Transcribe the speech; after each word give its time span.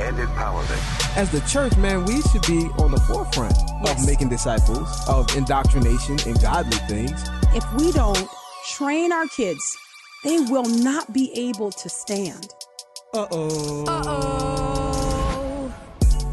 and 0.00 0.16
empowerment. 0.18 1.16
As 1.16 1.30
the 1.30 1.40
church, 1.42 1.76
man, 1.76 2.04
we 2.04 2.20
should 2.22 2.42
be 2.46 2.68
on 2.78 2.90
the 2.90 3.00
forefront 3.00 3.54
Yes. 3.84 4.00
of 4.00 4.06
making 4.06 4.28
disciples, 4.28 4.88
of 5.08 5.34
indoctrination 5.36 6.18
and 6.26 6.40
godly 6.40 6.78
things. 6.88 7.24
If 7.54 7.64
we 7.74 7.92
don't 7.92 8.28
train 8.76 9.12
our 9.12 9.26
kids, 9.28 9.76
they 10.24 10.38
will 10.40 10.64
not 10.64 11.12
be 11.12 11.30
able 11.34 11.70
to 11.72 11.88
stand. 11.88 12.48
Uh-oh. 13.14 13.84
Uh-oh. 13.86 15.72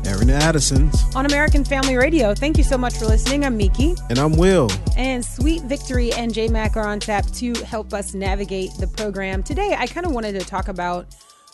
Aaron 0.05 0.29
Addison's. 0.29 1.01
On 1.15 1.25
American 1.25 1.63
Family 1.63 1.95
Radio, 1.95 2.33
thank 2.35 2.57
you 2.57 2.63
so 2.63 2.77
much 2.77 2.97
for 2.97 3.05
listening. 3.05 3.45
I'm 3.45 3.55
Miki. 3.55 3.95
And 4.09 4.19
I'm 4.19 4.35
Will. 4.35 4.69
And 4.97 5.23
Sweet 5.23 5.61
Victory 5.63 6.11
and 6.13 6.33
J 6.33 6.49
Mac 6.49 6.75
are 6.75 6.85
on 6.87 6.99
tap 6.99 7.25
to 7.33 7.53
help 7.63 7.93
us 7.93 8.13
navigate 8.13 8.71
the 8.79 8.87
program. 8.87 9.43
Today, 9.43 9.75
I 9.77 9.87
kind 9.87 10.05
of 10.05 10.11
wanted 10.11 10.37
to 10.39 10.45
talk 10.45 10.67
about 10.67 11.05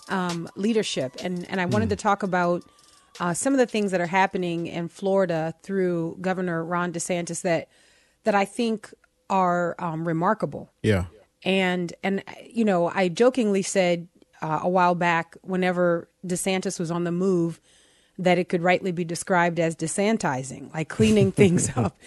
um, 0.10 0.50
leadership, 0.56 1.16
and, 1.24 1.50
and 1.50 1.62
I 1.62 1.66
wanted 1.66 1.90
to 1.90 1.96
talk 1.96 2.24
about 2.24 2.64
uh, 3.20 3.34
some 3.34 3.54
of 3.54 3.60
the 3.60 3.66
things 3.66 3.92
that 3.92 4.02
are 4.02 4.08
happening 4.08 4.68
in 4.68 4.88
Florida 4.88 5.54
through 5.62 6.18
Governor 6.22 6.64
Ron 6.64 6.94
DeSantis 6.94 7.42
that 7.42 7.68
that 8.24 8.36
I 8.36 8.46
think 8.46 8.94
are 9.30 9.76
um, 9.80 10.08
remarkable. 10.08 10.72
Yeah. 10.84 11.06
And 11.44 11.94
and 12.04 12.24
you 12.46 12.66
know, 12.66 12.90
I 12.90 13.10
jokingly 13.10 13.62
said 13.62 14.08
uh, 14.42 14.60
a 14.64 14.70
while 14.70 14.96
back, 14.96 15.36
whenever 15.42 16.10
DeSantis 16.26 16.80
was 16.80 16.92
on 16.92 17.04
the 17.04 17.12
move, 17.12 17.60
that 18.18 18.38
it 18.38 18.50
could 18.50 18.62
rightly 18.62 18.92
be 18.92 19.04
described 19.04 19.60
as 19.60 19.76
desantizing, 19.76 20.74
like 20.74 20.90
cleaning 20.90 21.32
things 21.32 21.70
up, 21.76 21.98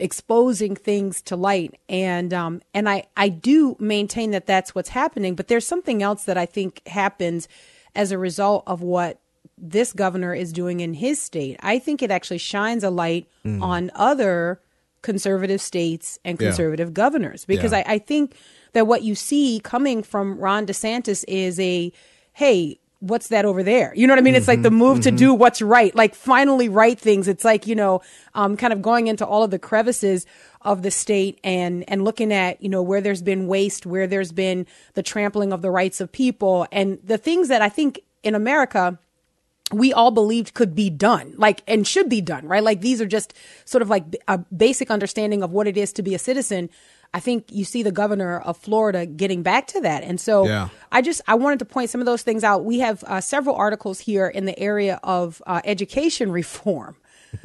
exposing 0.00 0.74
things 0.74 1.22
to 1.22 1.36
light. 1.36 1.78
And 1.88 2.32
um, 2.34 2.62
and 2.74 2.88
I 2.88 3.04
I 3.16 3.28
do 3.28 3.76
maintain 3.78 4.30
that 4.32 4.46
that's 4.46 4.74
what's 4.74 4.88
happening. 4.90 5.34
But 5.34 5.48
there's 5.48 5.66
something 5.66 6.02
else 6.02 6.24
that 6.24 6.36
I 6.38 6.46
think 6.46 6.86
happens 6.88 7.48
as 7.94 8.12
a 8.12 8.18
result 8.18 8.64
of 8.66 8.82
what 8.82 9.20
this 9.58 9.92
governor 9.92 10.34
is 10.34 10.52
doing 10.52 10.80
in 10.80 10.94
his 10.94 11.20
state. 11.20 11.56
I 11.60 11.78
think 11.78 12.02
it 12.02 12.10
actually 12.10 12.38
shines 12.38 12.82
a 12.82 12.90
light 12.90 13.26
on 13.44 13.90
other 13.94 14.60
conservative 15.02 15.60
states 15.60 16.18
and 16.24 16.40
Yeah. 16.40 16.48
conservative 16.48 16.92
governors 16.94 17.44
because 17.44 17.72
Yeah. 17.72 17.84
I, 17.86 17.94
I 17.94 17.98
think 17.98 18.34
that 18.72 18.86
what 18.86 19.02
you 19.02 19.14
see 19.14 19.60
coming 19.62 20.02
from 20.02 20.38
Ron 20.38 20.66
DeSantis 20.66 21.24
is 21.28 21.58
a 21.60 21.92
hey, 22.32 22.78
what's 23.00 23.28
that 23.28 23.44
over 23.44 23.62
there? 23.62 23.92
You 23.94 24.06
know 24.06 24.12
what 24.12 24.18
I 24.18 24.22
mean? 24.22 24.34
It's 24.34 24.48
like 24.48 24.62
the 24.62 24.70
move 24.70 25.00
to 25.02 25.10
do 25.10 25.34
what's 25.34 25.60
right, 25.62 25.94
like 25.94 26.14
finally 26.14 26.68
right 26.68 26.98
things. 26.98 27.28
It's 27.28 27.44
like, 27.44 27.66
you 27.66 27.74
know, 27.74 28.02
um, 28.34 28.56
kind 28.56 28.72
of 28.72 28.82
going 28.82 29.06
into 29.06 29.26
all 29.26 29.42
of 29.42 29.50
the 29.50 29.58
crevices 29.58 30.26
of 30.62 30.82
the 30.82 30.90
state 30.90 31.40
and 31.42 31.84
and 31.88 32.04
looking 32.04 32.32
at, 32.32 32.62
you 32.62 32.68
know, 32.68 32.82
where 32.82 33.00
there's 33.00 33.22
been 33.22 33.46
waste, 33.46 33.86
where 33.86 34.06
there's 34.06 34.32
been 34.32 34.66
the 34.94 35.02
trampling 35.02 35.52
of 35.52 35.62
the 35.62 35.70
rights 35.70 36.00
of 36.00 36.12
people 36.12 36.66
and 36.70 36.98
the 37.02 37.18
things 37.18 37.48
that 37.48 37.62
I 37.62 37.70
think 37.70 38.00
in 38.22 38.34
America 38.34 38.98
we 39.72 39.92
all 39.92 40.10
believed 40.10 40.54
could 40.54 40.74
be 40.74 40.90
done, 40.90 41.34
like, 41.36 41.62
and 41.66 41.86
should 41.86 42.08
be 42.08 42.20
done, 42.20 42.46
right? 42.46 42.62
Like, 42.62 42.80
these 42.80 43.00
are 43.00 43.06
just 43.06 43.32
sort 43.64 43.82
of 43.82 43.88
like 43.88 44.04
a 44.26 44.38
basic 44.38 44.90
understanding 44.90 45.42
of 45.42 45.52
what 45.52 45.66
it 45.68 45.76
is 45.76 45.92
to 45.94 46.02
be 46.02 46.14
a 46.14 46.18
citizen. 46.18 46.70
I 47.12 47.20
think 47.20 47.46
you 47.50 47.64
see 47.64 47.82
the 47.82 47.90
governor 47.92 48.38
of 48.40 48.56
Florida 48.56 49.04
getting 49.04 49.42
back 49.42 49.66
to 49.68 49.80
that. 49.80 50.04
And 50.04 50.20
so 50.20 50.46
Yeah. 50.46 50.68
I 50.92 51.02
just, 51.02 51.20
I 51.26 51.34
wanted 51.34 51.58
to 51.58 51.64
point 51.64 51.90
some 51.90 52.00
of 52.00 52.06
those 52.06 52.22
things 52.22 52.44
out. 52.44 52.64
We 52.64 52.78
have 52.80 53.02
uh, 53.04 53.20
several 53.20 53.56
articles 53.56 53.98
here 54.00 54.28
in 54.28 54.44
the 54.44 54.58
area 54.58 55.00
of 55.02 55.42
uh, 55.46 55.60
education 55.64 56.30
reform. 56.40 56.96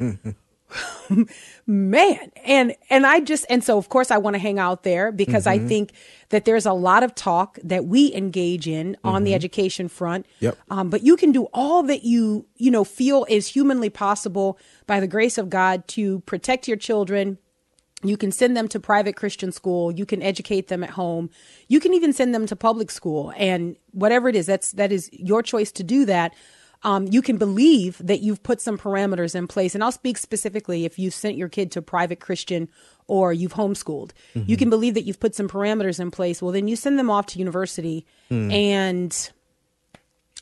man 1.66 2.32
and 2.44 2.74
and 2.90 3.06
i 3.06 3.20
just 3.20 3.46
and 3.48 3.62
so 3.62 3.78
of 3.78 3.88
course 3.88 4.10
i 4.10 4.18
want 4.18 4.34
to 4.34 4.38
hang 4.38 4.58
out 4.58 4.82
there 4.82 5.12
because 5.12 5.46
i 5.46 5.58
think 5.58 5.92
that 6.30 6.44
there's 6.44 6.66
a 6.66 6.72
lot 6.72 7.04
of 7.04 7.14
talk 7.14 7.56
that 7.62 7.86
we 7.86 8.12
engage 8.14 8.66
in 8.66 8.96
on 9.04 9.22
the 9.22 9.32
education 9.32 9.88
front 9.88 10.26
Yep. 10.40 10.58
um, 10.70 10.90
but 10.90 11.02
you 11.04 11.16
can 11.16 11.30
do 11.30 11.44
all 11.54 11.84
that 11.84 12.02
you 12.02 12.46
you 12.56 12.70
know 12.72 12.82
feel 12.82 13.24
is 13.28 13.46
humanly 13.46 13.90
possible 13.90 14.58
by 14.88 14.98
the 14.98 15.06
grace 15.06 15.38
of 15.38 15.48
god 15.48 15.86
to 15.88 16.18
protect 16.20 16.66
your 16.66 16.76
children 16.76 17.38
you 18.08 18.16
can 18.16 18.32
send 18.32 18.56
them 18.56 18.68
to 18.68 18.80
private 18.80 19.16
Christian 19.16 19.52
school. 19.52 19.92
You 19.92 20.06
can 20.06 20.22
educate 20.22 20.68
them 20.68 20.82
at 20.84 20.90
home. 20.90 21.30
You 21.68 21.80
can 21.80 21.94
even 21.94 22.12
send 22.12 22.34
them 22.34 22.46
to 22.46 22.56
public 22.56 22.90
school 22.90 23.32
and 23.36 23.76
whatever 23.92 24.28
it 24.28 24.36
is, 24.36 24.46
that's, 24.46 24.72
that 24.72 24.92
is 24.92 25.08
your 25.12 25.42
choice 25.42 25.72
to 25.72 25.82
do 25.82 26.04
that. 26.06 26.34
Um, 26.82 27.06
you 27.06 27.22
can 27.22 27.38
believe 27.38 27.98
that 28.04 28.20
you've 28.20 28.42
put 28.42 28.60
some 28.60 28.76
parameters 28.78 29.34
in 29.34 29.46
place. 29.48 29.74
And 29.74 29.82
I'll 29.82 29.90
speak 29.90 30.18
specifically 30.18 30.84
if 30.84 30.98
you 30.98 31.10
sent 31.10 31.36
your 31.36 31.48
kid 31.48 31.72
to 31.72 31.82
private 31.82 32.20
Christian 32.20 32.68
or 33.08 33.32
you've 33.32 33.54
homeschooled. 33.54 34.10
You 34.46 34.56
can 34.56 34.68
believe 34.70 34.94
that 34.94 35.04
you've 35.04 35.18
put 35.18 35.34
some 35.34 35.48
parameters 35.48 35.98
in 35.98 36.10
place. 36.10 36.42
Well, 36.42 36.52
then 36.52 36.68
you 36.68 36.76
send 36.76 36.98
them 36.98 37.10
off 37.10 37.26
to 37.26 37.38
university 37.38 38.06
and 38.52 39.32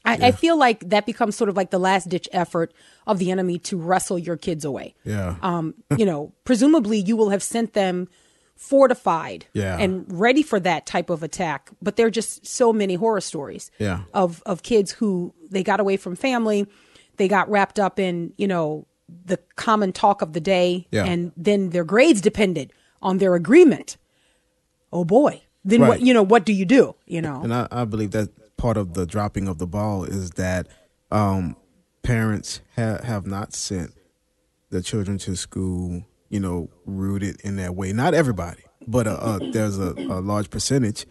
I, 0.05 0.29
I 0.29 0.33
feel 0.33 0.59
like 0.59 0.89
that 0.91 1.07
becomes 1.07 1.35
sort 1.35 1.49
of 1.49 1.57
like 1.57 1.71
the 1.71 1.79
last 1.79 2.09
ditch 2.11 2.29
effort 2.33 2.73
of 3.07 3.19
the 3.19 3.31
enemy 3.31 3.59
to 3.61 3.79
wrestle 3.79 4.19
your 4.19 4.37
kids 4.37 4.65
away. 4.65 4.95
Yeah. 5.05 5.37
Um, 5.43 5.75
you 5.97 6.05
know, 6.05 6.33
presumably 6.45 6.99
you 6.99 7.17
will 7.17 7.31
have 7.31 7.43
sent 7.43 7.73
them 7.73 8.09
fortified 8.57 9.47
Yeah. 9.53 9.79
and 9.79 10.05
ready 10.09 10.43
for 10.43 10.61
that 10.61 10.87
type 10.87 11.11
of 11.11 11.23
attack. 11.23 11.71
But 11.83 11.97
there 11.97 12.07
are 12.07 12.11
just 12.11 12.47
so 12.47 12.73
many 12.73 12.95
horror 12.95 13.21
stories 13.21 13.71
Yeah. 13.79 14.03
of 14.13 14.43
of 14.47 14.63
kids 14.63 14.93
who 14.93 15.35
they 15.51 15.63
got 15.63 15.81
away 15.81 15.97
from 15.97 16.17
family, 16.17 16.67
they 17.17 17.29
got 17.29 17.49
wrapped 17.51 17.79
up 17.79 17.99
in, 17.99 18.33
you 18.37 18.47
know, 18.47 18.87
the 19.27 19.39
common 19.57 19.93
talk 19.93 20.23
of 20.23 20.33
the 20.33 20.41
day, 20.41 20.87
Yeah. 20.91 21.05
and 21.05 21.33
then 21.37 21.71
their 21.71 21.85
grades 21.85 22.21
depended 22.21 22.73
on 23.03 23.19
their 23.19 23.35
agreement. 23.35 23.97
Oh 24.93 25.05
boy. 25.05 25.43
Then 25.65 25.81
what 25.81 26.01
you 26.03 26.13
know, 26.15 26.23
what 26.23 26.45
do 26.45 26.53
you 26.53 26.65
do? 26.67 26.95
You 27.07 27.23
know? 27.23 27.41
And 27.43 27.53
I, 27.55 27.67
I 27.71 27.85
believe 27.85 28.11
that 28.13 28.29
part 28.57 28.77
of 28.77 28.95
the 28.95 29.07
dropping 29.07 29.49
of 29.49 29.59
the 29.59 29.67
ball 29.67 30.05
is 30.05 30.31
that 30.33 30.69
um, 31.11 31.57
parents 32.03 32.61
ha- 32.77 33.03
have 33.03 33.27
not 33.27 33.53
sent 33.53 33.93
the 34.71 34.83
children 34.83 35.19
to 35.19 35.37
school, 35.37 36.05
you 36.29 36.41
know, 36.41 36.69
rooted 36.87 37.41
in 37.43 37.57
that 37.57 37.75
way. 37.75 37.93
Not 37.93 38.15
everybody, 38.15 38.63
but 38.87 39.07
uh, 39.07 39.13
uh, 39.15 39.39
there's 39.53 39.79
a, 39.79 39.93
a 39.93 40.21
large 40.21 40.51
percentage. 40.51 41.07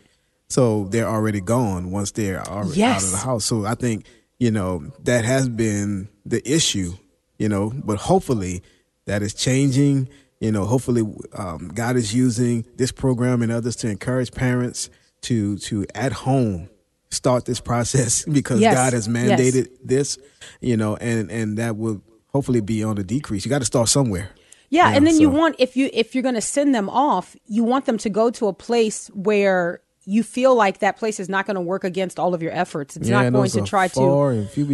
So 0.49 0.85
they're 0.85 1.07
already 1.07 1.41
gone 1.41 1.91
once 1.91 2.11
they're 2.11 2.41
already 2.43 2.75
out 2.83 3.03
of 3.03 3.11
the 3.11 3.17
house. 3.17 3.45
So 3.45 3.65
I 3.65 3.75
think, 3.75 4.05
you 4.39 4.51
know, 4.51 4.91
that 5.03 5.25
has 5.25 5.49
been 5.49 6.09
the 6.25 6.41
issue, 6.49 6.93
you 7.39 7.49
know, 7.49 7.71
but 7.73 7.97
hopefully 7.97 8.61
that 9.05 9.21
is 9.21 9.33
changing. 9.33 10.09
You 10.39 10.51
know, 10.51 10.65
hopefully 10.65 11.01
um, 11.33 11.69
God 11.73 11.95
is 11.95 12.13
using 12.13 12.65
this 12.75 12.91
program 12.91 13.41
and 13.41 13.51
others 13.51 13.77
to 13.77 13.89
encourage 13.89 14.31
parents 14.31 14.89
to 15.21 15.57
to 15.59 15.85
at 15.95 16.11
home 16.11 16.69
start 17.13 17.45
this 17.45 17.59
process 17.61 18.25
because 18.31 18.59
Yes. 18.59 18.73
God 18.73 18.93
has 18.93 19.07
Yes. 19.07 19.15
mandated 19.17 19.67
this, 19.83 20.17
you 20.61 20.75
know, 20.77 20.95
and 20.97 21.31
and 21.31 21.57
that 21.57 21.77
will 21.77 22.01
hopefully 22.27 22.61
be 22.61 22.83
on 22.83 22.95
the 22.95 23.03
decrease. 23.03 23.45
You 23.45 23.49
got 23.49 23.59
to 23.59 23.65
start 23.65 23.89
somewhere. 23.89 24.29
Yeah, 24.69 24.89
Yeah, 24.89 24.97
and 24.97 25.05
then 25.07 25.19
you 25.19 25.29
want 25.29 25.55
if 25.59 25.77
you 25.77 25.89
if 25.93 26.13
you're 26.15 26.23
going 26.23 26.35
to 26.35 26.41
send 26.41 26.73
them 26.73 26.89
off, 26.89 27.35
you 27.45 27.63
want 27.63 27.85
them 27.85 27.97
to 27.99 28.09
go 28.09 28.29
to 28.31 28.47
a 28.47 28.53
place 28.53 29.07
where 29.13 29.81
you 30.05 30.21
feel 30.23 30.53
like 30.53 30.79
that 30.79 30.97
place 30.97 31.17
is 31.19 31.29
not 31.29 31.45
going 31.45 31.55
to 31.55 31.61
work 31.61 31.83
against 31.85 32.19
all 32.19 32.33
of 32.33 32.41
your 32.41 32.51
efforts. 32.51 32.97
It's 32.97 33.07
Yeah, 33.07 33.21
not 33.21 33.31
going 33.31 33.49
to 33.51 33.61
try 33.61 33.87
to. 33.87 34.01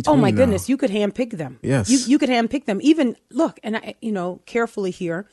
oh 0.07 0.15
my 0.15 0.31
now. 0.31 0.37
goodness, 0.37 0.67
you 0.69 0.75
could 0.77 0.89
handpick 0.89 1.31
them. 1.37 1.59
Yes. 1.61 1.89
you 1.89 1.97
you 2.07 2.17
could 2.17 2.29
handpick 2.29 2.65
them. 2.65 2.79
Even 2.81 3.15
look, 3.29 3.59
and 3.61 3.77
I, 3.77 3.95
you 4.01 4.11
know, 4.11 4.41
carefully 4.45 4.89
here. 4.91 5.27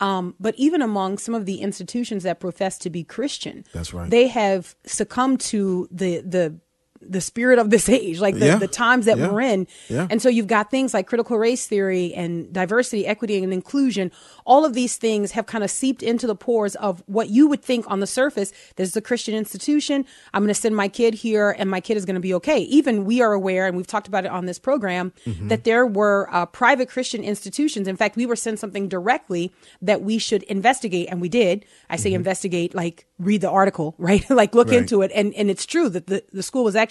Um, 0.00 0.34
but 0.40 0.54
even 0.56 0.80
among 0.82 1.18
some 1.18 1.34
of 1.34 1.44
the 1.46 1.60
institutions 1.60 2.22
that 2.22 2.40
profess 2.40 2.78
to 2.78 2.90
be 2.90 3.04
Christian, 3.04 3.64
That's 3.72 3.92
right. 3.92 4.08
They 4.10 4.28
have 4.28 4.74
succumbed 4.84 5.40
to 5.40 5.88
the 5.90 6.20
the 6.20 6.58
the 7.02 7.20
spirit 7.20 7.58
of 7.58 7.70
this 7.70 7.88
age, 7.88 8.20
like 8.20 8.38
the, 8.38 8.46
Yeah. 8.46 8.56
the 8.56 8.68
times 8.68 9.06
that 9.06 9.16
Yeah. 9.18 9.30
we're 9.30 9.40
in. 9.40 9.66
Yeah. 9.88 10.06
And 10.10 10.20
so 10.20 10.28
you've 10.28 10.46
got 10.46 10.70
things 10.70 10.92
like 10.94 11.06
critical 11.06 11.38
race 11.38 11.66
theory 11.66 12.12
and 12.14 12.52
diversity, 12.52 13.06
equity, 13.06 13.42
and 13.42 13.52
inclusion. 13.52 14.12
All 14.44 14.64
of 14.64 14.74
these 14.74 14.96
things 14.96 15.32
have 15.32 15.46
kind 15.46 15.64
of 15.64 15.70
seeped 15.70 16.02
into 16.02 16.26
the 16.26 16.34
pores 16.34 16.74
of 16.76 17.02
what 17.06 17.30
you 17.30 17.46
would 17.48 17.62
think 17.62 17.84
on 17.90 18.00
the 18.00 18.06
surface. 18.06 18.52
This 18.76 18.88
is 18.90 18.96
a 18.96 19.00
Christian 19.00 19.34
institution. 19.34 20.04
I'm 20.34 20.42
going 20.42 20.48
to 20.54 20.60
send 20.60 20.76
my 20.76 20.88
kid 20.88 21.14
here 21.14 21.54
and 21.58 21.70
my 21.70 21.80
kid 21.80 21.96
is 21.96 22.04
going 22.04 22.14
to 22.14 22.20
be 22.20 22.34
okay. 22.34 22.58
Even 22.60 23.04
we 23.04 23.22
are 23.22 23.32
aware, 23.32 23.66
and 23.66 23.76
we've 23.76 23.86
talked 23.86 24.08
about 24.08 24.24
it 24.24 24.30
on 24.30 24.46
this 24.46 24.58
program, 24.58 25.12
Mm-hmm. 25.26 25.48
that 25.48 25.64
there 25.64 25.86
were 25.86 26.28
uh, 26.32 26.46
private 26.46 26.88
Christian 26.88 27.22
institutions. 27.24 27.86
In 27.88 27.96
fact, 27.96 28.16
we 28.16 28.26
were 28.26 28.36
sent 28.36 28.58
something 28.58 28.88
directly 28.88 29.52
that 29.82 30.02
we 30.02 30.18
should 30.18 30.42
investigate, 30.44 31.08
and 31.10 31.20
we 31.20 31.28
did. 31.28 31.64
I 31.88 31.96
say 31.96 32.12
investigate, 32.12 32.74
like 32.74 33.06
read 33.18 33.40
the 33.40 33.50
article, 33.50 33.94
right? 33.98 34.28
like 34.30 34.54
look 34.54 34.66
Mm-hmm. 34.68 34.74
Right. 34.76 34.80
into 34.82 35.02
it. 35.02 35.10
And, 35.14 35.34
and 35.34 35.50
it's 35.50 35.66
true 35.66 35.88
that 35.88 36.06
the, 36.06 36.22
the 36.32 36.42
school 36.42 36.64
was 36.64 36.76
actually 36.76 36.89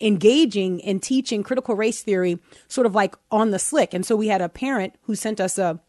engaging 0.00 0.80
in 0.80 1.00
teaching 1.00 1.42
critical 1.42 1.74
race 1.74 2.02
theory 2.02 2.38
sort 2.68 2.86
of 2.86 2.94
like 2.94 3.16
on 3.30 3.50
the 3.50 3.58
slick. 3.58 3.94
And 3.94 4.04
so 4.04 4.16
we 4.16 4.28
had 4.28 4.42
a 4.42 4.48
parent 4.48 4.94
who 5.02 5.14
sent 5.14 5.40
us 5.40 5.58
a, 5.58 5.80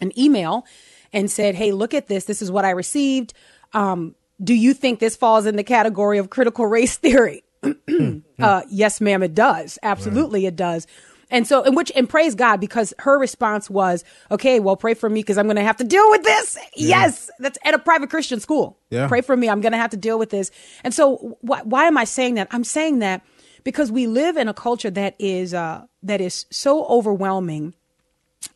an 0.00 0.18
email 0.18 0.64
and 1.12 1.30
said, 1.30 1.54
Hey, 1.54 1.72
look 1.72 1.92
at 1.92 2.06
this. 2.06 2.24
This 2.24 2.40
is 2.40 2.50
what 2.50 2.64
I 2.64 2.70
received. 2.70 3.34
Um, 3.72 4.14
do 4.42 4.54
you 4.54 4.72
think 4.72 5.00
this 5.00 5.16
falls 5.16 5.46
in 5.46 5.56
the 5.56 5.64
category 5.64 6.18
of 6.18 6.30
critical 6.30 6.66
race 6.66 6.96
theory? 6.96 7.44
uh, 8.38 8.62
yes, 8.70 9.00
ma'am, 9.00 9.22
it 9.22 9.34
does. 9.34 9.78
Absolutely, 9.82 10.44
right. 10.44 10.48
it 10.48 10.56
does. 10.56 10.86
And 11.30 11.46
so, 11.46 11.62
in 11.62 11.74
which, 11.74 11.92
and 11.94 12.08
praise 12.08 12.34
God 12.34 12.58
because 12.60 12.92
her 12.98 13.18
response 13.18 13.70
was, 13.70 14.04
okay, 14.30 14.60
well, 14.60 14.76
pray 14.76 14.94
for 14.94 15.08
me 15.08 15.20
because 15.20 15.38
I'm 15.38 15.46
going 15.46 15.56
to 15.56 15.62
have 15.62 15.76
to 15.76 15.84
deal 15.84 16.10
with 16.10 16.22
this. 16.22 16.56
Yeah. 16.74 16.88
Yes, 17.02 17.30
that's 17.38 17.58
at 17.64 17.74
a 17.74 17.78
private 17.78 18.10
Christian 18.10 18.40
school. 18.40 18.76
Yeah. 18.90 19.06
Pray 19.06 19.20
for 19.20 19.36
me. 19.36 19.48
I'm 19.48 19.60
going 19.60 19.72
to 19.72 19.78
have 19.78 19.90
to 19.90 19.96
deal 19.96 20.18
with 20.18 20.30
this. 20.30 20.50
And 20.82 20.92
so, 20.92 21.38
wh- 21.42 21.64
why 21.64 21.84
am 21.84 21.96
I 21.96 22.04
saying 22.04 22.34
that? 22.34 22.48
I'm 22.50 22.64
saying 22.64 22.98
that 23.00 23.22
because 23.64 23.92
we 23.92 24.06
live 24.06 24.36
in 24.36 24.48
a 24.48 24.54
culture 24.54 24.90
that 24.90 25.14
is, 25.18 25.54
uh, 25.54 25.84
that 26.02 26.20
is 26.20 26.46
so 26.50 26.84
overwhelming. 26.86 27.74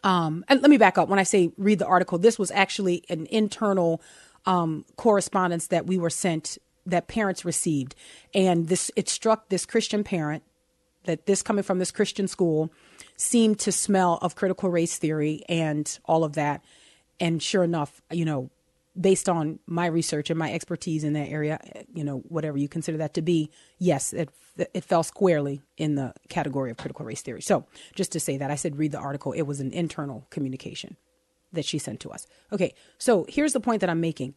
Um, 0.02 0.44
and 0.48 0.62
let 0.62 0.70
me 0.70 0.78
back 0.78 0.98
up. 0.98 1.08
When 1.08 1.18
I 1.18 1.24
say 1.24 1.52
read 1.56 1.78
the 1.78 1.86
article, 1.86 2.18
this 2.18 2.38
was 2.38 2.50
actually 2.50 3.04
an 3.08 3.26
internal, 3.30 4.02
um, 4.46 4.84
correspondence 4.96 5.68
that 5.68 5.86
we 5.86 5.98
were 5.98 6.10
sent 6.10 6.58
that 6.86 7.06
parents 7.06 7.44
received. 7.44 7.94
And 8.34 8.68
this, 8.68 8.90
it 8.96 9.08
struck 9.08 9.48
this 9.48 9.64
Christian 9.64 10.04
parent 10.04 10.42
that 11.04 11.26
this 11.26 11.42
coming 11.42 11.62
from 11.62 11.78
this 11.78 11.90
Christian 11.90 12.28
school 12.28 12.72
seemed 13.16 13.58
to 13.60 13.72
smell 13.72 14.18
of 14.22 14.34
critical 14.34 14.70
race 14.70 14.98
theory 14.98 15.42
and 15.48 15.98
all 16.04 16.24
of 16.24 16.34
that. 16.34 16.64
And 17.20 17.42
sure 17.42 17.62
enough, 17.62 18.02
you 18.10 18.24
know, 18.24 18.50
based 18.98 19.28
on 19.28 19.58
my 19.66 19.86
research 19.86 20.30
and 20.30 20.38
my 20.38 20.52
expertise 20.52 21.04
in 21.04 21.14
that 21.14 21.28
area, 21.28 21.58
you 21.92 22.04
know, 22.04 22.18
whatever 22.28 22.56
you 22.56 22.68
consider 22.68 22.98
that 22.98 23.14
to 23.14 23.22
be, 23.22 23.50
yes, 23.78 24.12
it 24.12 24.30
it 24.56 24.84
fell 24.84 25.02
squarely 25.02 25.60
in 25.76 25.96
the 25.96 26.14
category 26.28 26.70
of 26.70 26.76
critical 26.76 27.04
race 27.04 27.22
theory. 27.22 27.42
So, 27.42 27.66
just 27.96 28.12
to 28.12 28.20
say 28.20 28.36
that, 28.36 28.52
I 28.52 28.54
said 28.54 28.78
read 28.78 28.92
the 28.92 28.98
article. 28.98 29.32
It 29.32 29.42
was 29.42 29.58
an 29.60 29.72
internal 29.72 30.26
communication 30.30 30.96
that 31.52 31.64
she 31.64 31.78
sent 31.78 32.00
to 32.00 32.10
us. 32.10 32.26
Okay, 32.52 32.74
so 32.98 33.26
here's 33.28 33.52
the 33.52 33.60
point 33.60 33.80
that 33.80 33.90
I'm 33.90 34.00
making. 34.00 34.34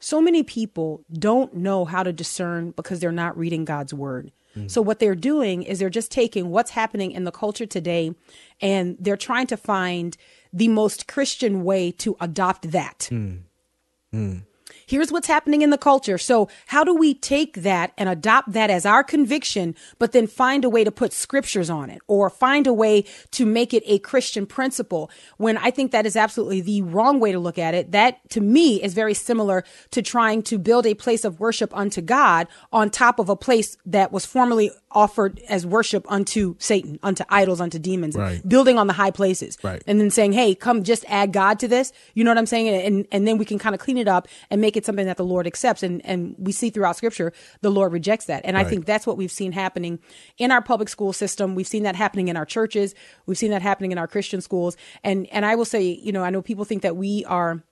So 0.00 0.20
many 0.20 0.42
people 0.42 1.04
don't 1.12 1.54
know 1.54 1.84
how 1.84 2.02
to 2.02 2.12
discern 2.12 2.70
because 2.72 3.00
they're 3.00 3.10
not 3.12 3.36
reading 3.36 3.64
God's 3.64 3.92
word. 3.92 4.30
Mm. 4.56 4.70
So 4.70 4.80
what 4.80 5.00
they're 5.00 5.14
doing 5.14 5.62
is 5.62 5.78
they're 5.78 5.90
just 5.90 6.12
taking 6.12 6.50
what's 6.50 6.70
happening 6.70 7.12
in 7.12 7.24
the 7.24 7.32
culture 7.32 7.66
today 7.66 8.14
and 8.60 8.96
they're 9.00 9.16
trying 9.16 9.46
to 9.48 9.56
find 9.56 10.16
the 10.52 10.68
most 10.68 11.08
Christian 11.08 11.64
way 11.64 11.90
to 11.92 12.16
adopt 12.20 12.70
that. 12.70 13.08
Mm. 13.10 14.42
Here's 14.88 15.12
what's 15.12 15.26
happening 15.26 15.60
in 15.60 15.68
the 15.68 15.76
culture. 15.76 16.16
So 16.16 16.48
how 16.68 16.82
do 16.82 16.94
we 16.94 17.12
take 17.12 17.56
that 17.56 17.92
and 17.98 18.08
adopt 18.08 18.52
that 18.52 18.70
as 18.70 18.86
our 18.86 19.04
conviction, 19.04 19.74
but 19.98 20.12
then 20.12 20.26
find 20.26 20.64
a 20.64 20.70
way 20.70 20.82
to 20.82 20.90
put 20.90 21.12
scriptures 21.12 21.68
on 21.68 21.90
it 21.90 22.00
or 22.06 22.30
find 22.30 22.66
a 22.66 22.72
way 22.72 23.04
to 23.32 23.44
make 23.44 23.74
it 23.74 23.82
a 23.84 23.98
Christian 23.98 24.46
principle 24.46 25.10
when 25.36 25.58
I 25.58 25.70
think 25.70 25.92
that 25.92 26.06
is 26.06 26.16
absolutely 26.16 26.62
the 26.62 26.80
wrong 26.80 27.20
way 27.20 27.32
to 27.32 27.38
look 27.38 27.58
at 27.58 27.74
it. 27.74 27.92
That 27.92 28.26
to 28.30 28.40
me 28.40 28.82
is 28.82 28.94
very 28.94 29.12
similar 29.12 29.62
to 29.90 30.00
trying 30.00 30.42
to 30.44 30.58
build 30.58 30.86
a 30.86 30.94
place 30.94 31.22
of 31.22 31.38
worship 31.38 31.76
unto 31.76 32.00
God 32.00 32.48
on 32.72 32.88
top 32.88 33.18
of 33.18 33.28
a 33.28 33.36
place 33.36 33.76
that 33.84 34.10
was 34.10 34.24
formerly 34.24 34.70
offered 34.92 35.40
as 35.48 35.66
worship 35.66 36.04
unto 36.10 36.56
Satan, 36.58 36.98
unto 37.02 37.24
idols, 37.28 37.60
unto 37.60 37.78
demons, 37.78 38.16
right. 38.16 38.46
building 38.48 38.78
on 38.78 38.86
the 38.86 38.92
high 38.92 39.10
places. 39.10 39.58
Right. 39.62 39.82
And 39.86 40.00
then 40.00 40.10
saying, 40.10 40.32
Hey, 40.32 40.54
come 40.54 40.82
just 40.82 41.04
add 41.08 41.32
God 41.32 41.58
to 41.60 41.68
this. 41.68 41.92
You 42.14 42.24
know 42.24 42.30
what 42.30 42.38
I'm 42.38 42.46
saying? 42.46 42.68
And, 42.68 43.06
and 43.12 43.26
then 43.28 43.38
we 43.38 43.44
can 43.44 43.58
kind 43.58 43.74
of 43.74 43.80
clean 43.80 43.98
it 43.98 44.08
up 44.08 44.28
and 44.50 44.60
make 44.60 44.76
it 44.76 44.86
something 44.86 45.06
that 45.06 45.16
the 45.16 45.24
Lord 45.24 45.46
accepts. 45.46 45.82
And, 45.82 46.04
and 46.04 46.34
we 46.38 46.52
see 46.52 46.70
throughout 46.70 46.96
scripture, 46.96 47.32
the 47.60 47.70
Lord 47.70 47.92
rejects 47.92 48.26
that. 48.26 48.44
And 48.44 48.56
right. 48.56 48.66
I 48.66 48.68
think 48.68 48.86
that's 48.86 49.06
what 49.06 49.16
we've 49.16 49.32
seen 49.32 49.52
happening 49.52 49.98
in 50.38 50.50
our 50.50 50.62
public 50.62 50.88
school 50.88 51.12
system. 51.12 51.54
We've 51.54 51.66
seen 51.66 51.82
that 51.82 51.96
happening 51.96 52.28
in 52.28 52.36
our 52.36 52.46
churches. 52.46 52.94
We've 53.26 53.38
seen 53.38 53.50
that 53.50 53.62
happening 53.62 53.92
in 53.92 53.98
our 53.98 54.08
Christian 54.08 54.40
schools. 54.40 54.76
And, 55.04 55.26
and 55.32 55.44
I 55.44 55.54
will 55.54 55.64
say, 55.64 55.82
you 55.82 56.12
know, 56.12 56.24
I 56.24 56.30
know 56.30 56.42
people 56.42 56.64
think 56.64 56.82
that 56.82 56.96
we 56.96 57.24
are 57.26 57.62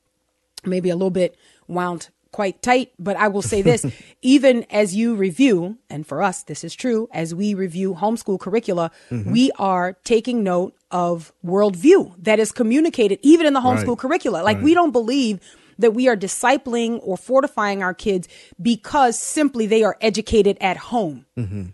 maybe 0.64 0.90
a 0.90 0.96
little 0.96 1.10
bit 1.10 1.36
wound 1.68 2.10
quite 2.36 2.60
tight, 2.60 2.92
but 2.98 3.16
I 3.16 3.28
will 3.28 3.40
say 3.40 3.62
this, 3.62 3.86
even 4.22 4.66
as 4.70 4.94
you 4.94 5.14
review, 5.14 5.78
and 5.88 6.06
for 6.06 6.22
us, 6.22 6.42
this 6.42 6.64
is 6.64 6.74
true, 6.74 7.08
as 7.10 7.34
we 7.34 7.54
review 7.54 7.94
homeschool 7.94 8.38
curricula, 8.38 8.90
mm-hmm. 9.10 9.32
we 9.32 9.50
are 9.58 9.94
taking 10.04 10.44
note 10.44 10.74
of 10.90 11.32
worldview 11.42 12.14
that 12.18 12.38
is 12.38 12.52
communicated 12.52 13.18
even 13.22 13.46
in 13.46 13.54
the 13.54 13.60
homeschool 13.60 13.88
right. 13.88 13.98
curricula. 13.98 14.42
Like 14.42 14.56
right. 14.56 14.64
we 14.64 14.74
don't 14.74 14.92
believe 14.92 15.40
that 15.78 15.92
we 15.92 16.08
are 16.08 16.16
discipling 16.16 17.00
or 17.02 17.16
fortifying 17.16 17.82
our 17.82 17.94
kids 17.94 18.28
because 18.60 19.18
simply 19.18 19.66
they 19.66 19.82
are 19.82 19.96
educated 20.02 20.58
at 20.60 20.76
home. 20.76 21.24
Mm-hmm. 21.38 21.68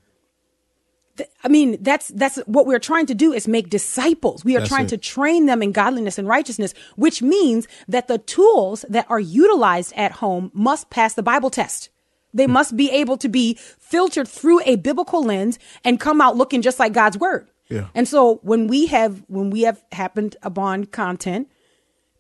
I 1.44 1.48
mean, 1.48 1.76
that's 1.82 2.08
that's 2.08 2.38
what 2.46 2.66
we're 2.66 2.78
trying 2.78 3.06
to 3.06 3.14
do 3.14 3.32
is 3.32 3.46
make 3.46 3.68
disciples. 3.68 4.44
We 4.44 4.56
are 4.56 4.60
that's 4.60 4.70
trying 4.70 4.86
it. 4.86 4.90
to 4.90 4.96
train 4.96 5.46
them 5.46 5.62
in 5.62 5.72
godliness 5.72 6.18
and 6.18 6.26
righteousness, 6.26 6.72
which 6.96 7.20
means 7.20 7.68
that 7.88 8.08
the 8.08 8.18
tools 8.18 8.84
that 8.88 9.06
are 9.10 9.20
utilized 9.20 9.92
at 9.94 10.12
home 10.12 10.50
must 10.54 10.90
pass 10.90 11.14
the 11.14 11.22
Bible 11.22 11.50
test. 11.50 11.90
They 12.32 12.46
hmm. 12.46 12.52
must 12.52 12.76
be 12.76 12.90
able 12.90 13.18
to 13.18 13.28
be 13.28 13.58
filtered 13.78 14.26
through 14.26 14.62
a 14.64 14.76
biblical 14.76 15.22
lens 15.22 15.58
and 15.84 16.00
come 16.00 16.20
out 16.20 16.36
looking 16.36 16.62
just 16.62 16.78
like 16.78 16.92
God's 16.92 17.18
word. 17.18 17.48
Yeah. 17.68 17.88
And 17.94 18.08
so 18.08 18.40
when 18.42 18.66
we 18.66 18.86
have 18.86 19.22
when 19.28 19.50
we 19.50 19.62
have 19.62 19.82
happened 19.92 20.36
upon 20.42 20.86
content 20.86 21.48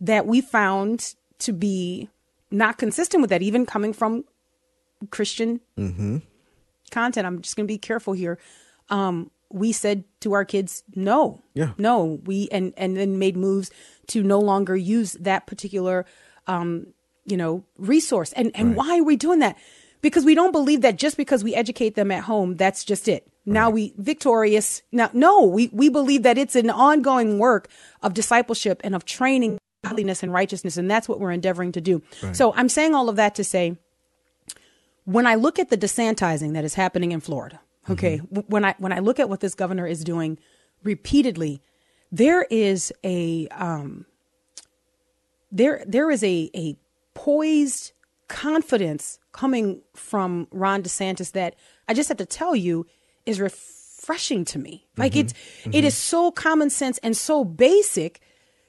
that 0.00 0.26
we 0.26 0.40
found 0.40 1.14
to 1.38 1.52
be 1.52 2.08
not 2.50 2.78
consistent 2.78 3.20
with 3.20 3.30
that, 3.30 3.42
even 3.42 3.66
coming 3.66 3.92
from 3.92 4.24
Christian 5.10 5.60
mm-hmm. 5.78 6.18
content. 6.90 7.26
I'm 7.26 7.42
just 7.42 7.56
going 7.56 7.66
to 7.66 7.72
be 7.72 7.78
careful 7.78 8.12
here. 8.12 8.38
Um, 8.92 9.30
we 9.50 9.72
said 9.72 10.04
to 10.20 10.32
our 10.34 10.44
kids, 10.44 10.84
no, 10.94 11.42
yeah, 11.54 11.72
no. 11.78 12.20
We 12.24 12.48
and 12.52 12.72
and 12.76 12.96
then 12.96 13.18
made 13.18 13.36
moves 13.36 13.70
to 14.08 14.22
no 14.22 14.38
longer 14.38 14.76
use 14.76 15.14
that 15.14 15.46
particular, 15.46 16.06
um, 16.46 16.86
you 17.24 17.36
know, 17.36 17.64
resource. 17.76 18.32
And 18.34 18.52
and 18.54 18.68
right. 18.68 18.76
why 18.76 18.98
are 19.00 19.04
we 19.04 19.16
doing 19.16 19.40
that? 19.40 19.56
Because 20.00 20.24
we 20.24 20.34
don't 20.34 20.52
believe 20.52 20.80
that 20.82 20.96
just 20.96 21.16
because 21.16 21.44
we 21.44 21.54
educate 21.54 21.94
them 21.94 22.10
at 22.10 22.24
home, 22.24 22.56
that's 22.56 22.84
just 22.84 23.08
it. 23.08 23.24
Right. 23.24 23.54
Now 23.54 23.70
we 23.70 23.94
victorious. 23.98 24.82
Now, 24.90 25.10
no, 25.12 25.44
we 25.44 25.68
we 25.72 25.88
believe 25.88 26.22
that 26.22 26.38
it's 26.38 26.56
an 26.56 26.70
ongoing 26.70 27.38
work 27.38 27.68
of 28.02 28.14
discipleship 28.14 28.80
and 28.84 28.94
of 28.94 29.04
training 29.04 29.58
godliness 29.84 30.22
and 30.22 30.32
righteousness. 30.32 30.76
And 30.76 30.90
that's 30.90 31.08
what 31.08 31.20
we're 31.20 31.32
endeavoring 31.32 31.72
to 31.72 31.80
do. 31.80 32.02
Right. 32.22 32.36
So 32.36 32.52
I'm 32.54 32.68
saying 32.68 32.94
all 32.94 33.08
of 33.08 33.16
that 33.16 33.34
to 33.36 33.44
say, 33.44 33.76
when 35.04 35.26
I 35.26 35.34
look 35.34 35.58
at 35.58 35.70
the 35.70 35.78
DeSantizing 35.78 36.52
that 36.54 36.64
is 36.64 36.74
happening 36.74 37.12
in 37.12 37.20
Florida, 37.20 37.60
okay, 37.90 38.18
mm-hmm. 38.18 38.40
when 38.48 38.64
I 38.64 38.74
when 38.78 38.92
I 38.92 38.98
look 38.98 39.20
at 39.20 39.28
what 39.28 39.40
this 39.40 39.54
governor 39.54 39.86
is 39.86 40.04
doing 40.04 40.38
repeatedly, 40.82 41.62
there 42.10 42.42
is 42.42 42.92
a 43.04 43.48
um, 43.48 44.06
there 45.50 45.82
there 45.86 46.10
is 46.10 46.22
a 46.24 46.50
a 46.54 46.76
poised 47.14 47.92
confidence 48.28 49.18
coming 49.32 49.82
from 49.94 50.48
Ron 50.50 50.82
DeSantis 50.82 51.32
that 51.32 51.54
I 51.88 51.94
just 51.94 52.08
have 52.08 52.18
to 52.18 52.26
tell 52.26 52.56
you 52.56 52.86
is 53.26 53.40
refreshing 53.40 54.44
to 54.46 54.58
me. 54.58 54.86
Like 54.96 55.12
mm-hmm. 55.12 55.20
it's 55.20 55.32
mm-hmm. 55.32 55.74
It 55.74 55.84
is 55.84 55.96
so 55.96 56.30
common 56.30 56.70
sense 56.70 56.98
and 56.98 57.16
so 57.16 57.44
basic 57.44 58.20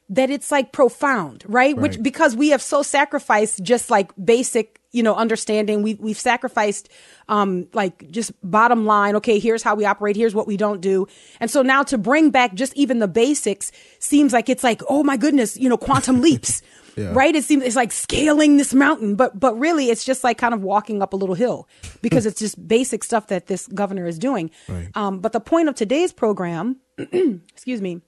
that 0.10 0.30
it's 0.30 0.52
like 0.52 0.72
profound, 0.72 1.44
right? 1.48 1.76
right? 1.76 1.78
Which 1.78 2.02
because 2.02 2.36
we 2.36 2.50
have 2.50 2.62
so 2.62 2.84
sacrificed 2.84 3.64
just 3.64 3.90
like 3.90 4.12
basic, 4.24 4.80
you 4.94 5.04
know, 5.04 5.16
understanding. 5.16 5.82
We 5.82 5.96
we've 5.96 6.20
sacrificed 6.20 6.88
um 7.28 7.68
like 7.74 8.10
just 8.12 8.32
bottom 8.50 8.86
line, 8.86 9.18
okay, 9.18 9.40
here's 9.40 9.64
how 9.64 9.76
we 9.76 9.84
operate, 9.84 10.16
here's 10.16 10.34
what 10.34 10.48
we 10.48 10.56
don't 10.56 10.80
do. 10.80 11.08
And 11.42 11.52
so 11.52 11.62
now 11.62 11.84
to 11.84 11.98
bring 11.98 12.30
back 12.30 12.54
just 12.54 12.74
even 12.78 13.00
the 13.00 13.08
basics 13.10 13.72
seems 14.00 14.32
like 14.32 14.48
it's 14.48 14.64
like, 14.64 14.82
oh 14.88 15.04
my 15.04 15.18
goodness, 15.18 15.58
you 15.58 15.68
know, 15.68 15.78
quantum 15.78 16.22
leaps. 16.28 16.62
Yeah. 16.96 17.12
Right? 17.12 17.36
It 17.36 17.44
seems 17.44 17.64
it's 17.64 17.76
like 17.76 17.92
scaling 17.92 18.58
this 18.58 18.74
mountain, 18.74 19.16
but 19.16 19.38
but 19.38 19.58
really 19.58 19.90
it's 19.90 20.06
just 20.06 20.24
like 20.24 20.38
kind 20.38 20.54
of 20.54 20.62
walking 20.62 21.02
up 21.02 21.14
a 21.14 21.16
little 21.16 21.36
hill 21.36 21.68
because 22.04 22.26
it's 22.28 22.40
just 22.40 22.66
basic 22.66 23.04
stuff 23.04 23.28
that 23.28 23.48
this 23.48 23.68
governor 23.68 24.06
is 24.06 24.20
doing. 24.20 24.52
Right. 24.70 24.90
Um, 24.96 25.20
but 25.20 25.34
the 25.34 25.42
point 25.42 25.70
of 25.70 25.76
today's 25.76 26.14
program, 26.14 26.78
excuse 26.98 27.82
me, 27.82 28.02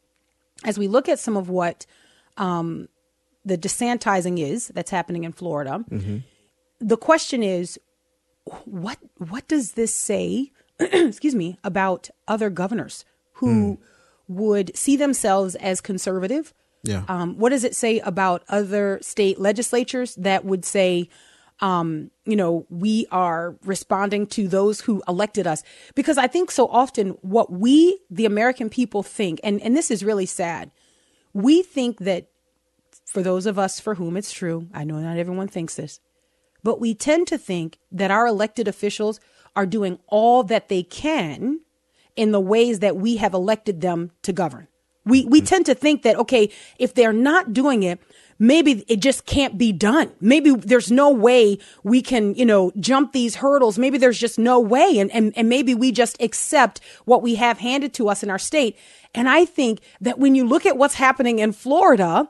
as 0.64 0.78
we 0.78 0.88
look 0.88 1.10
at 1.10 1.18
some 1.18 1.36
of 1.36 1.50
what 1.50 1.88
um, 2.38 2.88
the 3.44 3.58
DeSantizing 3.58 4.40
is 4.40 4.68
that's 4.70 4.92
happening 4.92 5.24
in 5.24 5.32
Florida, 5.32 5.84
mm-hmm. 5.90 6.18
The 6.80 6.98
question 6.98 7.44
is, 7.44 7.80
what 8.66 8.98
what 9.18 9.48
does 9.48 9.74
this 9.74 9.94
say? 9.94 10.52
excuse 10.80 11.36
me 11.36 11.58
about 11.64 12.10
other 12.28 12.50
governors 12.50 13.06
who 13.34 13.78
mm. 13.78 13.78
would 14.28 14.76
see 14.76 14.98
themselves 14.98 15.56
as 15.56 15.82
conservative. 15.82 16.54
Yeah. 16.84 17.04
Um, 17.08 17.38
what 17.38 17.50
does 17.50 17.64
it 17.64 17.76
say 17.76 18.00
about 18.00 18.44
other 18.50 19.00
state 19.02 19.40
legislatures 19.40 20.16
that 20.16 20.46
would 20.46 20.66
say, 20.66 21.10
um, 21.60 22.12
you 22.26 22.36
know, 22.36 22.66
we 22.70 23.08
are 23.12 23.56
responding 23.64 24.28
to 24.28 24.48
those 24.48 24.82
who 24.82 25.02
elected 25.08 25.48
us? 25.48 25.64
Because 25.96 26.18
I 26.18 26.28
think 26.28 26.52
so 26.52 26.68
often 26.68 27.12
what 27.22 27.52
we, 27.52 28.00
the 28.10 28.26
American 28.26 28.70
people, 28.70 29.02
think, 29.02 29.40
and, 29.44 29.62
and 29.62 29.76
this 29.76 29.90
is 29.90 30.04
really 30.04 30.28
sad, 30.28 30.72
we 31.34 31.64
think 31.64 32.00
that 32.00 32.28
for 33.06 33.24
those 33.24 33.46
of 33.46 33.58
us 33.58 33.80
for 33.80 33.96
whom 33.96 34.16
it's 34.16 34.32
true, 34.32 34.68
I 34.74 34.84
know 34.84 35.00
not 35.00 35.18
everyone 35.18 35.48
thinks 35.48 35.76
this, 35.76 36.00
but 36.66 36.82
we 36.82 36.96
tend 36.96 37.28
to 37.28 37.38
think 37.38 37.78
that 37.92 38.10
our 38.10 38.26
elected 38.26 38.68
officials 38.68 39.20
are 39.56 39.68
doing 39.68 40.00
all 40.08 40.44
that 40.44 40.68
they 40.68 40.82
can 40.82 41.60
in 42.16 42.32
the 42.32 42.42
ways 42.42 42.80
that 42.80 42.98
we 42.98 43.18
have 43.18 43.36
elected 43.36 43.82
them 43.82 44.12
to 44.24 44.34
govern. 44.34 44.68
We 45.06 45.26
we 45.26 45.42
hmm. 45.42 45.46
tend 45.46 45.66
to 45.68 45.76
think 45.76 46.02
that 46.02 46.16
okay, 46.18 46.50
if 46.80 46.96
they're 46.96 47.14
not 47.14 47.54
doing 47.54 47.84
it, 47.84 48.00
maybe 48.40 48.84
it 48.88 49.00
just 49.00 49.28
can't 49.28 49.60
be 49.60 49.72
done. 49.72 50.12
Maybe 50.20 50.56
there's 50.56 50.92
no 50.92 51.12
way 51.12 51.60
we 51.84 52.02
can, 52.02 52.34
you 52.34 52.48
know, 52.48 52.72
jump 52.80 53.14
these 53.14 53.36
hurdles. 53.36 53.78
Maybe 53.78 54.00
there's 54.00 54.20
just 54.20 54.40
no 54.40 54.60
way. 54.60 54.98
And, 54.98 55.12
and, 55.12 55.34
and 55.38 55.48
maybe 55.48 55.76
we 55.76 55.92
just 55.92 56.20
accept 56.20 56.82
what 57.06 57.22
we 57.22 57.36
have 57.36 57.60
handed 57.60 57.94
to 57.94 58.10
us 58.10 58.24
in 58.24 58.32
our 58.32 58.40
state. 58.40 58.76
And 59.14 59.30
I 59.30 59.46
think 59.46 59.82
that 60.02 60.18
when 60.18 60.34
you 60.34 60.46
look 60.48 60.66
at 60.66 60.78
what's 60.78 60.96
happening 60.96 61.40
in 61.40 61.54
Florida, 61.54 62.28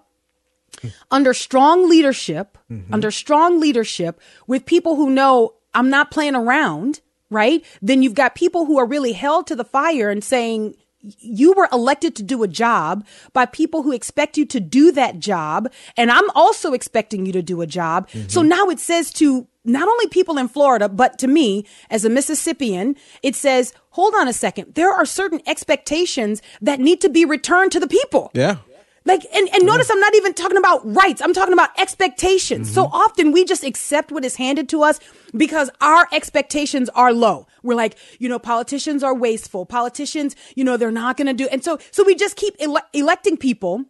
under 1.12 1.34
strong 1.34 1.90
leadership, 1.90 2.58
mm-hmm. 2.72 2.94
under 2.94 3.12
strong 3.12 3.60
leadership 3.60 4.20
with 4.48 4.66
people 4.66 4.96
who 4.96 5.10
know 5.10 5.54
I'm 5.74 5.90
not 5.90 6.12
playing 6.12 6.36
around, 6.36 7.02
right? 7.30 7.64
Then 7.82 8.02
you've 8.02 8.14
got 8.14 8.36
people 8.36 8.66
who 8.66 8.78
are 8.78 8.86
really 8.86 9.14
held 9.14 9.48
to 9.48 9.56
the 9.56 9.66
fire 9.66 10.10
and 10.10 10.24
saying, 10.24 10.76
you 11.20 11.54
were 11.54 11.70
elected 11.72 12.16
to 12.16 12.24
do 12.24 12.42
a 12.42 12.48
job 12.48 13.06
by 13.32 13.46
people 13.46 13.84
who 13.84 13.92
expect 13.92 14.38
you 14.38 14.46
to 14.48 14.60
do 14.60 14.92
that 14.92 15.20
job. 15.20 15.72
And 15.98 16.10
I'm 16.10 16.30
also 16.32 16.74
expecting 16.74 17.26
you 17.26 17.32
to 17.34 17.44
do 17.44 17.62
a 17.62 17.68
job. 17.68 18.10
Mm-hmm. 18.10 18.30
So 18.30 18.42
now 18.42 18.70
it 18.70 18.80
says 18.80 19.12
to 19.14 19.48
not 19.64 19.88
only 19.88 20.08
people 20.08 20.38
in 20.38 20.48
Florida, 20.48 20.90
but 20.90 21.20
to 21.20 21.28
me 21.28 21.66
as 21.90 22.06
a 22.06 22.10
Mississippian, 22.10 22.96
it 23.22 23.36
says, 23.36 23.74
hold 23.92 24.16
on 24.16 24.28
a 24.28 24.34
second. 24.34 24.74
There 24.76 24.92
are 24.92 25.06
certain 25.06 25.42
expectations 25.46 26.42
that 26.62 26.80
need 26.80 27.02
to 27.02 27.10
be 27.10 27.26
returned 27.26 27.72
to 27.74 27.80
the 27.80 27.88
people. 27.88 28.32
Yeah. 28.34 28.58
Like, 29.06 29.22
and, 29.34 29.48
and 29.54 29.66
notice 29.66 29.90
I'm 29.92 30.00
not 30.00 30.16
even 30.16 30.34
talking 30.34 30.58
about 30.58 30.82
rights. 30.84 31.22
I'm 31.22 31.34
talking 31.34 31.54
about 31.54 31.70
expectations. 31.80 32.68
Mm-hmm. 32.68 32.74
So 32.74 32.86
often 32.92 33.32
we 33.32 33.46
just 33.46 33.64
accept 33.64 34.12
what 34.12 34.26
is 34.26 34.36
handed 34.36 34.68
to 34.70 34.82
us 34.82 35.00
because 35.36 35.70
our 35.80 36.08
expectations 36.12 36.90
are 36.90 37.14
low. 37.14 37.48
We're 37.62 37.76
like, 37.76 37.98
you 38.18 38.28
know, 38.28 38.40
politicians 38.40 39.04
are 39.04 39.14
wasteful. 39.14 39.66
Politicians, 39.66 40.36
you 40.56 40.64
know, 40.64 40.76
they're 40.76 40.90
not 40.92 41.18
going 41.18 41.28
to 41.28 41.34
do. 41.34 41.48
And 41.52 41.64
so, 41.64 41.78
so 41.92 42.04
we 42.04 42.16
just 42.16 42.36
keep 42.36 42.56
ele- 42.60 42.82
electing 42.94 43.38
people 43.38 43.86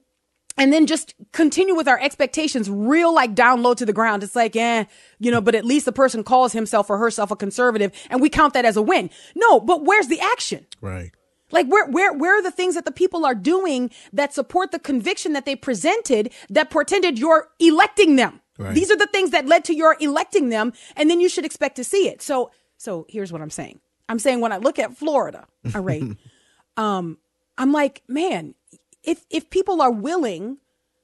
and 0.58 0.72
then 0.72 0.86
just 0.86 1.16
continue 1.32 1.76
with 1.76 1.88
our 1.88 2.00
expectations 2.00 2.70
real 2.70 3.14
like 3.14 3.36
down 3.36 3.64
low 3.64 3.74
to 3.74 3.86
the 3.86 3.94
ground. 3.94 4.22
It's 4.22 4.36
like, 4.36 4.56
eh, 4.56 4.84
you 5.20 5.32
know, 5.32 5.42
but 5.42 5.56
at 5.56 5.64
least 5.64 5.86
the 5.86 5.92
person 5.94 6.26
calls 6.26 6.52
himself 6.52 6.90
or 6.90 6.98
herself 6.98 7.32
a 7.32 7.36
conservative 7.38 7.92
and 8.10 8.22
we 8.22 8.30
count 8.30 8.54
that 8.54 8.66
as 8.66 8.76
a 8.76 8.82
win. 8.82 9.10
No, 9.34 9.62
but 9.62 9.86
where's 9.86 10.08
the 10.08 10.20
action? 10.20 10.66
Right. 10.82 11.12
Like 11.52 11.68
where 11.68 11.88
where 11.88 12.12
where 12.14 12.38
are 12.38 12.42
the 12.42 12.52
things 12.52 12.76
that 12.76 12.86
the 12.86 12.92
people 12.92 13.26
are 13.26 13.36
doing 13.36 13.92
that 14.12 14.34
support 14.34 14.72
the 14.72 14.80
conviction 14.80 15.34
that 15.34 15.46
they 15.46 15.56
presented 15.56 16.34
that 16.50 16.70
portended 16.70 17.20
you're 17.20 17.50
electing 17.60 18.16
them? 18.16 18.42
Right. 18.58 18.74
These 18.74 18.90
are 18.90 18.96
the 18.96 19.08
things 19.08 19.32
that 19.32 19.46
led 19.46 19.66
to 19.66 19.76
your 19.76 19.98
electing 20.00 20.50
them, 20.50 20.74
and 20.96 21.10
then 21.10 21.20
you 21.20 21.30
should 21.30 21.46
expect 21.46 21.76
to 21.76 21.84
see 21.84 22.08
it. 22.08 22.22
So 22.22 22.52
so 22.78 23.06
here's 23.10 23.32
what 23.32 23.42
I'm 23.42 23.50
saying. 23.50 23.80
I'm 24.10 24.20
saying 24.20 24.42
when 24.42 24.52
I 24.52 24.58
look 24.58 24.80
at 24.80 24.96
Florida, 24.96 25.46
all 25.74 25.82
right, 25.82 26.04
um, 26.78 27.18
I'm 27.58 27.72
like, 27.72 28.02
man, 28.08 28.56
if 29.04 29.26
if 29.30 29.50
people 29.50 29.82
are 29.82 29.92
willing, 29.92 30.58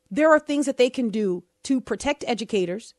there 0.09 0.31
are 0.31 0.39
things 0.39 0.65
that 0.65 0.77
they 0.77 0.89
can 0.89 1.09
do 1.09 1.43
to 1.63 1.79
protect 1.79 2.23
educators. 2.27 2.93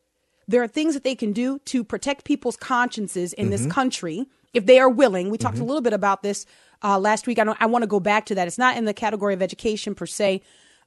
There 0.46 0.62
are 0.62 0.68
things 0.68 0.94
that 0.94 1.04
they 1.04 1.14
can 1.14 1.32
do 1.32 1.58
to 1.66 1.82
protect 1.82 2.24
people's 2.24 2.56
consciences 2.56 3.32
in 3.32 3.44
mm-hmm. 3.44 3.50
this 3.50 3.66
country 3.66 4.26
if 4.52 4.66
they 4.66 4.78
are 4.78 4.88
willing. 4.88 5.30
We 5.30 5.38
talked 5.38 5.56
mm-hmm. 5.56 5.64
a 5.64 5.66
little 5.66 5.82
bit 5.82 5.92
about 5.92 6.22
this 6.22 6.46
uh, 6.82 6.98
last 6.98 7.26
week. 7.26 7.38
I 7.38 7.44
don't, 7.44 7.60
I 7.60 7.66
want 7.66 7.82
to 7.82 7.86
go 7.86 8.00
back 8.00 8.26
to 8.26 8.34
that. 8.34 8.46
It's 8.46 8.58
not 8.58 8.76
in 8.76 8.84
the 8.84 8.94
category 8.94 9.34
of 9.34 9.42
education 9.42 9.94
per 9.94 10.06
se, 10.06 10.42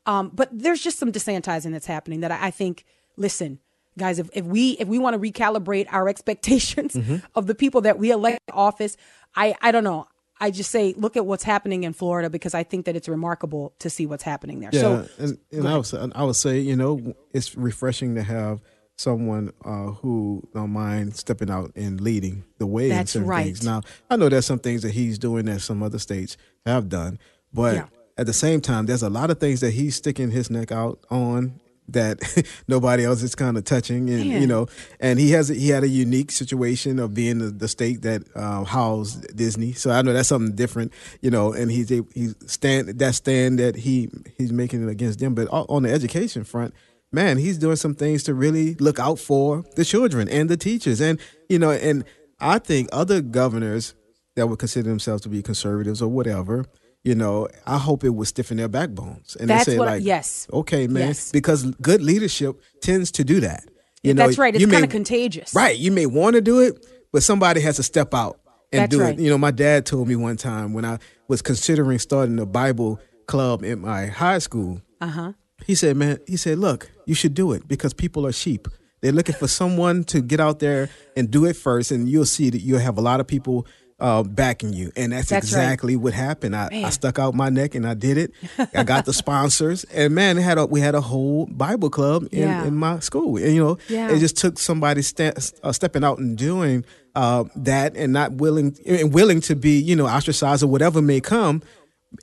um, 0.05 0.31
but 0.33 0.49
there's 0.51 0.81
just 0.81 0.99
some 0.99 1.11
desensitizing 1.11 1.71
that's 1.71 1.87
happening 1.87 2.21
that 2.21 2.31
I, 2.31 2.47
I 2.47 2.51
think. 2.51 2.85
Listen, 3.17 3.59
guys, 3.97 4.19
if, 4.19 4.29
if 4.33 4.43
we 4.43 4.71
if 4.71 4.89
we 4.89 4.99
want 4.99 5.13
to 5.13 5.19
recalibrate 5.19 5.87
our 5.89 6.09
expectations 6.09 6.95
mm-hmm. 6.95 7.17
of 7.33 7.47
the 7.47 7.55
people 7.55 7.81
that 7.81 7.97
we 7.97 8.11
elect 8.11 8.39
to 8.47 8.53
office, 8.53 8.97
I 9.35 9.55
I 9.61 9.71
don't 9.71 9.83
know. 9.83 10.07
I 10.39 10.51
just 10.51 10.69
say 10.69 10.93
look 10.97 11.15
at 11.15 11.25
what's 11.25 11.43
happening 11.43 11.83
in 11.83 11.93
Florida 11.93 12.29
because 12.29 12.53
I 12.53 12.63
think 12.63 12.85
that 12.85 12.95
it's 12.95 13.07
remarkable 13.07 13.73
to 13.79 13.89
see 13.89 14.05
what's 14.05 14.23
happening 14.23 14.59
there. 14.59 14.69
Yeah, 14.73 14.81
so, 14.81 15.07
and, 15.17 15.37
and 15.51 15.67
I 15.67 15.77
would 15.77 16.13
I 16.13 16.23
would 16.23 16.35
say 16.35 16.59
you 16.59 16.75
know 16.75 17.15
it's 17.31 17.55
refreshing 17.55 18.15
to 18.15 18.23
have 18.23 18.59
someone 18.97 19.51
uh, 19.63 19.91
who 19.91 20.47
don't 20.53 20.71
mind 20.71 21.15
stepping 21.15 21.49
out 21.49 21.71
and 21.75 21.99
leading 21.99 22.43
the 22.57 22.65
way 22.65 22.89
That's 22.89 23.15
in 23.15 23.21
certain 23.21 23.29
right. 23.29 23.45
things. 23.45 23.63
Now, 23.63 23.81
I 24.09 24.15
know 24.15 24.29
there's 24.29 24.45
some 24.45 24.59
things 24.59 24.83
that 24.83 24.91
he's 24.91 25.19
doing 25.19 25.45
that 25.45 25.61
some 25.61 25.83
other 25.83 25.99
states 25.99 26.37
have 26.65 26.89
done, 26.89 27.19
but 27.53 27.75
yeah. 27.75 27.85
at 28.17 28.25
the 28.25 28.33
same 28.33 28.61
time, 28.61 28.85
there's 28.85 29.03
a 29.03 29.09
lot 29.09 29.29
of 29.29 29.39
things 29.39 29.59
that 29.61 29.71
he's 29.71 29.95
sticking 29.95 30.31
his 30.31 30.49
neck 30.49 30.71
out 30.71 30.99
on 31.09 31.59
that 31.87 32.19
nobody 32.67 33.05
else 33.05 33.21
is 33.21 33.35
kind 33.35 33.57
of 33.57 33.63
touching 33.63 34.09
and 34.09 34.29
Man. 34.29 34.41
you 34.41 34.47
know 34.47 34.67
and 34.99 35.19
he 35.19 35.31
has 35.31 35.49
he 35.49 35.69
had 35.69 35.83
a 35.83 35.87
unique 35.87 36.31
situation 36.31 36.97
of 36.97 37.13
being 37.13 37.37
the, 37.37 37.51
the 37.51 37.67
state 37.67 38.01
that 38.01 38.23
uh, 38.35 38.63
housed 38.63 39.35
disney 39.35 39.71
so 39.73 39.91
i 39.91 40.01
know 40.01 40.13
that's 40.13 40.29
something 40.29 40.55
different 40.55 40.91
you 41.21 41.29
know 41.29 41.53
and 41.53 41.69
he's 41.69 41.89
he's 41.89 42.35
stand 42.47 42.87
that 42.87 43.13
stand 43.13 43.59
that 43.59 43.75
he 43.75 44.09
he's 44.37 44.51
making 44.51 44.81
it 44.81 44.89
against 44.89 45.19
them 45.19 45.35
but 45.35 45.47
on 45.51 45.83
the 45.83 45.91
education 45.91 46.43
front 46.43 46.73
man, 47.15 47.37
he's 47.37 47.57
doing 47.57 47.77
some 47.77 47.95
things 47.95 48.21
to 48.23 48.35
really 48.35 48.75
look 48.75 48.99
out 48.99 49.17
for 49.17 49.63
the 49.75 49.83
children 49.83 50.29
and 50.29 50.49
the 50.49 50.57
teachers. 50.57 51.01
And, 51.01 51.19
you 51.49 51.57
know, 51.57 51.71
and 51.71 52.03
I 52.39 52.59
think 52.59 52.89
other 52.91 53.21
governors 53.21 53.95
that 54.35 54.47
would 54.47 54.59
consider 54.59 54.89
themselves 54.89 55.23
to 55.23 55.29
be 55.29 55.41
conservatives 55.41 56.01
or 56.01 56.09
whatever, 56.09 56.65
you 57.03 57.15
know, 57.15 57.47
I 57.65 57.77
hope 57.77 58.03
it 58.03 58.09
would 58.09 58.27
stiffen 58.27 58.57
their 58.57 58.67
backbones. 58.67 59.35
And 59.37 59.49
That's 59.49 59.65
they 59.65 59.73
say, 59.73 59.77
what, 59.79 59.87
like, 59.87 60.03
yes. 60.03 60.47
Okay, 60.51 60.87
man. 60.87 61.07
Yes. 61.07 61.31
Because 61.31 61.65
good 61.81 62.03
leadership 62.03 62.61
tends 62.81 63.11
to 63.11 63.23
do 63.23 63.39
that. 63.39 63.63
You 64.03 64.13
know, 64.13 64.25
That's 64.25 64.37
right. 64.37 64.53
It's 64.53 64.65
kind 64.65 64.83
of 64.83 64.91
contagious. 64.91 65.55
Right. 65.55 65.77
You 65.77 65.91
may 65.91 66.05
want 66.05 66.35
to 66.35 66.41
do 66.41 66.59
it, 66.59 66.85
but 67.11 67.23
somebody 67.23 67.61
has 67.61 67.77
to 67.77 67.83
step 67.83 68.13
out 68.13 68.39
and 68.71 68.81
That's 68.81 68.91
do 68.91 69.01
right. 69.01 69.17
it. 69.17 69.21
You 69.21 69.29
know, 69.29 69.37
my 69.37 69.51
dad 69.51 69.85
told 69.85 70.07
me 70.07 70.15
one 70.15 70.37
time 70.37 70.73
when 70.73 70.85
I 70.85 70.99
was 71.27 71.41
considering 71.41 71.97
starting 71.97 72.37
a 72.39 72.45
Bible 72.45 72.99
club 73.27 73.63
in 73.63 73.79
my 73.79 74.07
high 74.07 74.39
school. 74.39 74.81
Uh 75.01 75.07
huh. 75.07 75.33
He 75.65 75.73
said, 75.73 75.95
man, 75.95 76.19
he 76.27 76.37
said, 76.37 76.59
look, 76.59 76.91
you 77.05 77.15
should 77.15 77.33
do 77.33 77.51
it 77.53 77.67
because 77.67 77.93
people 77.93 78.25
are 78.25 78.31
sheep. 78.31 78.67
They're 79.01 79.11
looking 79.11 79.35
for 79.35 79.47
someone 79.47 80.03
to 80.05 80.21
get 80.21 80.39
out 80.39 80.59
there 80.59 80.89
and 81.15 81.29
do 81.29 81.45
it 81.45 81.55
first, 81.55 81.91
and 81.91 82.09
you'll 82.09 82.25
see 82.25 82.49
that 82.49 82.59
you'll 82.59 82.79
have 82.79 82.97
a 82.97 83.01
lot 83.01 83.19
of 83.19 83.27
people 83.27 83.67
uh, 83.99 84.23
backing 84.23 84.73
you. 84.73 84.91
And 84.95 85.13
that's, 85.13 85.29
that's 85.29 85.45
exactly 85.45 85.95
right. 85.95 86.03
what 86.03 86.13
happened. 86.13 86.55
I, 86.55 86.69
I, 86.71 86.89
stuck 86.89 87.17
out 87.17 87.33
my 87.33 87.49
neck 87.49 87.75
and 87.75 87.87
I 87.87 87.93
did 87.93 88.17
it. 88.17 88.31
I 88.73 88.83
got 88.83 89.05
the 89.05 89.13
sponsors, 89.13 89.83
and 89.85 90.13
man, 90.13 90.37
had 90.37 90.57
a, 90.57 90.65
we 90.65 90.81
had 90.81 90.95
a 90.95 91.01
whole 91.01 91.45
Bible 91.45 91.89
club 91.89 92.27
in, 92.31 92.39
yeah. 92.39 92.65
in 92.65 92.75
my 92.75 92.99
school. 92.99 93.37
And 93.37 93.53
you 93.53 93.63
know, 93.63 93.77
yeah. 93.87 94.11
it 94.11 94.19
just 94.19 94.37
took 94.37 94.59
somebody 94.59 95.01
uh, 95.19 95.71
stepping 95.71 96.03
out 96.03 96.17
and 96.17 96.37
doing 96.37 96.83
uh, 97.15 97.45
that, 97.55 97.95
and 97.95 98.11
not 98.11 98.33
willing 98.33 98.77
and 98.85 99.13
willing 99.13 99.39
to 99.41 99.55
be, 99.55 99.79
you 99.79 99.95
know, 99.95 100.07
ostracized 100.07 100.63
or 100.63 100.67
whatever 100.67 101.01
may 101.01 101.21
come. 101.21 101.61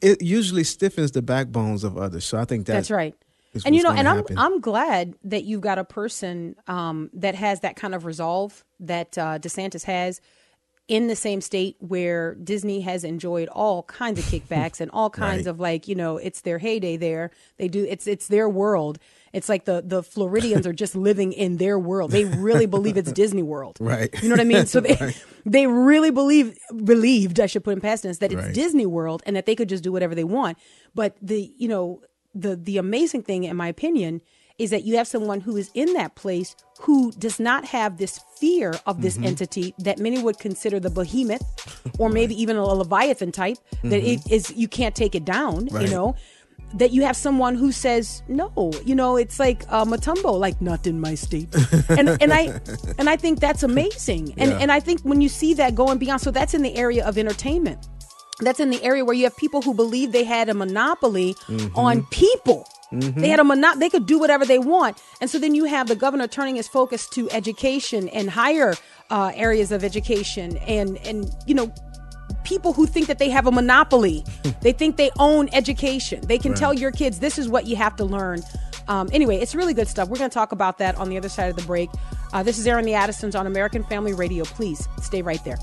It 0.00 0.22
usually 0.22 0.64
stiffens 0.64 1.12
the 1.12 1.22
backbones 1.22 1.84
of 1.84 1.98
others. 1.98 2.24
So 2.24 2.38
I 2.38 2.44
think 2.44 2.66
that, 2.66 2.72
that's 2.74 2.90
right 2.90 3.14
and 3.64 3.74
you 3.76 3.82
know, 3.82 3.90
and 3.90 4.08
I'm 4.08 4.24
I'm 4.36 4.60
glad 4.60 5.14
that 5.24 5.44
you've 5.44 5.60
got 5.60 5.78
a 5.78 5.84
person 5.84 6.56
um, 6.66 7.10
that 7.14 7.34
has 7.34 7.60
that 7.60 7.76
kind 7.76 7.94
of 7.94 8.04
resolve 8.04 8.64
that 8.80 9.16
uh, 9.18 9.38
DeSantis 9.38 9.84
has 9.84 10.20
in 10.88 11.06
the 11.06 11.16
same 11.16 11.40
state 11.40 11.76
where 11.78 12.34
Disney 12.34 12.80
has 12.80 13.04
enjoyed 13.04 13.48
all 13.48 13.84
kinds 13.84 14.18
of 14.18 14.24
kickbacks 14.26 14.80
and 14.80 14.90
all 14.90 15.10
kinds 15.10 15.46
right. 15.46 15.50
of 15.50 15.60
like 15.60 15.88
you 15.88 15.94
know 15.94 16.16
it's 16.16 16.40
their 16.42 16.58
heyday 16.58 16.96
there. 16.96 17.30
They 17.58 17.68
do 17.68 17.86
it's 17.88 18.06
it's 18.06 18.28
their 18.28 18.48
world. 18.48 18.98
It's 19.32 19.48
like 19.48 19.64
the 19.64 19.82
the 19.84 20.02
Floridians 20.02 20.66
are 20.66 20.72
just 20.72 20.94
living 20.94 21.32
in 21.32 21.56
their 21.56 21.78
world. 21.78 22.10
They 22.10 22.24
really 22.24 22.66
believe 22.66 22.96
it's 22.96 23.12
Disney 23.22 23.42
World. 23.42 23.78
Right. 23.80 24.10
You 24.22 24.28
know 24.28 24.34
what 24.34 24.40
I 24.40 24.44
mean? 24.44 24.66
So 24.66 24.80
they 24.80 24.96
right. 25.00 25.24
they 25.46 25.66
really 25.66 26.10
believe 26.10 26.56
believed 26.84 27.40
I 27.40 27.46
should 27.46 27.64
put 27.64 27.72
in 27.72 27.80
past 27.80 28.02
tense 28.02 28.18
that 28.18 28.32
it's 28.32 28.42
right. 28.42 28.54
Disney 28.54 28.86
World 28.86 29.22
and 29.24 29.36
that 29.36 29.46
they 29.46 29.54
could 29.54 29.68
just 29.68 29.84
do 29.84 29.92
whatever 29.92 30.14
they 30.14 30.24
want. 30.24 30.58
But 30.94 31.16
the 31.22 31.52
you 31.56 31.68
know 31.68 32.02
the 32.34 32.56
the 32.56 32.78
amazing 32.78 33.22
thing, 33.22 33.44
in 33.44 33.56
my 33.56 33.68
opinion, 33.68 34.20
is 34.58 34.70
that 34.70 34.84
you 34.84 34.96
have 34.96 35.06
someone 35.06 35.40
who 35.40 35.56
is 35.56 35.70
in 35.74 35.92
that 35.94 36.14
place 36.14 36.54
who 36.80 37.12
does 37.12 37.40
not 37.40 37.64
have 37.64 37.98
this 37.98 38.20
fear 38.38 38.74
of 38.86 39.02
this 39.02 39.16
mm-hmm. 39.16 39.26
entity 39.26 39.74
that 39.78 39.98
many 39.98 40.22
would 40.22 40.38
consider 40.38 40.78
the 40.78 40.90
behemoth 40.90 41.42
or 41.98 42.08
maybe 42.08 42.40
even 42.40 42.56
a 42.56 42.64
leviathan 42.64 43.32
type 43.32 43.56
mm-hmm. 43.56 43.90
that 43.90 44.02
it 44.02 44.20
is 44.30 44.52
you 44.56 44.68
can't 44.68 44.94
take 44.94 45.14
it 45.14 45.24
down 45.24 45.66
right. 45.66 45.82
you 45.82 45.90
know 45.90 46.14
that 46.74 46.90
you 46.90 47.02
have 47.02 47.16
someone 47.16 47.54
who 47.54 47.70
says 47.70 48.22
no 48.28 48.72
you 48.84 48.94
know 48.94 49.16
it's 49.16 49.38
like 49.38 49.64
uh, 49.68 49.84
Mutombo 49.84 50.38
like 50.38 50.60
not 50.60 50.86
in 50.86 51.00
my 51.00 51.14
state 51.14 51.48
and 51.88 52.08
and 52.22 52.32
I 52.32 52.60
and 52.98 53.10
I 53.10 53.16
think 53.16 53.40
that's 53.40 53.62
amazing 53.62 54.34
and 54.38 54.50
yeah. 54.50 54.58
and 54.58 54.72
I 54.72 54.80
think 54.80 55.00
when 55.02 55.20
you 55.20 55.28
see 55.28 55.54
that 55.54 55.74
going 55.74 55.98
beyond 55.98 56.22
so 56.22 56.30
that's 56.30 56.54
in 56.54 56.62
the 56.62 56.74
area 56.74 57.06
of 57.06 57.18
entertainment 57.18 57.88
that's 58.46 58.60
in 58.60 58.70
the 58.70 58.82
area 58.82 59.04
where 59.04 59.14
you 59.14 59.24
have 59.24 59.36
people 59.36 59.62
who 59.62 59.74
believe 59.74 60.12
they 60.12 60.24
had 60.24 60.48
a 60.48 60.54
monopoly 60.54 61.34
mm-hmm. 61.46 61.76
on 61.76 62.04
people. 62.06 62.68
Mm-hmm. 62.92 63.20
They 63.20 63.28
had 63.28 63.40
a 63.40 63.44
monop- 63.44 63.78
they 63.78 63.88
could 63.88 64.06
do 64.06 64.18
whatever 64.18 64.44
they 64.44 64.58
want. 64.58 65.00
And 65.20 65.30
so 65.30 65.38
then 65.38 65.54
you 65.54 65.64
have 65.64 65.88
the 65.88 65.96
governor 65.96 66.26
turning 66.26 66.56
his 66.56 66.68
focus 66.68 67.08
to 67.10 67.30
education 67.30 68.08
and 68.10 68.28
higher 68.28 68.74
uh, 69.10 69.32
areas 69.34 69.72
of 69.72 69.84
education 69.84 70.56
and 70.58 70.96
and 70.98 71.30
you 71.46 71.54
know 71.54 71.72
people 72.44 72.72
who 72.72 72.86
think 72.86 73.06
that 73.06 73.18
they 73.18 73.30
have 73.30 73.46
a 73.46 73.52
monopoly. 73.52 74.24
they 74.60 74.72
think 74.72 74.96
they 74.96 75.10
own 75.18 75.48
education. 75.52 76.20
They 76.26 76.38
can 76.38 76.52
right. 76.52 76.58
tell 76.58 76.74
your 76.74 76.90
kids 76.90 77.18
this 77.18 77.38
is 77.38 77.48
what 77.48 77.66
you 77.66 77.76
have 77.76 77.96
to 77.96 78.04
learn. 78.04 78.42
Um, 78.88 79.08
anyway, 79.12 79.36
it's 79.36 79.54
really 79.54 79.74
good 79.74 79.88
stuff. 79.88 80.08
We're 80.08 80.18
going 80.18 80.30
to 80.30 80.34
talk 80.34 80.52
about 80.52 80.78
that 80.78 80.96
on 80.96 81.08
the 81.08 81.16
other 81.16 81.28
side 81.28 81.50
of 81.50 81.56
the 81.56 81.62
break. 81.62 81.88
Uh, 82.32 82.42
this 82.42 82.58
is 82.58 82.66
Airing 82.66 82.84
the 82.84 82.94
Addisons 82.94 83.34
on 83.34 83.46
American 83.46 83.84
Family 83.84 84.12
Radio. 84.12 84.44
Please 84.44 84.88
stay 85.00 85.22
right 85.22 85.42
there. 85.44 85.58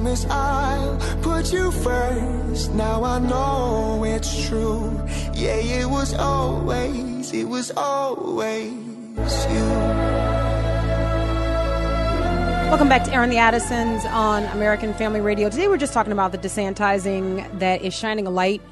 Promise 0.00 0.26
I'll 0.30 0.96
put 1.22 1.52
you 1.52 1.70
first. 1.70 2.72
Now 2.74 3.04
I 3.04 3.18
know 3.18 4.04
it's 4.04 4.48
true. 4.48 4.98
Yeah, 5.34 5.56
it 5.56 5.88
was 5.88 6.14
always, 6.14 7.32
it 7.32 7.44
was 7.44 7.70
always 7.76 8.79
Welcome 12.70 12.88
back 12.88 13.02
to 13.02 13.12
Airing 13.12 13.30
the 13.30 13.38
Addisons 13.38 14.04
on 14.04 14.44
American 14.44 14.94
Family 14.94 15.20
Radio. 15.20 15.50
Today 15.50 15.66
we're 15.66 15.76
just 15.76 15.92
talking 15.92 16.12
about 16.12 16.30
the 16.30 16.38
desantizing 16.38 17.58
that 17.58 17.82
is 17.82 17.92
shining 17.92 18.28
a 18.28 18.30
light 18.30 18.62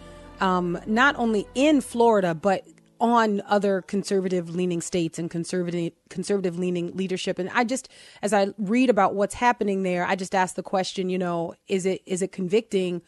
um, 0.40 0.78
not 0.86 1.16
only 1.16 1.48
in 1.56 1.80
Florida, 1.80 2.32
but 2.32 2.64
on 3.00 3.42
other 3.46 3.82
conservative 3.82 4.54
leaning 4.54 4.80
states 4.80 5.18
and 5.18 5.32
conservative 5.32 5.92
conservative 6.10 6.58
leaning 6.58 6.96
leadership 6.96 7.38
and 7.38 7.48
i 7.50 7.62
just 7.62 7.88
as 8.22 8.32
i 8.32 8.48
read 8.58 8.90
about 8.90 9.14
what's 9.14 9.34
happening 9.34 9.84
there 9.84 10.04
i 10.04 10.16
just 10.16 10.34
ask 10.34 10.56
the 10.56 10.64
question 10.64 11.08
you 11.08 11.16
know 11.16 11.54
is 11.68 11.86
it 11.86 12.02
is 12.06 12.22
it 12.22 12.32
convicting 12.32 13.00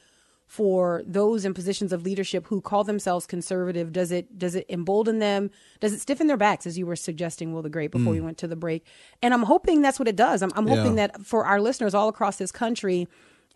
for 0.50 1.00
those 1.06 1.44
in 1.44 1.54
positions 1.54 1.92
of 1.92 2.02
leadership 2.02 2.44
who 2.48 2.60
call 2.60 2.82
themselves 2.82 3.24
conservative 3.24 3.92
does 3.92 4.10
it 4.10 4.36
does 4.36 4.56
it 4.56 4.66
embolden 4.68 5.20
them 5.20 5.48
does 5.78 5.92
it 5.92 6.00
stiffen 6.00 6.26
their 6.26 6.36
backs 6.36 6.66
as 6.66 6.76
you 6.76 6.84
were 6.84 6.96
suggesting 6.96 7.54
will 7.54 7.62
the 7.62 7.70
great 7.70 7.92
before 7.92 8.12
mm. 8.12 8.16
we 8.16 8.20
went 8.20 8.36
to 8.36 8.48
the 8.48 8.56
break 8.56 8.84
and 9.22 9.32
i'm 9.32 9.44
hoping 9.44 9.80
that's 9.80 10.00
what 10.00 10.08
it 10.08 10.16
does 10.16 10.42
i'm, 10.42 10.50
I'm 10.56 10.66
hoping 10.66 10.98
yeah. 10.98 11.06
that 11.06 11.24
for 11.24 11.44
our 11.46 11.60
listeners 11.60 11.94
all 11.94 12.08
across 12.08 12.36
this 12.36 12.50
country 12.50 13.06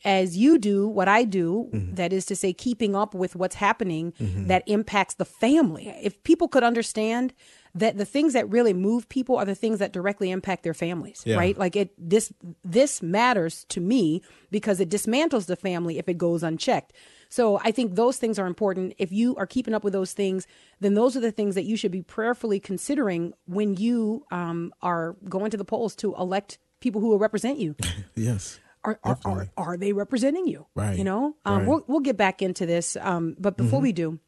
as 0.04 0.36
you 0.36 0.58
do 0.58 0.86
what 0.86 1.08
I 1.08 1.24
do, 1.24 1.70
mm-hmm. 1.72 1.94
that 1.94 2.12
is 2.12 2.26
to 2.26 2.36
say, 2.36 2.52
keeping 2.52 2.94
up 2.94 3.14
with 3.14 3.34
what's 3.34 3.54
happening 3.54 4.12
mm-hmm. 4.20 4.48
that 4.48 4.62
impacts 4.66 5.14
the 5.14 5.24
family. 5.24 5.88
If 6.02 6.22
people 6.24 6.46
could 6.46 6.62
understand 6.62 7.32
that 7.74 7.98
the 7.98 8.04
things 8.04 8.34
that 8.34 8.48
really 8.48 8.72
move 8.72 9.08
people 9.08 9.36
are 9.36 9.44
the 9.44 9.54
things 9.54 9.80
that 9.80 9.92
directly 9.92 10.30
impact 10.30 10.62
their 10.62 10.74
families, 10.74 11.22
yeah. 11.26 11.36
right? 11.36 11.58
Like 11.58 11.74
it, 11.74 11.92
this, 11.98 12.32
this 12.62 13.02
matters 13.02 13.64
to 13.70 13.80
me 13.80 14.22
because 14.50 14.78
it 14.80 14.88
dismantles 14.88 15.46
the 15.46 15.56
family 15.56 15.98
if 15.98 16.08
it 16.08 16.16
goes 16.16 16.42
unchecked. 16.42 16.92
So 17.28 17.60
I 17.64 17.72
think 17.72 17.96
those 17.96 18.16
things 18.16 18.38
are 18.38 18.46
important. 18.46 18.94
If 18.98 19.10
you 19.10 19.34
are 19.36 19.46
keeping 19.46 19.74
up 19.74 19.82
with 19.82 19.92
those 19.92 20.12
things, 20.12 20.46
then 20.78 20.94
those 20.94 21.16
are 21.16 21.20
the 21.20 21.32
things 21.32 21.56
that 21.56 21.64
you 21.64 21.76
should 21.76 21.90
be 21.90 22.02
prayerfully 22.02 22.60
considering 22.60 23.32
when 23.46 23.74
you 23.74 24.24
um, 24.30 24.72
are 24.80 25.16
going 25.28 25.50
to 25.50 25.56
the 25.56 25.64
polls 25.64 25.96
to 25.96 26.14
elect 26.14 26.58
people 26.78 27.00
who 27.00 27.08
will 27.08 27.18
represent 27.18 27.58
you. 27.58 27.74
yes 28.14 28.60
are 28.84 29.00
are, 29.02 29.18
are, 29.24 29.48
are, 29.56 29.76
they 29.76 29.92
representing 29.92 30.46
you? 30.46 30.66
Right. 30.74 30.98
You 30.98 31.04
know, 31.04 31.36
um, 31.44 31.58
right. 31.60 31.66
we'll 31.66 31.84
we'll 31.86 32.00
get 32.00 32.18
back 32.18 32.42
into 32.42 32.66
this, 32.66 32.96
um, 33.00 33.34
but 33.38 33.56
before 33.56 33.78
mm-hmm. 33.78 33.84
we 33.84 33.92
do, 33.92 34.18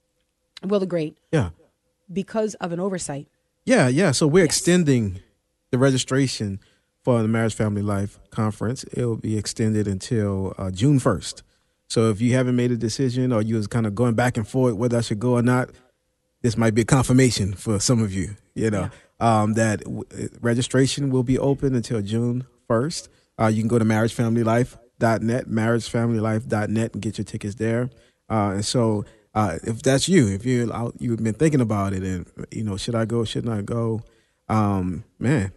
Will 0.62 0.81
the 0.81 0.87
Great. 0.87 1.19
Yeah. 1.31 1.50
Because 2.11 2.55
of 2.55 2.73
an 2.73 2.81
oversight. 2.81 3.29
Yeah, 3.67 3.89
yeah. 3.89 4.13
So 4.13 4.27
we're 4.27 4.45
yes. 4.45 4.57
extending 4.57 5.21
the 5.71 5.79
registration 5.79 6.61
for 7.03 7.21
the 7.21 7.29
Marriage 7.29 7.55
Family 7.55 7.83
Life 7.83 8.19
Conference. 8.31 8.85
It 8.85 9.05
will 9.05 9.17
be 9.17 9.37
extended 9.37 9.87
until 9.87 10.55
uh, 10.57 10.71
June 10.71 10.99
first. 10.99 11.43
So 11.89 12.11
if 12.11 12.21
you 12.21 12.33
haven't 12.35 12.57
made 12.57 12.71
a 12.71 12.77
decision 12.77 13.33
or 13.33 13.43
you 13.43 13.57
was 13.57 13.67
kind 13.67 13.87
of 13.87 13.95
going 13.95 14.15
back 14.15 14.37
and 14.37 14.47
forth 14.47 14.75
whether 14.75 14.99
I 14.99 15.01
should 15.03 15.21
go 15.21 15.35
or 15.35 15.43
not, 15.43 15.71
this 16.43 16.57
might 16.57 16.75
be 16.75 16.83
a 16.83 16.85
confirmation 16.85 17.55
for 17.55 17.79
some 17.81 18.03
of 18.03 18.13
you. 18.15 18.37
You 18.55 18.71
know 18.71 18.91
yeah. 19.21 19.43
um, 19.43 19.55
that 19.55 19.81
w- 19.81 20.05
registration 20.41 21.11
will 21.11 21.23
be 21.23 21.39
open 21.39 21.75
until 21.75 22.01
June 22.01 22.47
first. 22.67 23.09
Uh, 23.39 23.49
you 23.49 23.61
can 23.61 23.69
go 23.69 23.79
to 23.79 23.85
marriagefamilylife.net, 23.85 25.49
marriagefamilylife.net, 25.49 26.95
and 26.95 27.03
get 27.03 27.19
your 27.19 27.25
tickets 27.25 27.57
there. 27.57 27.91
Uh, 28.31 28.53
and 28.55 28.65
so, 28.65 29.05
uh, 29.37 29.58
if 29.65 29.82
that's 29.82 30.08
you, 30.08 30.28
if 30.28 30.47
you 30.47 30.73
you've 30.99 31.23
been 31.23 31.34
thinking 31.34 31.61
about 31.61 31.93
it, 31.93 32.02
and 32.02 32.26
you 32.50 32.65
know, 32.65 32.78
should 32.78 32.95
I 32.95 33.04
go, 33.04 33.23
Shouldn't 33.23 33.52
I 33.52 33.61
go? 33.61 34.00
Um, 34.49 35.04
man, 35.19 35.52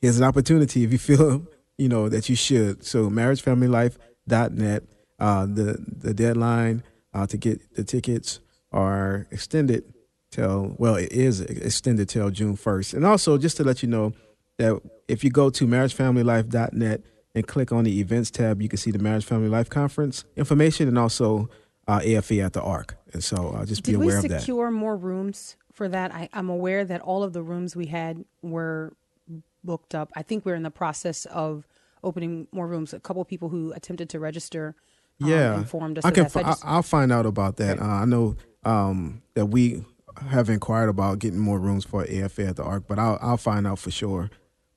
here's 0.00 0.18
an 0.18 0.24
opportunity 0.24 0.84
if 0.84 0.92
you 0.92 0.98
feel 1.16 1.44
you 1.76 1.88
know 1.88 2.08
that 2.08 2.28
you 2.28 2.36
should. 2.36 2.84
So, 2.84 3.10
marriagefamilylife.net. 3.10 4.84
Uh, 5.18 5.46
the 5.46 5.84
the 5.88 6.14
deadline 6.14 6.84
uh, 7.14 7.26
to 7.26 7.36
get 7.36 7.74
the 7.74 7.82
tickets 7.82 8.38
are 8.70 9.26
extended 9.32 9.82
till 10.30 10.76
well, 10.78 10.94
it 10.94 11.10
is 11.10 11.40
extended 11.40 12.08
till 12.08 12.30
June 12.30 12.54
first. 12.54 12.94
And 12.94 13.04
also, 13.04 13.38
just 13.38 13.56
to 13.56 13.64
let 13.64 13.82
you 13.82 13.88
know 13.88 14.12
that 14.58 14.80
if 15.08 15.24
you 15.24 15.30
go 15.30 15.50
to 15.50 15.66
marriagefamilylife.net 15.66 17.00
and 17.34 17.46
click 17.46 17.72
on 17.72 17.84
the 17.84 17.98
events 17.98 18.30
tab, 18.30 18.62
you 18.62 18.68
can 18.68 18.78
see 18.78 18.92
the 18.92 19.00
Marriage 19.00 19.24
Family 19.24 19.48
Life 19.48 19.68
Conference 19.68 20.24
information 20.36 20.86
and 20.86 20.96
also 20.96 21.50
uh, 21.88 22.00
AFA 22.04 22.40
at 22.40 22.52
the 22.52 22.62
Ark. 22.62 22.96
And 23.16 23.24
so 23.24 23.50
uh, 23.50 23.64
just 23.64 23.82
be 23.84 23.92
Did 23.92 24.02
aware 24.02 24.16
of 24.16 24.22
that. 24.22 24.28
Did 24.28 24.34
we 24.34 24.38
secure 24.40 24.70
more 24.70 24.96
rooms 24.96 25.56
for 25.72 25.88
that? 25.88 26.14
I, 26.14 26.28
I'm 26.32 26.48
aware 26.48 26.84
that 26.84 27.00
all 27.00 27.22
of 27.22 27.32
the 27.32 27.42
rooms 27.42 27.74
we 27.74 27.86
had 27.86 28.24
were 28.42 28.92
booked 29.64 29.94
up. 29.94 30.10
I 30.14 30.22
think 30.22 30.44
we're 30.46 30.54
in 30.54 30.62
the 30.62 30.70
process 30.70 31.24
of 31.26 31.66
opening 32.04 32.46
more 32.52 32.66
rooms. 32.66 32.94
A 32.94 33.00
couple 33.00 33.24
people 33.24 33.48
who 33.48 33.72
attempted 33.72 34.08
to 34.10 34.20
register 34.20 34.74
um, 35.22 35.28
yeah. 35.30 35.56
informed 35.56 35.98
us. 35.98 36.04
I 36.04 36.10
can. 36.10 36.26
F- 36.26 36.36
I 36.64 36.76
will 36.76 36.82
find 36.82 37.10
out 37.10 37.26
about 37.26 37.56
that. 37.56 37.80
Right. 37.80 37.86
Uh, 37.86 38.02
I 38.02 38.04
know 38.04 38.36
um, 38.64 39.22
that 39.34 39.46
we 39.46 39.84
have 40.28 40.48
inquired 40.48 40.88
about 40.88 41.18
getting 41.18 41.38
more 41.38 41.58
rooms 41.58 41.84
for 41.84 42.06
AFA 42.08 42.46
at 42.46 42.56
the 42.56 42.62
Ark, 42.62 42.84
but 42.86 42.98
I'll 42.98 43.18
I'll 43.20 43.36
find 43.36 43.66
out 43.66 43.78
for 43.78 43.90
sure 43.90 44.30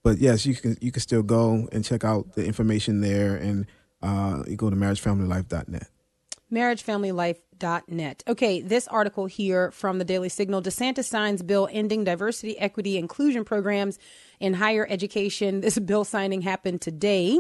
but 0.04 0.20
yes, 0.20 0.46
you 0.46 0.56
can 0.56 0.78
you 0.82 0.92
can 0.92 1.02
still 1.02 1.24
go 1.24 1.68
and 1.72 1.84
check 1.84 2.04
out 2.04 2.34
the 2.34 2.46
information 2.46 3.02
there, 3.02 3.36
and 3.36 3.66
uh, 4.02 4.44
you 4.48 4.56
go 4.56 4.70
to 4.70 4.76
marriagefamilylife.net. 4.76 5.88
Marriagefamilylife.net. 6.52 8.24
Okay, 8.28 8.62
this 8.62 8.88
article 8.88 9.26
here 9.26 9.72
from 9.72 10.00
the 10.00 10.06
Daily 10.06 10.30
Signal: 10.30 10.62
DeSantis 10.62 11.06
signs 11.06 11.42
bill 11.44 11.68
ending 11.72 12.04
diversity, 12.04 12.58
equity, 12.58 12.98
inclusion 12.98 13.46
programs 13.46 14.00
in 14.40 14.54
higher 14.56 14.88
education. 14.90 15.62
This 15.70 15.78
bill 15.80 16.04
signing 16.04 16.42
happened 16.42 16.82
today. 16.82 17.40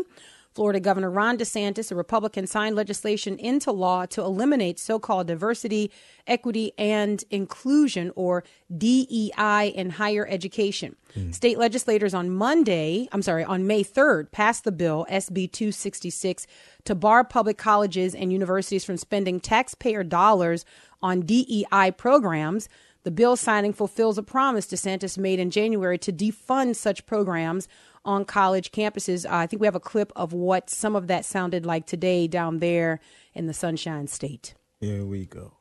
Florida 0.55 0.79
Governor 0.79 1.12
Ron 1.12 1.38
DeSantis, 1.38 1.91
a 1.91 1.95
Republican, 1.95 2.47
signed 2.47 2.75
legislation 2.75 3.38
into 3.38 3.71
law 3.71 4.05
to 4.07 4.21
eliminate 4.21 4.79
so 4.79 4.99
called 4.99 5.27
diversity, 5.27 5.91
equity, 6.25 6.73
and 6.77 7.23
inclusion, 7.29 8.12
or 8.15 8.43
DEI, 8.75 9.71
in 9.75 9.91
higher 9.91 10.27
education. 10.27 10.95
Mm. 11.15 11.33
State 11.33 11.57
legislators 11.57 12.13
on 12.13 12.31
Monday, 12.31 13.07
I'm 13.12 13.21
sorry, 13.21 13.43
on 13.43 13.67
May 13.67 13.83
3rd, 13.83 14.31
passed 14.31 14.63
the 14.63 14.71
bill, 14.71 15.05
SB 15.09 15.51
266, 15.51 16.47
to 16.85 16.95
bar 16.95 17.23
public 17.23 17.57
colleges 17.57 18.15
and 18.15 18.33
universities 18.33 18.83
from 18.83 18.97
spending 18.97 19.39
taxpayer 19.39 20.03
dollars 20.03 20.65
on 21.01 21.21
DEI 21.21 21.91
programs. 21.95 22.67
The 23.03 23.12
bill 23.12 23.35
signing 23.35 23.73
fulfills 23.73 24.17
a 24.17 24.23
promise 24.23 24.67
DeSantis 24.67 25.17
made 25.17 25.39
in 25.39 25.51
January 25.51 25.97
to 25.99 26.12
defund 26.12 26.75
such 26.75 27.05
programs 27.05 27.67
on 28.05 28.25
college 28.25 28.71
campuses. 28.71 29.25
Uh, 29.25 29.35
I 29.35 29.47
think 29.47 29.62
we 29.62 29.67
have 29.67 29.75
a 29.75 29.79
clip 29.79 30.12
of 30.15 30.33
what 30.33 30.69
some 30.69 30.95
of 30.95 31.07
that 31.07 31.25
sounded 31.25 31.65
like 31.65 31.85
today 31.85 32.27
down 32.27 32.59
there 32.59 32.99
in 33.33 33.47
the 33.47 33.53
Sunshine 33.53 34.07
State. 34.07 34.53
Here 34.79 35.05
we 35.05 35.25
go. 35.25 35.53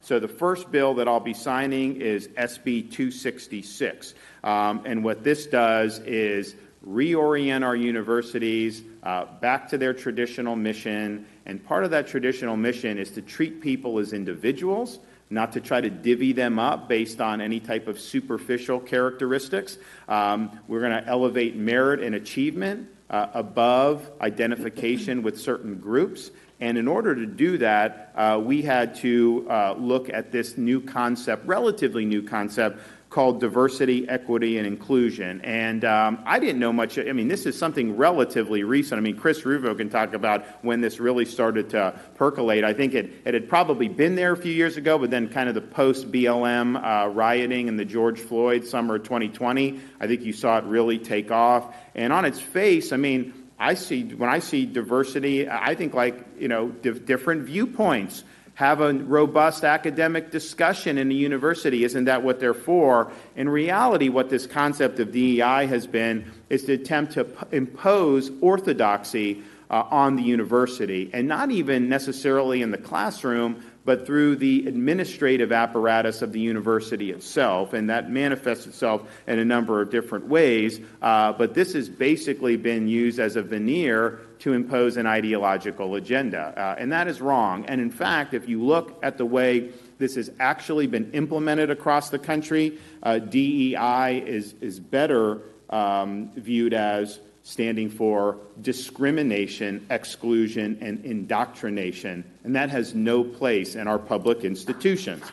So, 0.00 0.20
the 0.20 0.28
first 0.28 0.70
bill 0.70 0.94
that 0.94 1.08
I'll 1.08 1.18
be 1.18 1.34
signing 1.34 2.00
is 2.00 2.28
SB 2.28 2.90
266. 2.90 4.14
Um, 4.44 4.82
and 4.84 5.02
what 5.02 5.24
this 5.24 5.46
does 5.46 5.98
is 6.00 6.54
reorient 6.86 7.64
our 7.64 7.74
universities 7.74 8.82
uh, 9.02 9.26
back 9.40 9.68
to 9.70 9.78
their 9.78 9.92
traditional 9.92 10.56
mission. 10.56 11.26
And 11.46 11.64
part 11.64 11.84
of 11.84 11.90
that 11.90 12.06
traditional 12.06 12.56
mission 12.56 12.98
is 12.98 13.10
to 13.12 13.22
treat 13.22 13.60
people 13.60 13.98
as 13.98 14.12
individuals 14.12 15.00
not 15.30 15.52
to 15.52 15.60
try 15.60 15.80
to 15.80 15.90
divvy 15.90 16.32
them 16.32 16.58
up 16.58 16.88
based 16.88 17.20
on 17.20 17.40
any 17.40 17.60
type 17.60 17.86
of 17.86 18.00
superficial 18.00 18.80
characteristics. 18.80 19.78
Um, 20.08 20.58
we're 20.68 20.80
going 20.80 21.02
to 21.02 21.06
elevate 21.06 21.56
merit 21.56 22.02
and 22.02 22.14
achievement 22.14 22.88
uh, 23.10 23.28
above 23.34 24.10
identification 24.20 25.22
with 25.22 25.38
certain 25.38 25.76
groups. 25.76 26.30
And 26.60 26.76
in 26.76 26.88
order 26.88 27.14
to 27.14 27.26
do 27.26 27.58
that, 27.58 28.12
uh, 28.16 28.40
we 28.42 28.62
had 28.62 28.96
to 28.96 29.46
uh, 29.48 29.74
look 29.78 30.10
at 30.10 30.32
this 30.32 30.58
new 30.58 30.80
concept, 30.80 31.46
relatively 31.46 32.04
new 32.04 32.22
concept, 32.22 32.80
called 33.10 33.40
Diversity, 33.40 34.06
Equity, 34.08 34.58
and 34.58 34.66
Inclusion. 34.66 35.40
And 35.40 35.84
um, 35.84 36.22
I 36.26 36.38
didn't 36.38 36.58
know 36.58 36.72
much. 36.72 36.98
I 36.98 37.12
mean, 37.12 37.28
this 37.28 37.46
is 37.46 37.58
something 37.58 37.96
relatively 37.96 38.64
recent. 38.64 38.98
I 38.98 39.00
mean, 39.00 39.16
Chris 39.16 39.46
Rufo 39.46 39.74
can 39.74 39.88
talk 39.88 40.12
about 40.12 40.44
when 40.62 40.80
this 40.82 41.00
really 41.00 41.24
started 41.24 41.70
to 41.70 41.98
percolate. 42.16 42.64
I 42.64 42.74
think 42.74 42.94
it, 42.94 43.10
it 43.24 43.32
had 43.32 43.48
probably 43.48 43.88
been 43.88 44.14
there 44.14 44.32
a 44.32 44.36
few 44.36 44.52
years 44.52 44.76
ago, 44.76 44.98
but 44.98 45.10
then 45.10 45.28
kind 45.28 45.48
of 45.48 45.54
the 45.54 45.62
post 45.62 46.12
BLM 46.12 46.76
uh, 46.76 47.08
rioting 47.08 47.68
and 47.68 47.78
the 47.78 47.84
George 47.84 48.20
Floyd 48.20 48.66
summer 48.66 48.96
of 48.96 49.04
2020, 49.04 49.80
I 50.00 50.06
think 50.06 50.22
you 50.22 50.34
saw 50.34 50.58
it 50.58 50.64
really 50.64 50.98
take 50.98 51.30
off. 51.30 51.74
And 51.94 52.12
on 52.12 52.26
its 52.26 52.40
face, 52.40 52.92
I 52.92 52.98
mean, 52.98 53.32
I 53.58 53.74
see 53.74 54.04
when 54.04 54.30
I 54.30 54.38
see 54.38 54.66
diversity, 54.66 55.48
I 55.48 55.74
think 55.74 55.92
like 55.92 56.24
you 56.38 56.46
know 56.46 56.68
different 56.68 57.42
viewpoints 57.42 58.22
have 58.58 58.80
a 58.80 58.92
robust 58.92 59.62
academic 59.62 60.32
discussion 60.32 60.98
in 60.98 61.12
a 61.12 61.14
university. 61.14 61.84
Isn't 61.84 62.06
that 62.06 62.24
what 62.24 62.40
they're 62.40 62.52
for? 62.52 63.12
In 63.36 63.48
reality, 63.48 64.08
what 64.08 64.30
this 64.30 64.48
concept 64.48 64.98
of 64.98 65.12
DEI 65.12 65.66
has 65.68 65.86
been 65.86 66.32
is 66.50 66.64
to 66.64 66.72
attempt 66.72 67.12
to 67.12 67.22
p- 67.22 67.56
impose 67.56 68.32
orthodoxy 68.40 69.44
uh, 69.70 69.84
on 69.92 70.16
the 70.16 70.24
university, 70.24 71.08
and 71.12 71.28
not 71.28 71.52
even 71.52 71.88
necessarily 71.88 72.60
in 72.60 72.72
the 72.72 72.78
classroom, 72.78 73.64
but 73.88 74.04
through 74.04 74.36
the 74.36 74.66
administrative 74.66 75.50
apparatus 75.50 76.20
of 76.20 76.30
the 76.30 76.38
university 76.38 77.10
itself. 77.10 77.72
And 77.72 77.88
that 77.88 78.10
manifests 78.10 78.66
itself 78.66 79.10
in 79.26 79.38
a 79.38 79.46
number 79.46 79.80
of 79.80 79.90
different 79.90 80.26
ways. 80.26 80.78
Uh, 81.00 81.32
but 81.32 81.54
this 81.54 81.72
has 81.72 81.88
basically 81.88 82.58
been 82.58 82.86
used 82.86 83.18
as 83.18 83.36
a 83.36 83.42
veneer 83.42 84.20
to 84.40 84.52
impose 84.52 84.98
an 84.98 85.06
ideological 85.06 85.94
agenda. 85.94 86.52
Uh, 86.54 86.74
and 86.78 86.92
that 86.92 87.08
is 87.08 87.22
wrong. 87.22 87.64
And 87.64 87.80
in 87.80 87.90
fact, 87.90 88.34
if 88.34 88.46
you 88.46 88.62
look 88.62 88.98
at 89.02 89.16
the 89.16 89.24
way 89.24 89.70
this 89.96 90.16
has 90.16 90.30
actually 90.38 90.86
been 90.86 91.10
implemented 91.12 91.70
across 91.70 92.10
the 92.10 92.18
country, 92.18 92.76
uh, 93.02 93.20
DEI 93.20 94.22
is, 94.26 94.54
is 94.60 94.78
better 94.78 95.40
um, 95.70 96.30
viewed 96.36 96.74
as 96.74 97.20
standing 97.48 97.88
for 97.88 98.36
discrimination, 98.60 99.86
exclusion, 99.90 100.76
and 100.82 101.02
indoctrination. 101.02 102.22
And 102.44 102.54
that 102.54 102.68
has 102.68 102.94
no 102.94 103.24
place 103.24 103.74
in 103.74 103.88
our 103.88 103.98
public 103.98 104.44
institutions. 104.44 105.24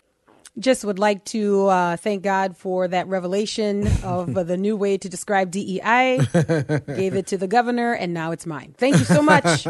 Just 0.58 0.86
would 0.86 0.98
like 0.98 1.22
to 1.26 1.66
uh, 1.66 1.96
thank 1.98 2.22
God 2.22 2.56
for 2.56 2.88
that 2.88 3.06
revelation 3.08 3.86
of 4.02 4.34
uh, 4.34 4.42
the 4.42 4.56
new 4.56 4.74
way 4.74 4.96
to 4.96 5.06
describe 5.10 5.50
DEI. 5.50 6.16
Gave 6.86 7.14
it 7.14 7.26
to 7.26 7.36
the 7.36 7.46
governor, 7.46 7.92
and 7.92 8.14
now 8.14 8.30
it's 8.30 8.46
mine. 8.46 8.74
Thank 8.78 8.96
you 8.96 9.04
so 9.04 9.20
much. 9.20 9.64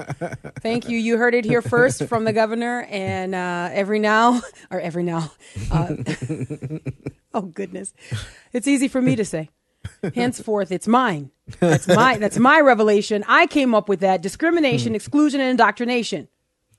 thank 0.61 0.89
you. 0.89 0.97
You 0.97 1.17
heard 1.17 1.35
it 1.35 1.45
here 1.45 1.63
first 1.63 2.05
from 2.05 2.23
the 2.23 2.33
governor, 2.33 2.87
and 2.89 3.35
uh, 3.35 3.71
every 3.73 3.99
now 3.99 4.41
or 4.71 4.79
every 4.79 5.03
now. 5.03 5.33
Uh, 5.73 5.97
oh 7.35 7.43
goodness, 7.43 7.93
it's 8.53 8.69
easy 8.69 8.87
for 8.87 9.03
me 9.03 9.17
to 9.17 9.25
say. 9.25 9.51
Henceforth, 10.15 10.73
it's 10.73 10.89
mine. 10.89 11.31
That's 11.61 11.87
my 11.87 12.19
that's 12.19 12.39
my 12.39 12.61
revelation. 12.61 13.25
I 13.29 13.47
came 13.47 13.75
up 13.75 13.89
with 13.89 14.01
that 14.01 14.23
discrimination, 14.23 14.95
exclusion, 14.95 15.41
and 15.41 15.51
indoctrination. 15.51 16.29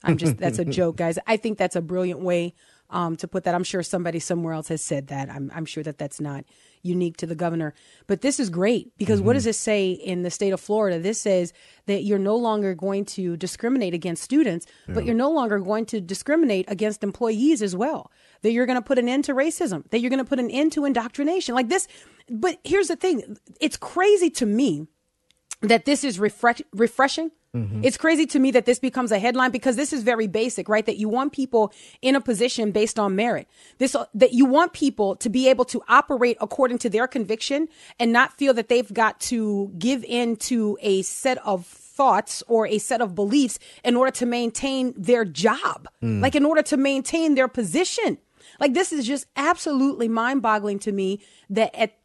I'm 0.04 0.18
just 0.18 0.38
that's 0.38 0.60
a 0.60 0.66
joke, 0.66 0.98
guys. 0.98 1.18
I 1.26 1.38
think 1.38 1.58
that's 1.58 1.76
a 1.76 1.82
brilliant 1.82 2.20
way 2.20 2.54
um, 2.90 3.16
to 3.18 3.28
put 3.28 3.44
that. 3.46 3.56
I'm 3.56 3.64
sure 3.64 3.84
somebody 3.84 4.20
somewhere 4.20 4.54
else 4.54 4.68
has 4.68 4.82
said 4.82 5.08
that. 5.08 5.30
I'm 5.30 5.52
I'm 5.54 5.66
sure 5.66 5.84
that 5.84 5.98
that's 5.98 6.20
not 6.20 6.46
unique 6.84 7.18
to 7.18 7.26
the 7.26 7.36
governor. 7.36 7.74
But 8.08 8.22
this 8.22 8.40
is 8.40 8.50
great 8.50 8.92
because 8.98 9.20
mm-hmm. 9.20 9.28
what 9.28 9.34
does 9.34 9.46
it 9.46 9.56
say 9.56 9.92
in 9.92 10.24
the 10.24 10.32
state 10.32 10.52
of 10.54 10.62
Florida? 10.62 11.00
This 11.00 11.20
says 11.20 11.54
that 11.86 12.04
you're 12.04 12.20
no 12.20 12.36
longer 12.36 12.76
going 12.76 13.06
to 13.06 13.36
discriminate 13.38 13.94
against 13.94 14.24
students, 14.24 14.66
yeah. 14.88 14.94
but 14.94 15.06
you're 15.06 15.16
no 15.16 15.32
longer 15.32 15.60
going 15.60 15.86
to 15.88 16.02
discriminate 16.02 16.66
against 16.70 17.04
employees 17.04 17.62
as 17.62 17.76
well. 17.76 18.12
That 18.42 18.52
you're 18.52 18.66
going 18.66 18.80
to 18.80 18.86
put 18.86 19.00
an 19.00 19.10
end 19.10 19.26
to 19.26 19.34
racism, 19.34 19.90
that 19.90 20.00
you're 20.00 20.10
going 20.10 20.24
to 20.24 20.30
put 20.30 20.40
an 20.40 20.52
end 20.52 20.72
to 20.74 20.86
indoctrination. 20.86 21.56
Like 21.56 21.70
this, 21.70 21.88
but 22.30 22.60
here's 22.64 22.88
the 22.88 22.96
thing 22.96 23.38
it's 23.60 23.78
crazy 23.78 24.30
to 24.32 24.46
me 24.46 24.88
that 25.62 25.86
this 25.86 26.04
is 26.04 26.20
refresh- 26.20 26.62
refreshing. 26.74 27.32
Mm-hmm. 27.56 27.84
It's 27.84 27.98
crazy 27.98 28.26
to 28.28 28.40
me 28.40 28.52
that 28.52 28.66
this 28.66 28.78
becomes 28.78 29.12
a 29.12 29.18
headline 29.18 29.52
because 29.52 29.76
this 29.76 29.92
is 29.92 30.04
very 30.04 30.28
basic, 30.28 30.70
right? 30.70 30.86
That 30.86 30.98
you 30.98 31.10
want 31.10 31.32
people 31.32 31.74
in 32.02 32.16
a 32.16 32.22
position 32.22 32.72
based 32.72 33.00
on 33.00 33.16
merit. 33.16 33.48
This 33.80 33.96
that 34.14 34.34
you 34.34 34.46
want 34.46 34.74
people 34.74 35.16
to 35.16 35.30
be 35.30 35.50
able 35.50 35.66
to 35.66 35.82
operate 35.88 36.38
according 36.40 36.78
to 36.80 36.90
their 36.90 37.08
conviction 37.08 37.68
and 38.00 38.12
not 38.12 38.38
feel 38.38 38.54
that 38.54 38.70
they've 38.70 38.94
got 38.94 39.20
to 39.22 39.74
give 39.80 40.04
in 40.04 40.36
to 40.36 40.78
a 40.82 41.02
set 41.02 41.40
of 41.46 41.66
thoughts 41.66 42.44
or 42.48 42.68
a 42.68 42.78
set 42.78 43.02
of 43.02 43.16
beliefs 43.16 43.58
in 43.84 43.96
order 43.96 44.12
to 44.12 44.26
maintain 44.26 44.94
their 44.96 45.26
job, 45.26 45.88
mm. 46.04 46.22
like 46.22 46.36
in 46.36 46.46
order 46.46 46.62
to 46.62 46.78
maintain 46.78 47.34
their 47.34 47.48
position. 47.48 48.20
Like 48.60 48.74
this 48.74 48.92
is 48.92 49.06
just 49.06 49.26
absolutely 49.36 50.08
mind-boggling 50.08 50.80
to 50.80 50.92
me 50.92 51.22
that 51.50 51.74
at 51.76 51.98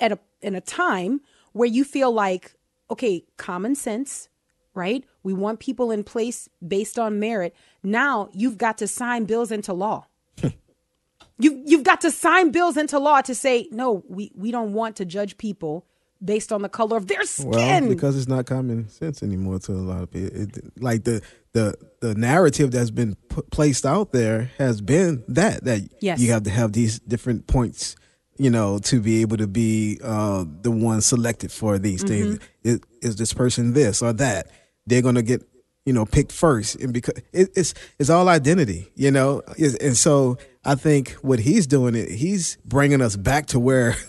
at 0.00 0.12
a 0.12 0.18
in 0.42 0.54
a 0.54 0.60
time 0.60 1.20
where 1.52 1.68
you 1.68 1.84
feel 1.84 2.12
like 2.12 2.54
okay, 2.90 3.24
common 3.36 3.74
sense, 3.74 4.28
right? 4.74 5.04
We 5.22 5.32
want 5.32 5.58
people 5.58 5.90
in 5.90 6.04
place 6.04 6.48
based 6.66 6.98
on 6.98 7.18
merit. 7.18 7.54
Now 7.82 8.28
you've 8.32 8.58
got 8.58 8.78
to 8.78 8.86
sign 8.86 9.24
bills 9.24 9.50
into 9.50 9.72
law. 9.72 10.06
you 11.38 11.62
you've 11.64 11.84
got 11.84 12.00
to 12.02 12.10
sign 12.10 12.50
bills 12.50 12.76
into 12.76 12.98
law 12.98 13.20
to 13.22 13.34
say 13.34 13.68
no, 13.70 14.04
we 14.08 14.32
we 14.34 14.50
don't 14.50 14.72
want 14.72 14.96
to 14.96 15.04
judge 15.04 15.38
people 15.38 15.86
based 16.24 16.52
on 16.52 16.62
the 16.62 16.68
color 16.68 16.96
of 16.96 17.06
their 17.06 17.24
skin. 17.24 17.50
Well, 17.50 17.88
because 17.88 18.16
it's 18.16 18.28
not 18.28 18.46
common 18.46 18.88
sense 18.88 19.22
anymore 19.22 19.58
to 19.60 19.72
a 19.72 19.74
lot 19.74 20.02
of 20.02 20.10
people. 20.10 20.40
It, 20.40 20.80
like 20.80 21.04
the 21.04 21.22
the 21.52 21.74
the 22.00 22.14
narrative 22.14 22.70
that's 22.70 22.90
been 22.90 23.16
placed 23.50 23.86
out 23.86 24.12
there 24.12 24.50
has 24.58 24.80
been 24.80 25.24
that 25.28 25.64
that 25.64 25.88
yes. 26.00 26.20
you 26.20 26.32
have 26.32 26.44
to 26.44 26.50
have 26.50 26.72
these 26.72 26.98
different 27.00 27.46
points 27.46 27.96
you 28.36 28.50
know, 28.50 28.78
to 28.78 29.00
be 29.00 29.20
able 29.20 29.36
to 29.36 29.46
be 29.46 29.98
uh, 30.02 30.44
the 30.62 30.70
one 30.70 31.00
selected 31.00 31.52
for 31.52 31.78
these 31.78 32.02
mm-hmm. 32.02 32.32
things. 32.32 32.38
Is, 32.62 32.80
is, 33.02 33.16
this 33.16 33.32
person 33.32 33.74
this 33.74 34.02
or 34.02 34.12
that? 34.14 34.48
They're 34.86 35.02
going 35.02 35.14
to 35.14 35.22
get, 35.22 35.42
you 35.86 35.92
know, 35.92 36.04
picked 36.04 36.32
first, 36.32 36.76
and 36.76 36.92
because 36.92 37.14
it, 37.32 37.50
it's 37.54 37.74
it's 37.98 38.10
all 38.10 38.28
identity, 38.28 38.90
you 38.94 39.10
know. 39.10 39.42
And 39.80 39.96
so 39.96 40.38
I 40.64 40.74
think 40.74 41.12
what 41.22 41.38
he's 41.38 41.66
doing, 41.66 41.94
it 41.94 42.10
he's 42.10 42.58
bringing 42.64 43.00
us 43.00 43.16
back 43.16 43.46
to 43.46 43.60
where. 43.60 43.96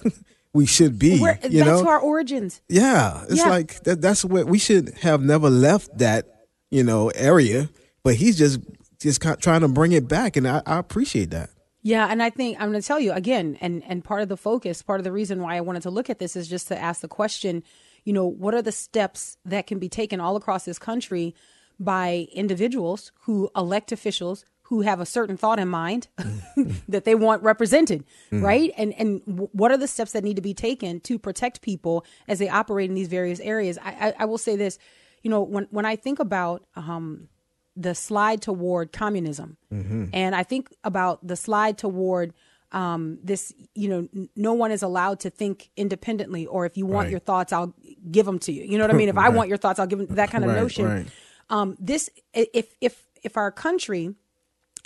we 0.56 0.66
should 0.66 0.98
be. 0.98 1.20
Where, 1.20 1.38
you 1.44 1.64
that's 1.64 1.82
know? 1.82 1.90
our 1.90 2.00
origins. 2.00 2.62
Yeah, 2.70 3.26
it's 3.26 3.40
yeah. 3.40 3.50
like 3.50 3.84
that, 3.84 4.02
that's 4.02 4.24
what 4.24 4.48
we 4.48 4.58
should 4.58 4.94
have 5.02 5.22
never 5.22 5.50
left 5.50 5.98
that 5.98 6.48
you 6.72 6.82
know 6.82 7.10
area, 7.10 7.70
but 8.04 8.16
he's 8.16 8.38
just 8.38 8.62
just 9.00 9.22
trying 9.22 9.62
to 9.62 9.68
bring 9.68 9.92
it 9.92 10.08
back, 10.08 10.38
and 10.38 10.48
I, 10.48 10.62
I 10.66 10.78
appreciate 10.80 11.32
that. 11.32 11.50
Yeah, 11.82 12.08
and 12.10 12.24
I 12.24 12.30
think 12.30 12.60
I'm 12.60 12.72
going 12.72 12.82
to 12.82 12.88
tell 12.88 13.02
you 13.02 13.12
again, 13.12 13.58
and 13.60 13.84
and 13.86 14.02
part 14.04 14.22
of 14.22 14.30
the 14.30 14.38
focus, 14.38 14.82
part 14.82 15.02
of 15.02 15.04
the 15.04 15.12
reason 15.12 15.42
why 15.42 15.58
I 15.58 15.62
wanted 15.62 15.84
to 15.84 15.90
look 15.90 16.10
at 16.10 16.20
this 16.20 16.38
is 16.38 16.48
just 16.48 16.70
to 16.70 16.82
ask 16.82 17.02
the 17.02 17.10
question, 17.10 17.62
you 18.06 18.14
know, 18.14 18.26
what 18.26 18.54
are 18.54 18.62
the 18.62 18.72
steps 18.72 19.38
that 19.44 19.68
can 19.68 19.78
be 19.78 19.90
taken 19.90 20.22
all 20.22 20.38
across 20.38 20.64
this 20.64 20.80
country 20.80 21.36
by 21.78 22.28
individuals 22.34 23.12
who 23.24 23.50
elect 23.58 23.92
officials 23.92 24.46
who 24.70 24.82
have 24.82 25.00
a 25.00 25.06
certain 25.06 25.38
thought 25.38 25.60
in 25.60 25.68
mind 25.68 26.08
that 26.88 27.06
they 27.06 27.16
want 27.16 27.44
represented, 27.44 28.04
mm. 28.32 28.42
right? 28.42 28.72
And 28.78 28.94
and 28.94 29.22
what 29.26 29.72
are 29.72 29.78
the 29.78 29.88
steps 29.88 30.12
that 30.14 30.24
need 30.24 30.36
to 30.36 30.42
be 30.42 30.54
taken 30.54 31.00
to 31.02 31.20
protect 31.20 31.62
people 31.62 32.06
as 32.28 32.40
they 32.40 32.50
operate 32.50 32.90
in 32.90 32.96
these 32.96 33.08
various 33.08 33.40
areas? 33.40 33.78
I, 33.78 33.90
I, 33.90 34.14
I 34.20 34.26
will 34.26 34.38
say 34.38 34.56
this, 34.56 34.80
you 35.22 35.30
know, 35.30 35.42
when 35.42 35.68
when 35.70 35.86
I 35.86 35.96
think 35.96 36.20
about 36.20 36.64
um, 36.76 37.30
the 37.76 37.94
slide 37.94 38.42
toward 38.42 38.92
communism. 38.92 39.58
Mm-hmm. 39.72 40.06
And 40.14 40.34
I 40.34 40.44
think 40.44 40.70
about 40.84 41.26
the 41.26 41.36
slide 41.36 41.78
toward 41.78 42.34
um, 42.72 43.20
this, 43.24 43.54
you 43.74 43.88
know, 43.88 44.08
n- 44.16 44.30
no 44.36 44.54
one 44.54 44.72
is 44.72 44.82
allowed 44.82 45.20
to 45.22 45.30
think 45.30 45.70
independently, 45.78 46.46
or 46.46 46.66
if 46.66 46.78
you 46.78 46.86
want 46.86 47.06
right. 47.06 47.12
your 47.12 47.20
thoughts, 47.20 47.54
I'll 47.54 47.74
give 48.10 48.26
them 48.26 48.40
to 48.40 48.52
you. 48.52 48.64
You 48.64 48.78
know 48.78 48.84
what 48.84 48.94
I 48.94 48.98
mean? 48.98 49.10
If 49.10 49.16
right. 49.18 49.28
I 49.28 49.30
want 49.30 49.50
your 49.50 49.58
thoughts, 49.58 49.80
I'll 49.80 49.88
give 49.88 50.00
them 50.00 50.16
that 50.16 50.32
kind 50.32 50.44
of 50.44 50.50
right, 50.50 50.60
notion. 50.60 51.12
Um, 51.50 51.78
this, 51.80 52.10
if, 52.34 52.74
if, 52.82 53.06
if 53.24 53.38
our 53.38 53.52
country 53.52 54.16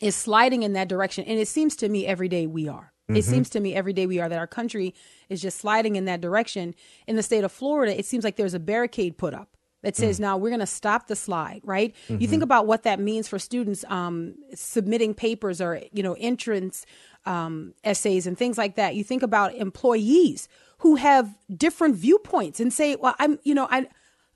is 0.01 0.15
sliding 0.15 0.63
in 0.63 0.73
that 0.73 0.87
direction, 0.87 1.23
and 1.25 1.39
it 1.39 1.47
seems 1.47 1.75
to 1.77 1.89
me 1.89 2.05
every 2.05 2.29
day 2.29 2.47
we 2.47 2.67
are. 2.67 2.93
Mm-hmm. 3.09 3.17
It 3.17 3.25
seems 3.25 3.49
to 3.51 3.59
me 3.59 3.75
every 3.75 3.93
day 3.93 4.05
we 4.05 4.19
are 4.19 4.29
that 4.29 4.37
our 4.37 4.47
country 4.47 4.93
is 5.29 5.41
just 5.41 5.57
sliding 5.57 5.95
in 5.95 6.05
that 6.05 6.21
direction. 6.21 6.75
In 7.07 7.15
the 7.15 7.23
state 7.23 7.43
of 7.43 7.51
Florida, 7.51 7.97
it 7.97 8.05
seems 8.05 8.23
like 8.23 8.35
there's 8.35 8.53
a 8.53 8.59
barricade 8.59 9.17
put 9.17 9.33
up 9.33 9.57
that 9.81 9.95
says 9.95 10.17
mm. 10.17 10.21
now 10.21 10.37
we're 10.37 10.49
going 10.49 10.59
to 10.59 10.65
stop 10.65 11.07
the 11.07 11.15
slide 11.15 11.61
right 11.63 11.95
mm-hmm. 12.07 12.21
you 12.21 12.27
think 12.27 12.43
about 12.43 12.67
what 12.67 12.83
that 12.83 12.99
means 12.99 13.27
for 13.27 13.39
students 13.39 13.85
um, 13.87 14.35
submitting 14.53 15.13
papers 15.13 15.61
or 15.61 15.81
you 15.91 16.03
know 16.03 16.15
entrance 16.19 16.85
um, 17.25 17.73
essays 17.83 18.27
and 18.27 18.37
things 18.37 18.57
like 18.57 18.75
that 18.75 18.95
you 18.95 19.03
think 19.03 19.23
about 19.23 19.55
employees 19.55 20.47
who 20.79 20.95
have 20.95 21.37
different 21.55 21.95
viewpoints 21.95 22.59
and 22.59 22.73
say 22.73 22.95
well 22.95 23.15
i'm 23.19 23.39
you 23.43 23.53
know 23.53 23.67
i 23.71 23.87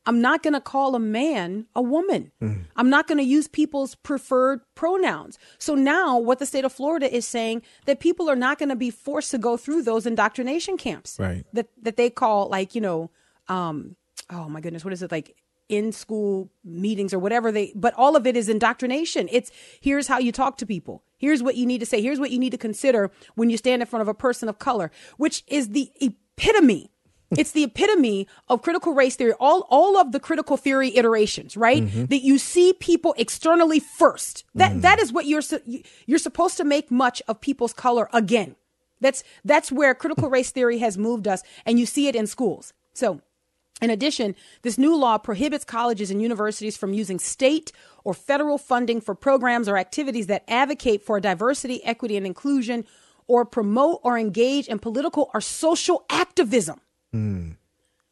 i'm 0.05 0.21
not 0.21 0.43
going 0.43 0.53
to 0.53 0.61
call 0.61 0.95
a 0.95 0.99
man 0.99 1.65
a 1.75 1.81
woman. 1.81 2.31
Mm. 2.41 2.65
i'm 2.75 2.89
not 2.89 3.07
going 3.07 3.17
to 3.17 3.23
use 3.23 3.47
people's 3.47 3.95
preferred 3.95 4.61
pronouns. 4.75 5.37
So 5.57 5.75
now 5.75 6.17
what 6.17 6.39
the 6.39 6.45
state 6.45 6.65
of 6.65 6.73
florida 6.73 7.13
is 7.13 7.27
saying 7.27 7.61
that 7.85 7.99
people 7.99 8.29
are 8.29 8.35
not 8.35 8.59
going 8.59 8.69
to 8.69 8.75
be 8.75 8.89
forced 8.89 9.31
to 9.31 9.37
go 9.37 9.57
through 9.57 9.83
those 9.83 10.05
indoctrination 10.05 10.77
camps 10.77 11.17
right. 11.19 11.45
that 11.53 11.69
that 11.81 11.97
they 11.97 12.09
call 12.09 12.49
like 12.49 12.75
you 12.75 12.81
know 12.81 13.11
um, 13.47 13.95
oh 14.29 14.47
my 14.49 14.61
goodness, 14.61 14.83
what 14.83 14.93
is 14.93 15.03
it 15.03 15.11
like? 15.11 15.35
in 15.69 15.93
school 15.93 16.51
meetings 16.65 17.13
or 17.13 17.19
whatever 17.19 17.49
they 17.49 17.71
but 17.73 17.93
all 17.95 18.17
of 18.17 18.27
it 18.27 18.35
is 18.35 18.49
indoctrination. 18.49 19.29
It's 19.31 19.49
here's 19.79 20.07
how 20.07 20.19
you 20.19 20.31
talk 20.31 20.57
to 20.57 20.65
people. 20.65 21.03
Here's 21.17 21.41
what 21.41 21.55
you 21.55 21.65
need 21.65 21.79
to 21.79 21.85
say. 21.85 22.01
Here's 22.01 22.19
what 22.19 22.31
you 22.31 22.37
need 22.37 22.51
to 22.51 22.57
consider 22.57 23.11
when 23.35 23.49
you 23.49 23.55
stand 23.55 23.81
in 23.81 23.87
front 23.87 24.01
of 24.01 24.09
a 24.09 24.13
person 24.13 24.49
of 24.49 24.59
color 24.59 24.91
which 25.15 25.41
is 25.47 25.69
the 25.69 25.89
epitome 26.01 26.91
it's 27.37 27.51
the 27.51 27.63
epitome 27.63 28.27
of 28.47 28.61
critical 28.61 28.93
race 28.93 29.15
theory 29.15 29.33
all 29.39 29.67
all 29.69 29.97
of 29.97 30.11
the 30.11 30.19
critical 30.19 30.57
theory 30.57 30.95
iterations 30.95 31.55
right 31.57 31.83
mm-hmm. 31.83 32.05
that 32.05 32.21
you 32.21 32.37
see 32.37 32.73
people 32.73 33.13
externally 33.17 33.79
first 33.79 34.45
that, 34.55 34.71
mm-hmm. 34.71 34.81
that 34.81 34.99
is 34.99 35.11
what 35.11 35.25
you're 35.25 35.41
you're 36.05 36.19
supposed 36.19 36.57
to 36.57 36.63
make 36.63 36.91
much 36.91 37.21
of 37.27 37.41
people's 37.41 37.73
color 37.73 38.09
again 38.13 38.55
that's 39.01 39.23
that's 39.43 39.71
where 39.71 39.93
critical 39.93 40.29
race 40.29 40.51
theory 40.51 40.79
has 40.79 40.97
moved 40.97 41.27
us 41.27 41.43
and 41.65 41.79
you 41.79 41.85
see 41.85 42.07
it 42.07 42.15
in 42.15 42.27
schools 42.27 42.73
so 42.93 43.21
in 43.81 43.89
addition, 43.89 44.35
this 44.61 44.77
new 44.77 44.95
law 44.95 45.17
prohibits 45.17 45.65
colleges 45.65 46.09
and 46.09 46.21
universities 46.21 46.77
from 46.77 46.93
using 46.93 47.19
state 47.19 47.73
or 48.05 48.13
federal 48.13 48.57
funding 48.57 49.01
for 49.01 49.13
programs 49.13 49.67
or 49.67 49.77
activities 49.77 50.27
that 50.27 50.45
advocate 50.47 51.03
for 51.03 51.19
diversity, 51.19 51.83
equity, 51.83 52.15
and 52.15 52.25
inclusion 52.25 52.85
or 53.27 53.43
promote 53.45 53.99
or 54.03 54.17
engage 54.17 54.67
in 54.67 54.79
political 54.79 55.29
or 55.33 55.41
social 55.41 56.05
activism. 56.09 56.79
Mm. 57.13 57.57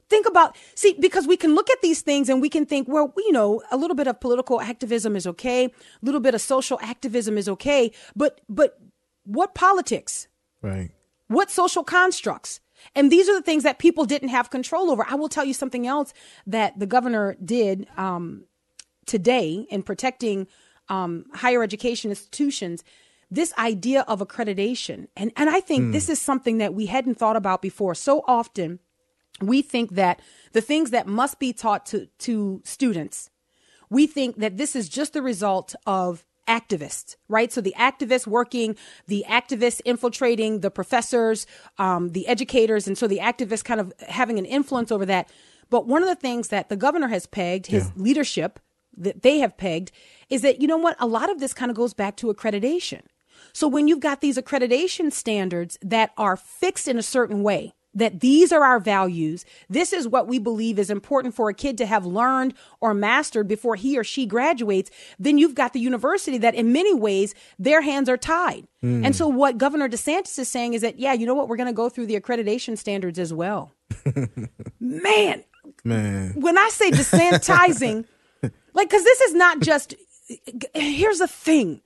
think 0.10 0.28
about 0.28 0.56
see 0.76 0.96
because 1.00 1.26
we 1.26 1.38
can 1.38 1.56
look 1.56 1.70
at 1.70 1.82
these 1.82 2.02
things 2.02 2.30
and 2.30 2.42
we 2.42 2.50
can 2.50 2.66
think 2.66 2.88
well 2.88 3.14
you 3.18 3.32
know 3.32 3.64
a 3.72 3.78
little 3.78 3.96
bit 3.96 4.08
of 4.08 4.20
political 4.20 4.62
activism 4.62 5.16
is 5.16 5.26
okay 5.26 5.66
a 5.66 5.72
little 6.04 6.20
bit 6.20 6.36
of 6.36 6.42
social 6.42 6.78
activism 6.82 7.38
is 7.38 7.50
okay 7.50 7.92
but 8.16 8.42
but 8.48 8.80
what 9.26 9.56
politics? 9.56 10.28
Right. 10.62 10.92
what 11.28 11.50
social 11.50 11.84
constructs? 11.84 12.60
And 12.96 13.12
these 13.12 13.30
are 13.30 13.34
the 13.34 13.42
things 13.42 13.64
that 13.64 13.80
people 13.80 14.06
didn't 14.06 14.30
have 14.30 14.50
control 14.50 14.92
over. 14.92 15.06
I 15.08 15.16
will 15.16 15.30
tell 15.30 15.46
you 15.46 15.54
something 15.54 15.88
else 15.88 16.14
that 16.48 16.80
the 16.80 16.88
governor 16.88 17.36
did 17.44 17.88
um, 17.96 18.46
today 19.06 19.68
in 19.70 19.84
protecting 19.84 20.48
um, 20.90 21.26
higher 21.34 21.64
education 21.64 22.12
institutions 22.12 22.84
this 23.34 23.54
idea 23.58 24.02
of 24.10 24.20
accreditation. 24.20 25.08
And 25.16 25.32
and 25.38 25.50
i 25.50 25.62
think 25.62 25.94
this 25.94 26.10
is 26.10 26.20
something 26.20 26.58
that 26.58 26.74
we 26.74 26.88
hadn't 26.88 27.16
thought 27.16 27.38
about 27.38 27.62
before. 27.62 27.96
So 27.96 28.26
often 28.28 28.80
we 29.42 29.62
think 29.62 29.92
that 29.96 30.22
the 30.54 30.62
things 30.62 30.92
that 30.92 31.08
must 31.08 31.40
be 31.40 31.54
taught 31.54 31.86
to 31.88 32.08
to 32.20 32.62
students 32.64 33.30
we 33.92 34.08
think 34.08 34.38
that 34.38 34.56
this 34.58 34.74
is 34.74 34.88
just 34.88 35.12
the 35.12 35.22
result 35.22 35.76
of 35.86 36.26
activists, 36.48 37.18
right? 37.28 37.52
So 37.52 37.60
the 37.62 37.76
activists 37.78 38.26
working, 38.26 38.76
the 39.08 39.26
activists 39.28 39.82
infiltrating 39.86 40.62
the 40.62 40.72
professors, 40.72 41.46
um, 41.78 42.10
the 42.10 42.26
educators, 42.28 42.88
and 42.88 42.98
so 42.98 43.06
the 43.06 43.20
activists 43.20 43.64
kind 43.66 43.80
of 43.82 43.94
having 44.08 44.40
an 44.40 44.46
influence 44.46 44.92
over 44.92 45.06
that. 45.06 45.30
But 45.70 45.88
one 45.88 46.02
of 46.02 46.10
the 46.10 46.16
things 46.16 46.48
that 46.48 46.70
the 46.70 46.78
governor 46.78 47.10
has 47.10 47.26
pegged, 47.26 47.68
his 47.68 47.88
Yeah. 47.88 47.92
leadership 48.02 48.60
that 48.98 49.24
they 49.24 49.40
have 49.40 49.58
pegged, 49.58 49.92
is 50.30 50.42
that, 50.42 50.62
you 50.62 50.68
know 50.68 50.78
what? 50.78 50.96
A 51.00 51.06
lot 51.06 51.30
of 51.30 51.40
this 51.40 51.54
kind 51.54 51.70
of 51.70 51.76
goes 51.76 51.94
back 51.94 52.16
to 52.18 52.34
accreditation. 52.34 53.02
So 53.54 53.68
when 53.68 53.90
you've 53.90 54.00
got 54.00 54.22
these 54.22 54.38
accreditation 54.38 55.12
standards 55.12 55.78
that 55.82 56.12
are 56.18 56.38
fixed 56.38 56.88
in 56.88 56.98
a 56.98 57.04
certain 57.04 57.44
way, 57.44 57.74
that 57.94 58.22
these 58.22 58.52
are 58.52 58.64
our 58.64 58.80
values, 58.80 59.46
this 59.70 59.92
is 59.94 60.08
what 60.08 60.28
we 60.28 60.40
believe 60.40 60.80
is 60.80 60.90
important 60.90 61.36
for 61.36 61.50
a 61.50 61.54
kid 61.54 61.78
to 61.78 61.86
have 61.86 62.06
learned 62.06 62.54
or 62.80 62.94
mastered 62.94 63.48
before 63.48 63.76
he 63.76 63.98
or 63.98 64.04
she 64.04 64.26
graduates, 64.26 64.90
then 65.20 65.38
you've 65.38 65.56
got 65.56 65.74
the 65.74 65.80
university 65.80 66.38
that 66.38 66.56
in 66.56 66.72
many 66.72 66.94
ways 66.94 67.36
their 67.60 67.82
hands 67.82 68.08
are 68.08 68.18
tied. 68.18 68.68
Hmm. 68.82 69.06
And 69.06 69.16
so 69.16 69.28
what 69.28 69.58
Governor 69.58 69.90
DeSantis 69.90 70.40
is 70.40 70.48
saying 70.48 70.74
is 70.74 70.82
that, 70.82 71.00
yeah, 71.00 71.14
you 71.14 71.26
know 71.26 71.34
what? 71.34 71.48
We're 71.48 71.58
going 71.58 71.68
to 71.68 71.74
go 71.74 71.90
through 71.90 72.06
the 72.08 72.20
accreditation 72.20 72.78
standards 72.78 73.20
as 73.20 73.34
well. 73.34 73.74
Man, 74.80 75.44
Man. 75.84 76.34
when 76.36 76.58
I 76.58 76.70
say 76.70 76.92
desensitizing, 76.92 78.06
like, 78.74 78.90
because 78.90 79.04
this 79.04 79.22
is 79.22 79.34
not 79.34 79.60
just, 79.60 79.96
here's 80.74 81.20
the 81.20 81.28
thing. 81.28 81.82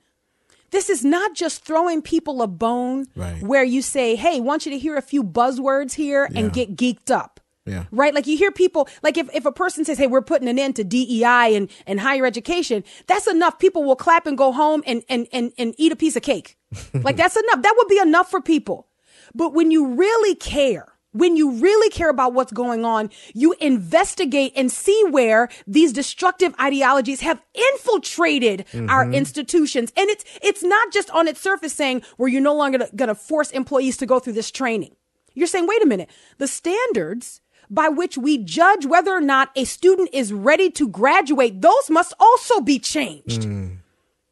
This 0.70 0.90
is 0.90 1.04
not 1.04 1.34
just 1.34 1.64
throwing 1.64 2.02
people 2.02 2.42
a 2.42 2.46
bone 2.46 3.06
Right. 3.14 3.42
where 3.42 3.64
you 3.64 3.82
say, 3.82 4.16
hey, 4.16 4.40
want 4.40 4.66
you 4.66 4.72
to 4.72 4.78
hear 4.78 4.96
a 4.96 5.02
few 5.02 5.22
buzzwords 5.22 5.94
here 5.94 6.28
and 6.34 6.52
get 6.52 6.76
geeked 6.76 7.10
up. 7.10 7.40
Yeah. 7.64 7.84
Right? 7.90 8.14
Like 8.14 8.26
you 8.28 8.36
hear 8.36 8.52
people, 8.52 8.88
like 9.02 9.16
if, 9.18 9.28
if 9.34 9.44
a 9.44 9.50
person 9.50 9.84
says, 9.84 9.98
hey, 9.98 10.06
we're 10.06 10.22
putting 10.22 10.46
an 10.48 10.56
end 10.58 10.76
to 10.76 10.84
DEI 10.84 11.56
and, 11.56 11.68
and 11.86 11.98
higher 11.98 12.24
education, 12.24 12.84
that's 13.08 13.26
enough. 13.26 13.58
People 13.58 13.82
will 13.82 13.96
clap 13.96 14.26
and 14.26 14.38
go 14.38 14.52
home 14.52 14.84
and, 14.86 15.02
and, 15.08 15.26
and, 15.32 15.52
and 15.58 15.74
eat 15.76 15.90
a 15.90 15.96
piece 15.96 16.14
of 16.14 16.22
cake. 16.22 16.56
like 16.94 17.16
that's 17.16 17.36
enough. 17.36 17.62
That 17.62 17.74
would 17.76 17.88
be 17.88 17.98
enough 17.98 18.30
for 18.30 18.40
people. 18.40 18.86
But 19.34 19.52
when 19.52 19.70
you 19.72 19.94
really 19.94 20.36
care, 20.36 20.92
when 21.18 21.36
you 21.36 21.52
really 21.52 21.90
care 21.90 22.10
about 22.10 22.34
what's 22.34 22.52
going 22.52 22.84
on, 22.84 23.10
you 23.34 23.54
investigate 23.60 24.52
and 24.56 24.70
see 24.70 25.04
where 25.10 25.48
these 25.66 25.92
destructive 25.92 26.54
ideologies 26.60 27.20
have 27.20 27.42
infiltrated 27.54 28.66
mm-hmm. 28.72 28.90
our 28.90 29.10
institutions. 29.10 29.92
And 29.96 30.08
it's, 30.10 30.24
it's 30.42 30.62
not 30.62 30.92
just 30.92 31.10
on 31.10 31.28
its 31.28 31.40
surface 31.40 31.72
saying, 31.72 32.02
well, 32.18 32.28
you're 32.28 32.40
no 32.40 32.54
longer 32.54 32.86
going 32.94 33.08
to 33.08 33.14
force 33.14 33.50
employees 33.50 33.96
to 33.98 34.06
go 34.06 34.18
through 34.18 34.34
this 34.34 34.50
training. 34.50 34.94
You're 35.34 35.46
saying, 35.46 35.66
wait 35.66 35.82
a 35.82 35.86
minute, 35.86 36.10
the 36.38 36.48
standards 36.48 37.40
by 37.68 37.88
which 37.88 38.16
we 38.16 38.38
judge 38.38 38.86
whether 38.86 39.10
or 39.10 39.20
not 39.20 39.50
a 39.56 39.64
student 39.64 40.10
is 40.12 40.32
ready 40.32 40.70
to 40.70 40.88
graduate, 40.88 41.60
those 41.60 41.90
must 41.90 42.14
also 42.20 42.60
be 42.60 42.78
changed. 42.78 43.42
Mm. 43.42 43.78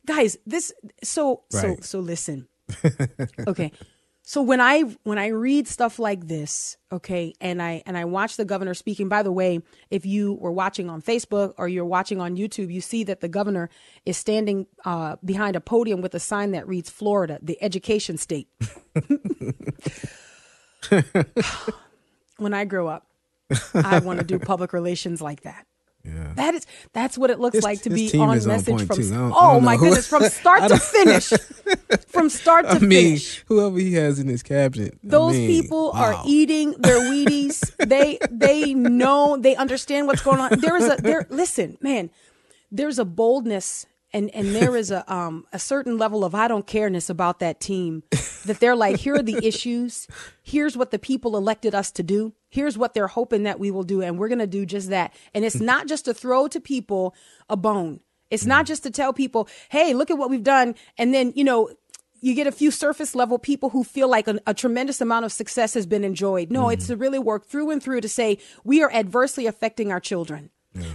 Guys, 0.07 0.37
this, 0.47 0.73
so, 1.03 1.43
so, 1.51 1.77
so 1.81 1.99
listen. 1.99 2.47
okay. 3.47 3.73
So 4.27 4.41
when 4.41 4.59
I 4.59 4.85
when 5.03 5.19
I 5.19 5.27
read 5.29 5.69
stuff 5.69 5.99
like 5.99 6.29
this, 6.29 6.79
okay, 6.91 7.35
and 7.43 7.61
I 7.61 7.83
and 7.85 7.95
I 7.95 8.07
watch 8.07 8.39
the 8.39 8.47
governor 8.47 8.73
speaking. 8.73 9.11
By 9.11 9.23
the 9.23 9.31
way, 9.31 9.61
if 9.91 10.07
you 10.07 10.33
were 10.33 10.51
watching 10.51 10.89
on 10.89 11.03
Facebook 11.03 11.53
or 11.59 11.69
you're 11.69 11.85
watching 11.85 12.23
on 12.23 12.35
YouTube, 12.35 12.73
you 12.73 12.81
see 12.81 13.05
that 13.05 13.21
the 13.21 13.29
governor 13.29 13.69
is 14.07 14.17
standing 14.17 14.67
uh, 14.87 15.17
behind 15.23 15.57
a 15.57 15.61
podium 15.61 16.01
with 16.01 16.15
a 16.15 16.21
sign 16.21 16.53
that 16.53 16.67
reads 16.67 16.89
"Florida, 16.89 17.39
the 17.43 17.63
education 17.63 18.17
state." 18.17 18.49
when 22.39 22.55
I 22.55 22.65
grow 22.65 22.89
up, 22.89 23.07
I 23.75 23.99
want 23.99 24.21
to 24.21 24.25
do 24.25 24.39
public 24.39 24.73
relations 24.73 25.21
like 25.21 25.43
that. 25.43 25.67
Yeah. 26.05 26.33
That 26.35 26.55
is 26.55 26.67
that's 26.93 27.17
what 27.17 27.31
it 27.31 27.41
looks 27.41 27.63
like 27.63 27.81
to 27.83 27.91
be 27.91 28.13
on 28.19 28.37
is 28.37 28.47
on 28.47 28.53
message 28.53 28.87
from. 28.87 29.13
I 29.13 29.33
oh 29.35 29.61
my 29.61 29.77
goodness 29.77 30.07
from 30.07 30.25
start 30.29 30.69
to 30.69 30.79
finish 30.79 31.33
from 32.09 32.29
start 32.29 32.67
to 32.67 32.73
I 32.73 32.79
mean, 32.79 32.91
finish 32.91 33.45
whoever 33.47 33.79
he 33.79 33.95
has 33.95 34.19
in 34.19 34.29
his 34.29 34.43
cabinet. 34.43 34.95
I 34.95 34.99
those 35.03 35.35
mean, 35.35 35.63
people 35.63 35.93
are 35.93 36.21
eating 36.27 36.73
their 36.73 37.01
Wheaties. 37.11 37.75
they 37.79 38.19
they 38.31 38.75
know 38.75 39.39
they 39.39 39.57
understand 39.57 40.07
what's 40.07 40.23
going 40.23 40.41
on. 40.41 40.59
There 40.61 40.77
is 40.77 40.91
a 40.91 41.01
there. 41.01 41.27
Listen, 41.31 41.79
man, 41.81 42.11
there's 42.71 42.99
a 42.99 43.07
boldness 43.07 43.87
and 44.15 44.31
and 44.31 44.55
there 44.55 44.77
is 44.77 44.91
a 44.91 45.13
um 45.13 45.47
a 45.53 45.59
certain 45.59 45.99
level 45.99 46.25
of 46.25 46.35
I 46.35 46.49
don't 46.49 46.67
careness 46.67 47.11
about 47.11 47.41
that 47.41 47.61
team 47.61 48.05
that 48.47 48.59
they're 48.61 48.77
like 48.77 48.97
here 48.97 49.17
are 49.17 49.23
the 49.23 49.45
issues. 49.45 50.07
Here's 50.43 50.77
what 50.77 50.93
the 50.93 50.99
people 50.99 51.37
elected 51.37 51.75
us 51.75 51.91
to 51.93 52.03
do. 52.03 52.33
Here's 52.49 52.79
what 52.79 52.95
they're 52.95 53.09
hoping 53.09 53.43
that 53.43 53.59
we 53.59 53.71
will 53.71 53.83
do, 53.83 54.01
and 54.01 54.19
we're 54.19 54.29
gonna 54.29 54.47
do 54.47 54.65
just 54.65 54.89
that. 54.89 55.13
And 55.35 55.45
it's 55.45 55.61
not 55.61 55.89
just 55.89 56.07
to 56.07 56.15
throw 56.15 56.49
to 56.49 56.61
people 56.61 57.15
a 57.51 57.57
bone. 57.57 58.01
It's 58.31 58.47
not 58.47 58.65
just 58.65 58.85
to 58.85 58.91
tell 58.91 59.13
people, 59.13 59.49
hey, 59.69 59.93
look 59.93 60.11
at 60.11 60.17
what 60.17 60.31
we've 60.31 60.43
done, 60.43 60.77
and 60.97 61.13
then 61.13 61.33
you 61.35 61.45
know 61.45 61.71
you 62.21 62.35
get 62.35 62.47
a 62.47 62.53
few 62.53 62.71
surface 62.71 63.15
level 63.15 63.39
people 63.39 63.69
who 63.71 63.85
feel 63.85 64.09
like 64.09 64.29
a, 64.29 64.39
a 64.47 64.55
tremendous 64.55 65.03
amount 65.03 65.27
of 65.27 65.33
success 65.33 65.75
has 65.75 65.85
been 65.85 66.05
enjoyed. 66.05 66.51
No, 66.51 66.71
it's 66.71 66.87
to 66.87 66.97
really 66.97 67.19
work 67.19 67.45
through 67.45 67.71
and 67.71 67.83
through 67.83 68.01
to 68.01 68.09
say 68.09 68.39
we 68.63 68.83
are 68.83 68.91
adversely 68.93 69.47
affecting 69.47 69.93
our 69.93 70.01
children. 70.01 70.49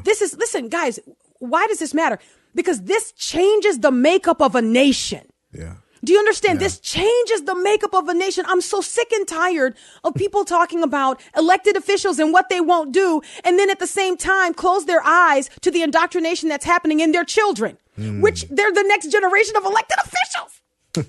This 0.03 0.21
is, 0.21 0.36
listen, 0.36 0.67
guys, 0.67 0.99
why 1.38 1.67
does 1.67 1.79
this 1.79 1.93
matter? 1.93 2.19
Because 2.56 2.84
this 2.84 3.12
changes 3.14 3.80
the 3.80 3.92
makeup 3.92 4.42
of 4.42 4.56
a 4.56 4.62
nation. 4.62 5.22
Yeah. 5.54 5.76
Do 6.04 6.14
you 6.14 6.20
understand? 6.20 6.60
This 6.60 6.80
changes 6.80 7.44
the 7.44 7.56
makeup 7.56 7.94
of 7.94 8.08
a 8.08 8.14
nation. 8.14 8.46
I'm 8.48 8.62
so 8.62 8.80
sick 8.82 9.12
and 9.12 9.28
tired 9.28 9.76
of 10.04 10.14
people 10.14 10.46
talking 10.46 10.82
about 10.82 11.22
elected 11.36 11.76
officials 11.76 12.20
and 12.20 12.32
what 12.32 12.50
they 12.50 12.62
won't 12.62 12.94
do, 12.94 13.22
and 13.44 13.60
then 13.60 13.70
at 13.70 13.80
the 13.80 13.88
same 13.88 14.16
time 14.16 14.54
close 14.54 14.86
their 14.86 15.02
eyes 15.04 15.50
to 15.62 15.72
the 15.72 15.82
indoctrination 15.82 16.48
that's 16.48 16.66
happening 16.66 17.02
in 17.02 17.12
their 17.12 17.26
children, 17.26 17.78
hmm. 17.96 18.22
which 18.22 18.48
they're 18.50 18.72
the 18.72 18.84
next 18.84 19.12
generation 19.12 19.56
of 19.58 19.66
elected 19.66 19.98
officials. 20.04 20.62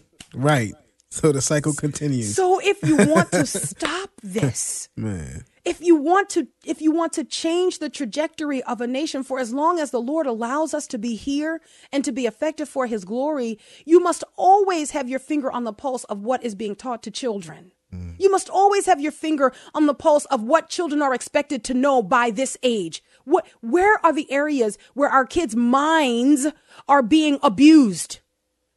Right. 0.32 0.74
So 1.10 1.32
the 1.32 1.40
cycle 1.40 1.72
continues. 1.72 2.36
So 2.36 2.60
if 2.62 2.80
you 2.84 2.96
want 2.96 3.32
to 3.32 3.44
stop 3.46 4.10
this, 4.22 4.88
Man. 4.96 5.44
If 5.70 5.80
you 5.80 5.94
want 5.94 6.28
to 6.30 6.48
if 6.64 6.82
you 6.82 6.90
want 6.90 7.12
to 7.12 7.22
change 7.22 7.78
the 7.78 7.88
trajectory 7.88 8.60
of 8.64 8.80
a 8.80 8.88
nation 8.88 9.22
for 9.22 9.38
as 9.38 9.52
long 9.52 9.78
as 9.78 9.92
the 9.92 10.00
Lord 10.00 10.26
allows 10.26 10.74
us 10.74 10.88
to 10.88 10.98
be 10.98 11.14
here 11.14 11.60
and 11.92 12.04
to 12.04 12.10
be 12.10 12.26
effective 12.26 12.68
for 12.68 12.86
his 12.86 13.04
glory, 13.04 13.56
you 13.84 14.00
must 14.00 14.24
always 14.36 14.90
have 14.90 15.08
your 15.08 15.20
finger 15.20 15.50
on 15.50 15.62
the 15.62 15.72
pulse 15.72 16.02
of 16.04 16.22
what 16.22 16.42
is 16.42 16.56
being 16.56 16.74
taught 16.74 17.04
to 17.04 17.10
children. 17.12 17.70
Mm. 17.94 18.16
You 18.18 18.32
must 18.32 18.50
always 18.50 18.86
have 18.86 19.00
your 19.00 19.12
finger 19.12 19.52
on 19.72 19.86
the 19.86 19.94
pulse 19.94 20.24
of 20.26 20.42
what 20.42 20.68
children 20.68 21.02
are 21.02 21.14
expected 21.14 21.62
to 21.64 21.74
know 21.74 22.02
by 22.02 22.32
this 22.32 22.56
age. 22.64 23.02
What 23.24 23.46
where 23.60 24.04
are 24.04 24.12
the 24.12 24.30
areas 24.30 24.76
where 24.94 25.08
our 25.08 25.24
kids' 25.24 25.54
minds 25.54 26.48
are 26.88 27.02
being 27.02 27.38
abused? 27.44 28.18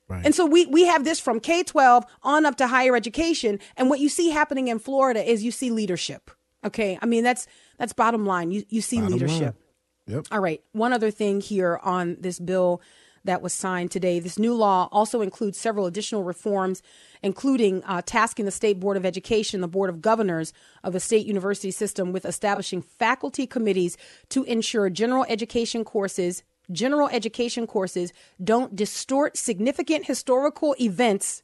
Right. 0.07 0.23
And 0.23 0.35
so 0.35 0.45
we 0.45 0.67
we 0.67 0.85
have 0.85 1.05
this 1.05 1.19
from 1.19 1.39
K 1.39 1.63
12 1.63 2.05
on 2.21 2.45
up 2.45 2.55
to 2.57 2.67
higher 2.67 2.95
education. 2.95 3.59
And 3.75 3.89
what 3.89 3.99
you 3.99 4.09
see 4.09 4.29
happening 4.29 4.67
in 4.67 4.77
Florida 4.77 5.27
is 5.27 5.43
you 5.43 5.51
see 5.51 5.71
leadership. 5.71 6.29
Okay. 6.65 6.97
I 7.01 7.05
mean, 7.05 7.23
that's 7.23 7.47
that's 7.77 7.93
bottom 7.93 8.25
line. 8.25 8.51
You 8.51 8.63
you 8.69 8.81
see 8.81 8.97
Bottom 8.97 9.13
leadership. 9.13 9.41
line. 9.41 10.15
Yep. 10.15 10.27
All 10.31 10.39
right. 10.39 10.61
One 10.73 10.93
other 10.93 11.11
thing 11.11 11.39
here 11.41 11.79
on 11.83 12.17
this 12.19 12.39
bill 12.39 12.81
that 13.25 13.41
was 13.41 13.53
signed 13.53 13.89
today. 13.89 14.19
This 14.19 14.37
new 14.37 14.53
law 14.53 14.89
also 14.91 15.21
includes 15.21 15.57
several 15.57 15.85
additional 15.85 16.23
reforms, 16.23 16.81
including 17.21 17.81
uh, 17.85 18.01
tasking 18.05 18.43
the 18.43 18.51
State 18.51 18.79
Board 18.81 18.97
of 18.97 19.05
Education, 19.05 19.61
the 19.61 19.67
Board 19.67 19.89
of 19.89 20.01
Governors 20.01 20.51
of 20.83 20.91
the 20.91 20.99
state 20.99 21.25
university 21.25 21.71
system, 21.71 22.11
with 22.11 22.25
establishing 22.25 22.81
faculty 22.81 23.47
committees 23.47 23.97
to 24.29 24.43
ensure 24.43 24.89
general 24.89 25.25
education 25.29 25.85
courses. 25.85 26.43
General 26.71 27.09
education 27.09 27.67
courses 27.67 28.13
don't 28.43 28.75
distort 28.75 29.37
significant 29.37 30.05
historical 30.05 30.75
events 30.79 31.43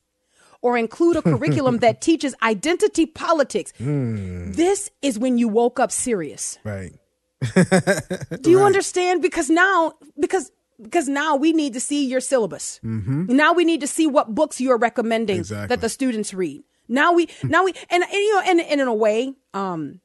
or 0.61 0.77
include 0.77 1.17
a 1.17 1.21
curriculum 1.21 1.77
that 1.79 2.01
teaches 2.09 2.35
identity 2.43 3.05
politics. 3.05 3.73
Hmm. 3.77 4.51
This 4.51 4.91
is 5.01 5.17
when 5.17 5.37
you 5.37 5.47
woke 5.47 5.79
up 5.79 5.91
serious. 5.91 6.59
Right. 6.63 6.93
Do 8.41 8.49
you 8.49 8.61
understand? 8.61 9.21
Because 9.21 9.49
now, 9.49 9.93
because 10.19 10.51
because 10.81 11.09
now 11.09 11.35
we 11.35 11.51
need 11.51 11.73
to 11.73 11.79
see 11.79 12.05
your 12.05 12.21
syllabus. 12.21 12.79
Mm-hmm. 12.83 13.35
Now 13.35 13.53
we 13.53 13.65
need 13.65 13.81
to 13.81 13.87
see 13.87 14.07
what 14.07 14.33
books 14.33 14.61
you're 14.61 14.77
recommending 14.77 15.39
Exactly. 15.39 15.67
that 15.67 15.81
the 15.81 15.89
students 15.89 16.33
read. 16.33 16.63
Now 16.87 17.13
we, 17.13 17.27
hmm. 17.41 17.49
now 17.49 17.63
we, 17.65 17.73
and, 17.89 18.03
and 18.03 18.13
you 18.13 18.35
know, 18.35 18.41
and, 18.45 18.61
and 18.61 18.81
in 18.81 18.87
a 18.87 18.93
way, 18.93 19.33
um, 19.53 19.99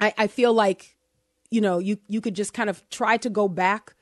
I, 0.00 0.14
I 0.16 0.26
feel 0.26 0.52
like, 0.52 0.96
you 1.50 1.60
know, 1.60 1.78
you, 1.78 1.98
you 2.08 2.20
could 2.20 2.34
just 2.34 2.52
kind 2.54 2.70
of 2.70 2.88
try 2.90 3.16
to 3.18 3.30
go 3.30 3.48
back 3.48 3.94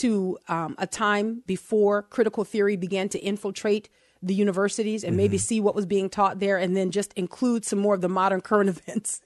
to 0.00 0.38
um, 0.48 0.74
a 0.78 0.86
time 0.86 1.42
before 1.46 2.02
critical 2.02 2.44
theory 2.44 2.76
began 2.76 3.08
to 3.10 3.18
infiltrate 3.18 3.88
the 4.22 4.34
universities 4.34 5.04
and 5.04 5.16
maybe 5.16 5.38
see 5.38 5.60
what 5.60 5.74
was 5.74 5.86
being 5.86 6.10
taught 6.10 6.40
there 6.40 6.58
and 6.58 6.76
then 6.76 6.90
just 6.90 7.12
include 7.14 7.64
some 7.64 7.78
more 7.78 7.94
of 7.94 8.00
the 8.00 8.08
modern 8.08 8.40
current 8.40 8.68
events. 8.76 9.20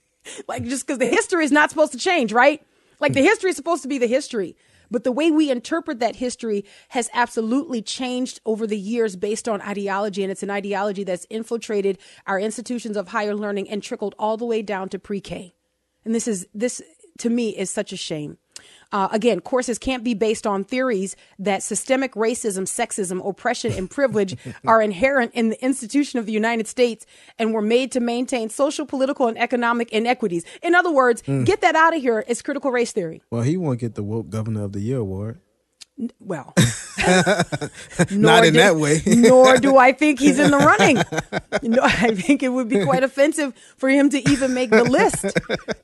like 0.47 0.63
just 0.63 0.85
because 0.85 0.99
the 0.99 1.05
history 1.05 1.43
is 1.43 1.51
not 1.51 1.69
supposed 1.69 1.91
to 1.91 1.97
change, 1.97 2.31
right? 2.31 2.61
Like 2.99 3.13
the 3.13 3.21
history 3.21 3.49
is 3.49 3.55
supposed 3.55 3.83
to 3.83 3.87
be 3.87 3.97
the 3.97 4.07
history. 4.07 4.55
But 4.91 5.03
the 5.03 5.11
way 5.11 5.31
we 5.31 5.49
interpret 5.49 5.99
that 5.99 6.17
history 6.17 6.63
has 6.89 7.09
absolutely 7.13 7.81
changed 7.81 8.39
over 8.45 8.67
the 8.67 8.77
years 8.77 9.15
based 9.15 9.49
on 9.49 9.61
ideology. 9.61 10.23
And 10.23 10.31
it's 10.31 10.43
an 10.43 10.51
ideology 10.51 11.03
that's 11.03 11.25
infiltrated 11.29 11.97
our 12.27 12.39
institutions 12.39 12.95
of 12.95 13.09
higher 13.09 13.35
learning 13.35 13.69
and 13.69 13.81
trickled 13.81 14.15
all 14.19 14.37
the 14.37 14.45
way 14.45 14.61
down 14.61 14.89
to 14.89 14.99
pre 14.99 15.19
K. 15.19 15.55
And 16.03 16.13
this 16.13 16.27
is, 16.27 16.47
this 16.53 16.81
to 17.19 17.29
me 17.29 17.49
is 17.49 17.71
such 17.71 17.91
a 17.91 17.97
shame. 17.97 18.37
Uh, 18.95 19.09
again, 19.11 19.41
courses 19.41 19.77
can't 19.77 20.05
be 20.05 20.13
based 20.13 20.47
on 20.47 20.63
theories 20.63 21.17
that 21.37 21.61
systemic 21.61 22.13
racism, 22.13 22.63
sexism, 22.63 23.19
oppression, 23.27 23.73
and 23.73 23.89
privilege 23.91 24.37
are 24.65 24.81
inherent 24.81 25.33
in 25.33 25.49
the 25.49 25.61
institution 25.61 26.17
of 26.17 26.25
the 26.25 26.31
United 26.31 26.65
States 26.65 27.05
and 27.37 27.53
were 27.53 27.61
made 27.61 27.91
to 27.91 27.99
maintain 27.99 28.49
social, 28.49 28.85
political, 28.85 29.27
and 29.27 29.37
economic 29.37 29.91
inequities. 29.91 30.45
In 30.63 30.73
other 30.73 30.93
words, 30.93 31.21
get 31.43 31.59
that 31.59 31.75
out 31.75 31.93
of 31.93 32.01
here. 32.01 32.23
It's 32.25 32.41
critical 32.41 32.71
race 32.71 32.93
theory. 32.93 33.21
Well, 33.29 33.41
he 33.41 33.57
won't 33.57 33.81
get 33.81 33.95
the 33.95 34.03
woke 34.03 34.29
governor 34.29 34.63
of 34.63 34.71
the 34.71 34.79
year 34.79 34.99
award. 34.99 35.41
Well, 36.21 36.53
Not 38.11 38.45
in 38.45 38.53
do- 38.53 38.59
that 38.59 38.77
way. 38.77 39.01
nor 39.07 39.57
do 39.57 39.75
I 39.75 39.91
think 39.91 40.21
he's 40.21 40.39
in 40.39 40.51
the 40.51 40.57
running. 40.57 40.97
No, 41.69 41.81
I 41.83 42.15
think 42.15 42.43
it 42.43 42.49
would 42.49 42.69
be 42.69 42.81
quite 42.85 43.03
offensive 43.03 43.53
for 43.75 43.89
him 43.89 44.09
to 44.11 44.29
even 44.29 44.53
make 44.53 44.69
the 44.69 44.85
list. 44.85 45.25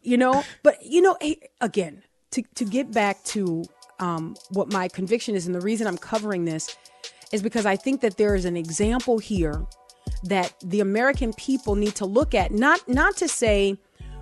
You 0.02 0.15
know, 0.15 0.45
but 0.63 0.86
you 0.86 1.02
know, 1.02 1.17
again, 1.60 2.04
to 2.32 2.41
to 2.56 2.65
get 2.65 2.91
back 2.91 3.24
to 3.26 3.63
um, 4.00 4.36
what 4.50 4.72
my 4.72 4.88
conviction 4.88 5.36
is, 5.36 5.46
and 5.46 5.56
the 5.56 5.62
reason 5.62 5.88
I'm 5.88 5.98
covering 5.98 6.46
this 6.46 6.76
is 7.32 7.41
because 7.41 7.65
I 7.65 7.76
think 7.76 8.02
that 8.02 8.17
there 8.17 8.36
is 8.36 8.46
an 8.46 8.58
example 8.58 9.17
here 9.17 9.65
that 10.24 10.54
the 10.63 10.80
American 10.80 11.34
people 11.34 11.76
need 11.76 11.96
to 11.96 12.06
look 12.06 12.34
at. 12.34 12.52
Not 12.52 12.88
not 12.88 13.15
to 13.17 13.28
say, 13.28 13.78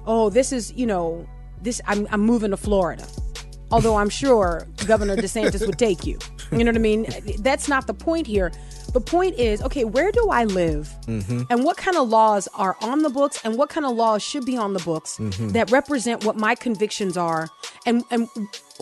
oh, 0.06 0.30
this 0.30 0.52
is 0.52 0.74
you 0.74 0.86
know, 0.86 1.28
this 1.62 1.82
I'm 1.88 2.08
I'm 2.12 2.22
moving 2.22 2.52
to 2.52 2.58
Florida 2.58 3.06
although 3.72 3.95
I'm 3.95 4.10
sure 4.10 4.67
Governor 4.86 5.15
DeSantis 5.17 5.65
would 5.65 5.80
take 5.80 6.06
you. 6.06 6.17
You 6.52 6.60
know 6.60 6.72
what 6.72 6.76
I 6.76 6.80
mean? 6.80 7.08
That's 7.39 7.67
not 7.67 7.88
the 7.88 7.93
point 7.93 8.28
here. 8.28 8.52
The 8.93 9.02
point 9.02 9.36
is, 9.38 9.62
okay, 9.62 9.86
where 9.86 10.12
do 10.12 10.30
I 10.30 10.45
live? 10.45 10.89
Mm-hmm. 11.06 11.43
And 11.49 11.63
what 11.63 11.78
kind 11.78 11.97
of 11.97 12.10
laws 12.10 12.47
are 12.56 12.75
on 12.82 13.02
the 13.02 13.10
books 13.10 13.39
and 13.43 13.58
what 13.58 13.69
kind 13.69 13.86
of 13.86 13.95
laws 13.95 14.23
should 14.23 14.45
be 14.45 14.58
on 14.58 14.73
the 14.73 14.80
books 14.80 15.17
mm-hmm. 15.17 15.49
that 15.49 15.71
represent 15.71 16.25
what 16.25 16.36
my 16.36 16.56
convictions 16.56 17.17
are? 17.17 17.49
And 17.86 18.04
and 18.12 18.28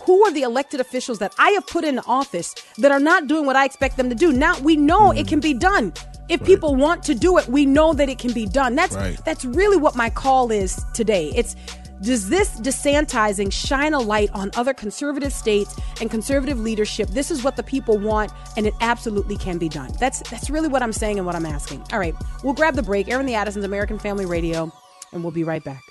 who 0.04 0.26
are 0.26 0.32
the 0.32 0.44
elected 0.44 0.80
officials 0.80 1.20
that 1.20 1.34
I 1.38 1.50
have 1.52 1.68
put 1.68 1.84
in 1.84 2.00
office 2.00 2.56
that 2.78 2.92
are 2.92 3.00
not 3.00 3.28
doing 3.28 3.46
what 3.46 3.56
I 3.56 3.66
expect 3.66 3.98
them 3.98 4.10
to 4.10 4.16
do? 4.16 4.32
Now 4.32 4.60
we 4.60 4.76
know 4.76 5.12
it 5.12 5.26
mm. 5.26 5.28
can 5.28 5.40
be 5.40 5.54
done. 5.54 5.94
If 6.30 6.44
people 6.44 6.76
want 6.76 7.04
to 7.04 7.16
do 7.16 7.38
it, 7.38 7.48
we 7.48 7.66
know 7.66 7.94
that 7.94 8.10
it 8.10 8.20
can 8.20 8.34
be 8.34 8.46
done. 8.46 8.76
That's 8.76 8.96
Right. 8.96 9.18
that's 9.24 9.46
really 9.46 9.78
what 9.78 9.96
my 9.96 10.10
call 10.10 10.52
is 10.52 10.84
today. 10.94 11.32
It's 11.36 11.56
does 12.02 12.30
this 12.30 12.60
desantizing 12.60 13.52
shine 13.52 13.94
a 13.94 14.00
light 14.00 14.30
on 14.34 14.52
other 14.56 14.74
conservative 14.74 15.34
states 15.34 15.76
and 16.00 16.12
conservative 16.12 16.60
leadership? 16.60 17.10
This 17.10 17.32
is 17.32 17.44
what 17.44 17.56
the 17.56 17.64
people 17.64 17.98
want, 17.98 18.32
and 18.56 18.68
it 18.68 18.74
absolutely 18.82 19.38
can 19.38 19.58
be 19.58 19.70
done. 19.70 19.92
That's 20.00 20.20
that's 20.30 20.50
really 20.50 20.68
what 20.68 20.84
I'm 20.84 20.94
saying 20.94 21.18
and 21.18 21.26
what 21.26 21.36
I'm 21.36 21.46
asking. 21.46 21.84
All 21.92 22.00
right, 22.00 22.14
we'll 22.44 22.54
grab 22.54 22.76
the 22.76 22.84
break. 22.84 23.10
Airing 23.10 23.26
the 23.26 23.36
Addisons, 23.36 23.66
American 23.66 23.98
Family 23.98 24.26
Radio, 24.26 24.72
and 25.12 25.24
we'll 25.24 25.32
be 25.32 25.44
right 25.44 25.64
back. 25.64 25.82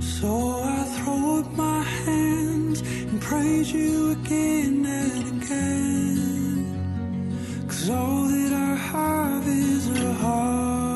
So 0.00 0.60
I 0.62 0.84
throw 0.98 1.38
up 1.40 1.50
my 1.52 1.82
hands 1.82 2.82
and 2.82 3.20
praise 3.22 3.72
you 3.72 4.12
again 4.12 4.84
and 4.84 5.42
again. 5.42 6.66
Cause 7.66 7.88
all 7.88 8.24
that 8.24 8.52
I 8.52 8.74
have 8.74 9.48
is 9.48 9.88
a 9.88 10.12
hallelujah. 10.12 10.89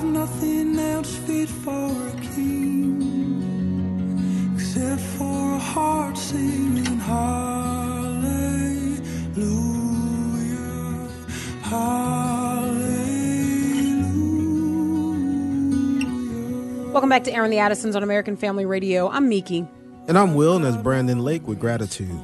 I've 0.00 0.06
nothing 0.06 0.78
else 0.78 1.14
fit 1.14 1.50
for 1.50 1.90
a 2.08 2.12
king 2.34 3.02
except 4.54 5.02
for 5.02 5.56
a 5.56 5.58
heart 5.58 6.16
singing 6.16 6.98
hallelujah, 7.00 7.90
hallelujah. 11.60 12.12
Welcome 16.92 17.10
back 17.10 17.24
to 17.24 17.32
Airing 17.34 17.50
the 17.50 17.58
Addisons 17.58 17.94
on 17.94 18.02
American 18.02 18.38
Family 18.38 18.64
Radio. 18.64 19.10
I'm 19.10 19.28
Miki. 19.28 19.68
And 20.08 20.16
I'm 20.16 20.34
Will, 20.34 20.56
and 20.56 20.64
that's 20.64 20.78
Brandon 20.78 21.18
Lake 21.18 21.46
with 21.46 21.60
gratitude. 21.60 22.18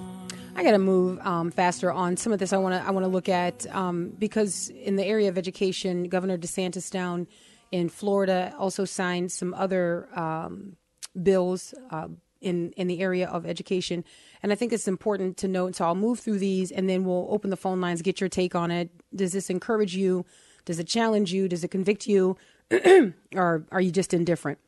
I 0.55 0.63
got 0.63 0.71
to 0.71 0.79
move 0.79 1.19
um, 1.27 1.51
faster 1.51 1.93
on 1.93 2.17
some 2.17 2.33
of 2.33 2.39
this. 2.39 2.55
I 2.55 2.57
want 2.57 2.75
to 2.75 2.81
I 2.89 2.91
want 2.91 3.05
to 3.05 3.09
look 3.09 3.29
at 3.29 3.67
um, 3.75 4.15
because 4.19 4.71
in 4.71 4.97
the 4.97 5.05
area 5.05 5.29
of 5.29 5.37
education, 5.37 6.05
Governor 6.09 6.39
DeSantis 6.39 6.91
down 6.91 7.27
in 7.73 7.89
Florida 7.89 8.55
also 8.59 8.85
signed 8.85 9.33
some 9.33 9.55
other 9.55 10.09
um, 10.19 10.77
bills 11.21 11.75
uh, 11.91 12.09
in 12.41 12.73
in 12.73 12.87
the 12.87 13.01
area 13.01 13.29
of 13.29 13.47
education, 13.47 14.05
and 14.43 14.53
I 14.53 14.55
think 14.55 14.73
it's 14.73 14.89
important 14.89 15.37
to 15.39 15.49
note. 15.49 15.77
So 15.77 15.85
I'll 15.85 15.95
move 15.95 16.21
through 16.21 16.39
these, 16.39 16.71
and 16.71 16.89
then 16.89 17.05
we'll 17.05 17.27
open 17.31 17.51
the 17.51 17.57
phone 17.57 17.81
lines, 17.81 18.03
get 18.03 18.21
your 18.21 18.29
take 18.29 18.55
on 18.55 18.71
it. 18.71 18.91
Does 19.15 19.33
this 19.33 19.51
encourage 19.51 19.97
you? 19.97 20.25
Does 20.65 20.79
it 20.79 20.87
challenge 20.87 21.33
you? 21.33 21.49
Does 21.49 21.65
it 21.65 21.69
convict 21.69 22.07
you, 22.07 22.37
or 23.35 23.67
are 23.71 23.81
you 23.81 23.91
just 23.91 24.13
indifferent? 24.15 24.59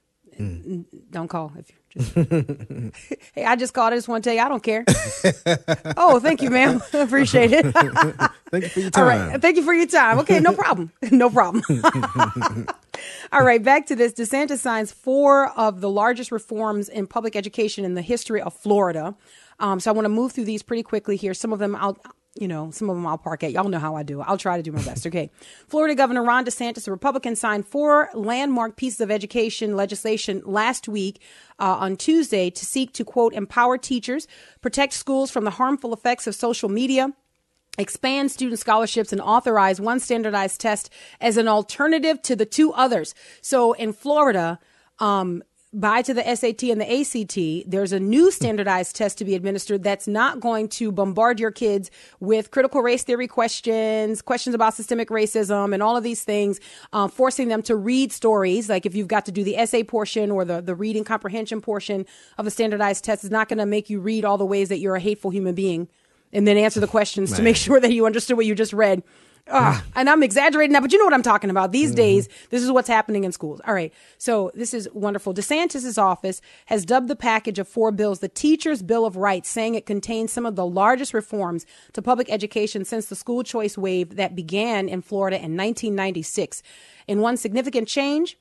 Don't 1.10 1.26
call 1.26 1.52
if 1.58 1.68
you're 1.68 2.14
just. 2.24 3.02
hey, 3.34 3.44
I 3.44 3.56
just 3.56 3.74
called. 3.74 3.92
I 3.92 3.96
just 3.96 4.06
want 4.06 4.22
to 4.22 4.30
tell 4.30 4.36
you 4.36 4.42
I 4.42 4.48
don't 4.48 4.62
care. 4.62 4.84
oh, 5.96 6.20
thank 6.20 6.42
you, 6.42 6.50
ma'am. 6.50 6.80
Appreciate 6.92 7.52
it. 7.52 7.66
Thank 8.50 8.62
you 8.62 8.68
for 8.68 8.80
your 8.80 8.90
time. 8.90 9.04
right. 9.04 9.42
Thank 9.42 9.56
you 9.56 9.64
for 9.64 9.74
your 9.74 9.86
time. 9.86 10.20
Okay, 10.20 10.38
no 10.38 10.52
problem. 10.52 10.92
no 11.10 11.28
problem. 11.28 11.62
All 13.32 13.42
right, 13.42 13.62
back 13.62 13.86
to 13.86 13.96
this. 13.96 14.12
DeSantis 14.12 14.58
signs 14.58 14.92
four 14.92 15.48
of 15.58 15.80
the 15.80 15.90
largest 15.90 16.32
reforms 16.32 16.88
in 16.88 17.06
public 17.06 17.36
education 17.36 17.84
in 17.84 17.94
the 17.94 18.02
history 18.02 18.40
of 18.40 18.54
Florida. 18.54 19.14
Um, 19.60 19.80
so 19.80 19.90
I 19.90 19.94
want 19.94 20.04
to 20.04 20.10
move 20.10 20.32
through 20.32 20.44
these 20.44 20.62
pretty 20.62 20.82
quickly 20.82 21.16
here. 21.16 21.34
Some 21.34 21.52
of 21.52 21.58
them 21.58 21.74
I'll, 21.76 21.98
you 22.34 22.46
know, 22.46 22.70
some 22.70 22.88
of 22.88 22.96
them 22.96 23.06
I'll 23.06 23.18
park 23.18 23.42
at. 23.42 23.52
Y'all 23.52 23.68
know 23.68 23.78
how 23.78 23.96
I 23.96 24.02
do. 24.02 24.20
I'll 24.20 24.38
try 24.38 24.56
to 24.56 24.62
do 24.62 24.72
my 24.72 24.82
best. 24.82 25.06
Okay. 25.06 25.30
Florida 25.68 25.94
Governor 25.94 26.22
Ron 26.22 26.44
DeSantis, 26.44 26.86
a 26.86 26.90
Republican, 26.90 27.34
signed 27.36 27.66
four 27.66 28.08
landmark 28.14 28.76
pieces 28.76 29.00
of 29.00 29.10
education 29.10 29.76
legislation 29.76 30.42
last 30.44 30.88
week 30.88 31.20
uh, 31.58 31.76
on 31.80 31.96
Tuesday 31.96 32.50
to 32.50 32.64
seek 32.64 32.92
to 32.94 33.04
quote 33.04 33.34
empower 33.34 33.76
teachers, 33.78 34.28
protect 34.60 34.92
schools 34.92 35.30
from 35.30 35.44
the 35.44 35.50
harmful 35.50 35.92
effects 35.92 36.26
of 36.26 36.34
social 36.34 36.68
media 36.68 37.12
expand 37.78 38.30
student 38.30 38.58
scholarships 38.58 39.12
and 39.12 39.20
authorize 39.20 39.80
one 39.80 40.00
standardized 40.00 40.60
test 40.60 40.90
as 41.20 41.36
an 41.36 41.48
alternative 41.48 42.20
to 42.22 42.36
the 42.36 42.46
two 42.46 42.72
others. 42.72 43.14
So 43.40 43.72
in 43.72 43.92
Florida, 43.92 44.58
um, 44.98 45.42
by 45.72 46.00
to 46.00 46.14
the 46.14 46.22
SAT 46.34 46.62
and 46.70 46.80
the 46.80 47.00
ACT, 47.00 47.70
there's 47.70 47.92
a 47.92 48.00
new 48.00 48.30
standardized 48.30 48.96
test 48.96 49.18
to 49.18 49.24
be 49.24 49.34
administered 49.34 49.82
that's 49.82 50.08
not 50.08 50.40
going 50.40 50.68
to 50.68 50.90
bombard 50.90 51.38
your 51.38 51.50
kids 51.50 51.90
with 52.20 52.50
critical 52.50 52.80
race 52.80 53.04
theory 53.04 53.28
questions, 53.28 54.22
questions 54.22 54.54
about 54.54 54.72
systemic 54.72 55.10
racism, 55.10 55.74
and 55.74 55.82
all 55.82 55.94
of 55.94 56.02
these 56.02 56.24
things, 56.24 56.58
uh, 56.94 57.06
forcing 57.06 57.48
them 57.48 57.60
to 57.62 57.76
read 57.76 58.12
stories. 58.12 58.70
Like 58.70 58.86
if 58.86 58.94
you've 58.94 59.08
got 59.08 59.26
to 59.26 59.32
do 59.32 59.44
the 59.44 59.58
essay 59.58 59.84
portion 59.84 60.30
or 60.30 60.46
the, 60.46 60.62
the 60.62 60.74
reading 60.74 61.04
comprehension 61.04 61.60
portion 61.60 62.06
of 62.38 62.46
the 62.46 62.50
standardized 62.50 63.04
test, 63.04 63.22
is 63.22 63.30
not 63.30 63.48
going 63.48 63.58
to 63.58 63.66
make 63.66 63.90
you 63.90 64.00
read 64.00 64.24
all 64.24 64.38
the 64.38 64.46
ways 64.46 64.70
that 64.70 64.78
you're 64.78 64.96
a 64.96 65.00
hateful 65.00 65.30
human 65.30 65.54
being 65.54 65.88
and 66.32 66.46
then 66.46 66.56
answer 66.56 66.80
the 66.80 66.86
questions 66.86 67.34
to 67.34 67.42
make 67.42 67.56
sure 67.56 67.80
that 67.80 67.92
you 67.92 68.06
understood 68.06 68.36
what 68.36 68.46
you 68.46 68.54
just 68.54 68.72
read. 68.72 69.02
Ah, 69.50 69.78
Ugh, 69.78 69.92
and 69.96 70.10
I'm 70.10 70.22
exaggerating 70.22 70.74
that, 70.74 70.82
but 70.82 70.92
you 70.92 70.98
know 70.98 71.04
what 71.04 71.14
I'm 71.14 71.22
talking 71.22 71.50
about. 71.50 71.72
These 71.72 71.90
mm-hmm. 71.90 71.96
days, 71.96 72.28
this 72.50 72.62
is 72.62 72.70
what's 72.70 72.88
happening 72.88 73.24
in 73.24 73.32
schools. 73.32 73.60
All 73.66 73.72
right. 73.74 73.92
So 74.18 74.50
this 74.54 74.74
is 74.74 74.88
wonderful. 74.92 75.32
DeSantis's 75.32 75.96
office 75.96 76.40
has 76.66 76.84
dubbed 76.84 77.08
the 77.08 77.16
package 77.16 77.58
of 77.58 77.66
four 77.66 77.90
bills 77.90 78.18
the 78.18 78.28
Teacher's 78.28 78.82
Bill 78.82 79.06
of 79.06 79.16
Rights, 79.16 79.48
saying 79.48 79.74
it 79.74 79.86
contains 79.86 80.32
some 80.32 80.44
of 80.44 80.56
the 80.56 80.66
largest 80.66 81.14
reforms 81.14 81.64
to 81.94 82.02
public 82.02 82.30
education 82.30 82.84
since 82.84 83.06
the 83.06 83.16
school 83.16 83.42
choice 83.42 83.78
wave 83.78 84.16
that 84.16 84.36
began 84.36 84.88
in 84.88 85.00
Florida 85.00 85.36
in 85.36 85.56
1996. 85.56 86.62
In 87.06 87.20
one 87.20 87.38
significant 87.38 87.88
change, 87.88 88.36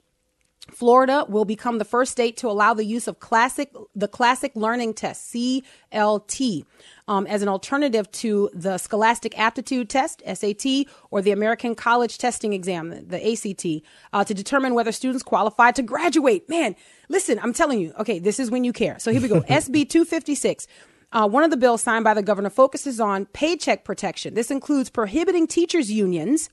Florida 0.69 1.25
will 1.27 1.45
become 1.45 1.77
the 1.77 1.85
first 1.85 2.11
state 2.11 2.37
to 2.37 2.47
allow 2.47 2.73
the 2.73 2.85
use 2.85 3.07
of 3.07 3.19
classic 3.19 3.71
the 3.95 4.07
classic 4.07 4.51
learning 4.55 4.93
test 4.93 5.33
CLT 5.33 6.65
um, 7.07 7.25
as 7.27 7.41
an 7.41 7.47
alternative 7.47 8.11
to 8.11 8.49
the 8.53 8.77
Scholastic 8.77 9.37
Aptitude 9.39 9.89
Test 9.89 10.21
(SAT) 10.25 10.85
or 11.09 11.21
the 11.21 11.31
American 11.31 11.75
College 11.75 12.17
Testing 12.17 12.53
Exam 12.53 13.07
(the 13.07 13.31
ACT) 13.31 13.87
uh, 14.13 14.23
to 14.23 14.33
determine 14.33 14.73
whether 14.73 14.91
students 14.91 15.23
qualify 15.23 15.71
to 15.71 15.81
graduate. 15.81 16.47
Man, 16.49 16.75
listen, 17.09 17.39
I'm 17.41 17.53
telling 17.53 17.79
you. 17.79 17.93
Okay, 17.99 18.19
this 18.19 18.39
is 18.39 18.51
when 18.51 18.63
you 18.63 18.73
care. 18.73 18.99
So 18.99 19.11
here 19.11 19.21
we 19.21 19.27
go. 19.27 19.41
SB 19.49 19.89
256. 19.89 20.67
Uh, 21.11 21.27
one 21.27 21.43
of 21.43 21.51
the 21.51 21.57
bills 21.57 21.81
signed 21.81 22.03
by 22.03 22.13
the 22.13 22.21
governor 22.21 22.49
focuses 22.49 22.99
on 22.99 23.25
paycheck 23.27 23.85
protection. 23.85 24.33
This 24.33 24.51
includes 24.51 24.89
prohibiting 24.89 25.47
teachers' 25.47 25.89
unions 25.89 26.49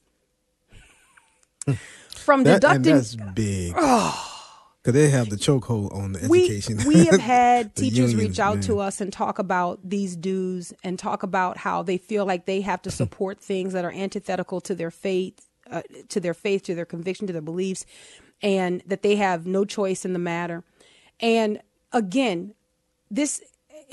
from 2.25 2.43
That, 2.45 2.61
deducting. 2.62 2.95
that's 2.95 3.14
big. 3.14 3.75
Because 3.75 4.93
they 4.93 5.09
have 5.11 5.31
the 5.31 5.37
chokehold 5.37 5.95
on 5.95 6.12
the 6.12 6.27
we, 6.29 6.45
education. 6.45 6.79
we 6.87 7.07
have 7.07 7.20
had 7.20 7.75
teachers 7.75 8.12
unions, 8.12 8.14
reach 8.16 8.39
out 8.39 8.62
to 8.62 8.81
us 8.81 9.01
and 9.01 9.12
talk 9.12 9.39
about 9.39 9.81
these 9.83 10.14
dues 10.16 10.75
and 10.83 10.99
talk 10.99 11.22
about 11.22 11.57
how 11.59 11.83
they 11.83 11.97
feel 11.97 12.27
like 12.27 12.45
they 12.47 12.61
have 12.61 12.83
to 12.83 12.91
support 13.01 13.41
things 13.41 13.72
that 13.72 13.85
are 13.85 13.93
antithetical 13.93 14.61
to 14.62 14.75
their 14.75 14.91
faith, 14.91 15.47
uh, 15.70 15.83
to 16.09 16.20
their 16.20 16.35
faith, 16.35 16.62
to 16.64 16.75
their 16.75 16.85
conviction, 16.85 17.27
to 17.27 17.33
their 17.33 17.41
beliefs, 17.43 17.87
and 18.43 18.83
that 18.87 19.03
they 19.03 19.16
have 19.16 19.47
no 19.47 19.64
choice 19.64 20.05
in 20.05 20.12
the 20.12 20.18
matter. 20.18 20.64
And 21.20 21.61
again, 21.93 22.55
this 23.11 23.41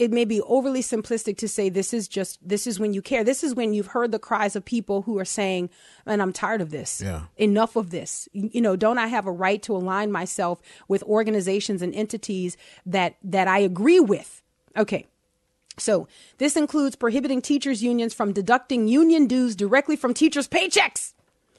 it 0.02 0.12
may 0.12 0.26
be 0.26 0.41
overly 0.41 0.82
simplistic 0.82 1.38
to 1.38 1.47
say 1.47 1.70
this 1.70 1.93
is 1.93 2.08
just 2.08 2.39
this 2.41 2.66
is 2.66 2.80
when 2.80 2.91
you 2.91 3.04
care. 3.04 3.24
This 3.24 3.43
is 3.43 3.54
when 3.54 3.72
you've 3.72 3.93
heard 3.93 4.12
the 4.12 4.18
cries 4.18 4.56
of 4.56 4.66
people 4.66 5.04
who 5.04 5.20
are 5.20 5.26
saying, 5.26 5.70
"And 6.08 6.24
I'm 6.24 6.34
tired 6.34 6.60
of 6.60 6.72
this. 6.72 7.02
Yeah. 7.06 7.26
Enough 7.38 7.76
of 7.76 7.91
this. 7.91 8.28
You 8.34 8.62
know, 8.62 8.76
don't 8.76 8.97
I 8.97 9.06
have 9.06 9.28
a 9.28 9.32
right 9.32 9.62
to 9.62 9.76
align 9.76 10.12
myself 10.12 10.60
with 10.88 11.04
organizations 11.04 11.84
and 11.84 11.93
entities 11.93 12.58
that 12.84 13.18
that 13.24 13.47
I 13.47 13.60
agree 13.60 13.99
with?" 13.99 14.41
Okay. 14.76 15.06
So, 15.78 16.08
this 16.39 16.58
includes 16.58 16.95
prohibiting 16.95 17.39
teachers 17.39 17.84
unions 17.84 18.16
from 18.16 18.34
deducting 18.34 18.88
union 18.88 19.28
dues 19.28 19.56
directly 19.56 19.95
from 19.95 20.16
teachers' 20.16 20.47
paychecks. 20.47 21.14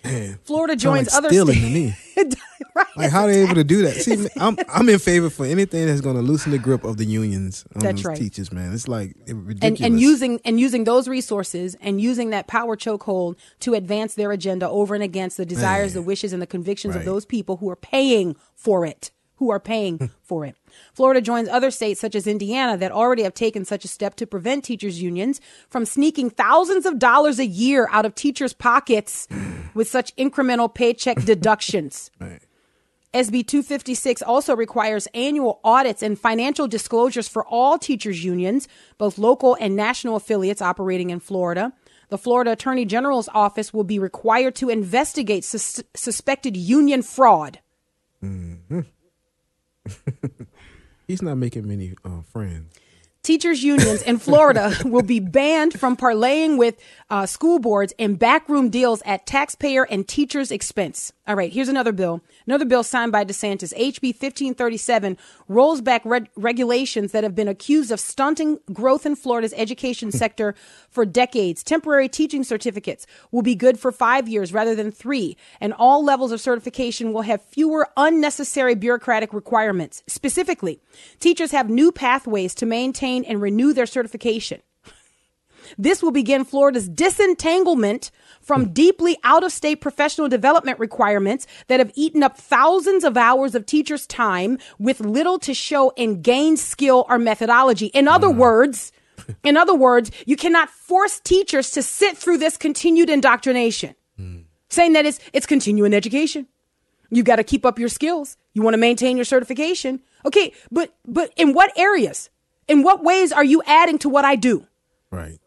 Man, 0.04 0.40
Florida 0.42 0.74
joins 0.74 1.14
other 1.14 1.30
states. 1.30 1.96
right. 2.76 2.86
Like 2.96 3.10
how 3.10 3.26
they 3.26 3.42
able 3.42 3.54
to 3.56 3.64
do 3.64 3.82
that? 3.82 3.94
See, 3.94 4.28
I'm 4.36 4.56
I'm 4.68 4.88
in 4.88 4.98
favor 4.98 5.30
for 5.30 5.44
anything 5.46 5.86
that's 5.86 6.00
going 6.00 6.16
to 6.16 6.22
loosen 6.22 6.52
the 6.52 6.58
grip 6.58 6.84
of 6.84 6.96
the 6.96 7.04
unions 7.04 7.64
on 7.74 7.82
That's 7.82 7.96
those 7.96 8.04
right. 8.04 8.16
teachers, 8.16 8.52
man. 8.52 8.72
It's 8.72 8.88
like 8.88 9.16
ridiculous. 9.26 9.80
and, 9.80 9.80
and 9.80 10.00
using 10.00 10.40
and 10.44 10.58
using 10.58 10.84
those 10.84 11.08
resources 11.08 11.76
and 11.80 12.00
using 12.00 12.30
that 12.30 12.46
power 12.46 12.76
chokehold 12.76 13.36
to 13.60 13.74
advance 13.74 14.14
their 14.14 14.32
agenda 14.32 14.68
over 14.68 14.94
and 14.94 15.02
against 15.04 15.36
the 15.36 15.46
desires, 15.46 15.94
the 15.94 16.02
wishes, 16.02 16.32
and 16.32 16.40
the 16.40 16.46
convictions 16.46 16.96
of 16.96 17.04
those 17.04 17.24
people 17.24 17.58
who 17.58 17.68
are 17.70 17.76
paying 17.76 18.36
for 18.54 18.84
it. 18.86 19.10
Who 19.36 19.50
are 19.50 19.58
paying 19.58 20.08
for 20.22 20.44
it. 20.44 20.54
Florida 20.94 21.20
joins 21.20 21.48
other 21.48 21.72
states 21.72 22.00
such 22.00 22.14
as 22.14 22.28
Indiana 22.28 22.76
that 22.76 22.92
already 22.92 23.24
have 23.24 23.34
taken 23.34 23.64
such 23.64 23.84
a 23.84 23.88
step 23.88 24.14
to 24.16 24.26
prevent 24.26 24.62
teachers' 24.64 25.02
unions 25.02 25.40
from 25.68 25.84
sneaking 25.84 26.30
thousands 26.30 26.86
of 26.86 27.00
dollars 27.00 27.40
a 27.40 27.46
year 27.46 27.88
out 27.90 28.06
of 28.06 28.14
teachers' 28.14 28.52
pockets 28.52 29.26
with 29.74 29.88
such 29.88 30.14
incremental 30.14 30.72
paycheck 30.72 31.24
deductions. 31.24 32.10
Right. 32.20 32.40
SB 33.14 33.46
256 33.46 34.22
also 34.22 34.56
requires 34.56 35.06
annual 35.12 35.60
audits 35.62 36.02
and 36.02 36.18
financial 36.18 36.66
disclosures 36.66 37.28
for 37.28 37.44
all 37.46 37.78
teachers' 37.78 38.24
unions, 38.24 38.68
both 38.96 39.18
local 39.18 39.54
and 39.60 39.76
national 39.76 40.16
affiliates 40.16 40.62
operating 40.62 41.10
in 41.10 41.20
Florida. 41.20 41.74
The 42.08 42.16
Florida 42.16 42.52
Attorney 42.52 42.86
General's 42.86 43.28
office 43.34 43.72
will 43.72 43.84
be 43.84 43.98
required 43.98 44.54
to 44.56 44.70
investigate 44.70 45.44
sus- 45.44 45.82
suspected 45.94 46.56
union 46.56 47.02
fraud. 47.02 47.60
Mm-hmm. 48.24 48.80
He's 51.06 51.22
not 51.22 51.36
making 51.36 51.68
many 51.68 51.94
uh, 52.04 52.22
friends. 52.22 52.72
Teachers' 53.22 53.62
unions 53.62 54.02
in 54.02 54.18
Florida 54.18 54.74
will 54.84 55.02
be 55.02 55.20
banned 55.20 55.78
from 55.78 55.96
parlaying 55.96 56.58
with 56.58 56.76
uh, 57.08 57.24
school 57.26 57.60
boards 57.60 57.94
in 57.96 58.16
backroom 58.16 58.68
deals 58.68 59.00
at 59.04 59.26
taxpayer 59.26 59.84
and 59.84 60.08
teachers' 60.08 60.50
expense. 60.50 61.12
All 61.24 61.36
right, 61.36 61.52
here's 61.52 61.68
another 61.68 61.92
bill. 61.92 62.20
Another 62.48 62.64
bill 62.64 62.82
signed 62.82 63.12
by 63.12 63.24
DeSantis. 63.24 63.72
HB 63.74 64.08
1537 64.08 65.16
rolls 65.46 65.80
back 65.80 66.02
reg- 66.04 66.28
regulations 66.34 67.12
that 67.12 67.22
have 67.22 67.36
been 67.36 67.46
accused 67.46 67.92
of 67.92 68.00
stunting 68.00 68.58
growth 68.72 69.06
in 69.06 69.14
Florida's 69.14 69.54
education 69.56 70.10
sector 70.22 70.56
for 70.90 71.06
decades. 71.06 71.62
Temporary 71.62 72.08
teaching 72.08 72.42
certificates 72.42 73.06
will 73.30 73.42
be 73.42 73.54
good 73.54 73.78
for 73.78 73.92
five 73.92 74.28
years 74.28 74.52
rather 74.52 74.74
than 74.74 74.90
three, 74.90 75.36
and 75.60 75.72
all 75.74 76.04
levels 76.04 76.32
of 76.32 76.40
certification 76.40 77.12
will 77.12 77.22
have 77.22 77.40
fewer 77.40 77.88
unnecessary 77.96 78.74
bureaucratic 78.74 79.32
requirements. 79.32 80.02
Specifically, 80.08 80.80
teachers 81.20 81.52
have 81.52 81.70
new 81.70 81.92
pathways 81.92 82.52
to 82.56 82.66
maintain 82.66 83.22
and 83.22 83.40
renew 83.40 83.72
their 83.72 83.86
certification. 83.86 84.60
This 85.78 86.02
will 86.02 86.10
begin 86.10 86.44
Florida's 86.44 86.88
disentanglement 86.88 88.10
from 88.40 88.64
hmm. 88.64 88.72
deeply 88.72 89.16
out 89.24 89.44
of 89.44 89.52
state 89.52 89.80
professional 89.80 90.28
development 90.28 90.78
requirements 90.78 91.46
that 91.68 91.80
have 91.80 91.92
eaten 91.94 92.22
up 92.22 92.36
thousands 92.36 93.04
of 93.04 93.16
hours 93.16 93.54
of 93.54 93.66
teachers' 93.66 94.06
time 94.06 94.58
with 94.78 95.00
little 95.00 95.38
to 95.40 95.54
show 95.54 95.90
in 95.90 96.22
gained 96.22 96.58
skill 96.58 97.06
or 97.08 97.18
methodology. 97.18 97.86
In 97.86 98.08
other 98.08 98.28
hmm. 98.28 98.38
words, 98.38 98.92
in 99.44 99.56
other 99.56 99.74
words, 99.74 100.10
you 100.26 100.36
cannot 100.36 100.70
force 100.70 101.20
teachers 101.20 101.70
to 101.72 101.82
sit 101.82 102.16
through 102.16 102.38
this 102.38 102.56
continued 102.56 103.10
indoctrination, 103.10 103.94
hmm. 104.16 104.40
saying 104.68 104.92
that 104.94 105.06
it's, 105.06 105.20
it's 105.32 105.46
continuing 105.46 105.94
education. 105.94 106.46
You 107.10 107.22
got 107.22 107.36
to 107.36 107.44
keep 107.44 107.66
up 107.66 107.78
your 107.78 107.90
skills. 107.90 108.38
You 108.54 108.62
want 108.62 108.72
to 108.72 108.78
maintain 108.78 109.18
your 109.18 109.26
certification. 109.26 110.00
Okay, 110.24 110.54
but 110.70 110.94
but 111.06 111.30
in 111.36 111.52
what 111.52 111.70
areas? 111.76 112.30
In 112.68 112.82
what 112.82 113.04
ways 113.04 113.32
are 113.32 113.44
you 113.44 113.62
adding 113.66 113.98
to 113.98 114.08
what 114.08 114.24
I 114.24 114.34
do? 114.34 114.66
Right. 115.10 115.38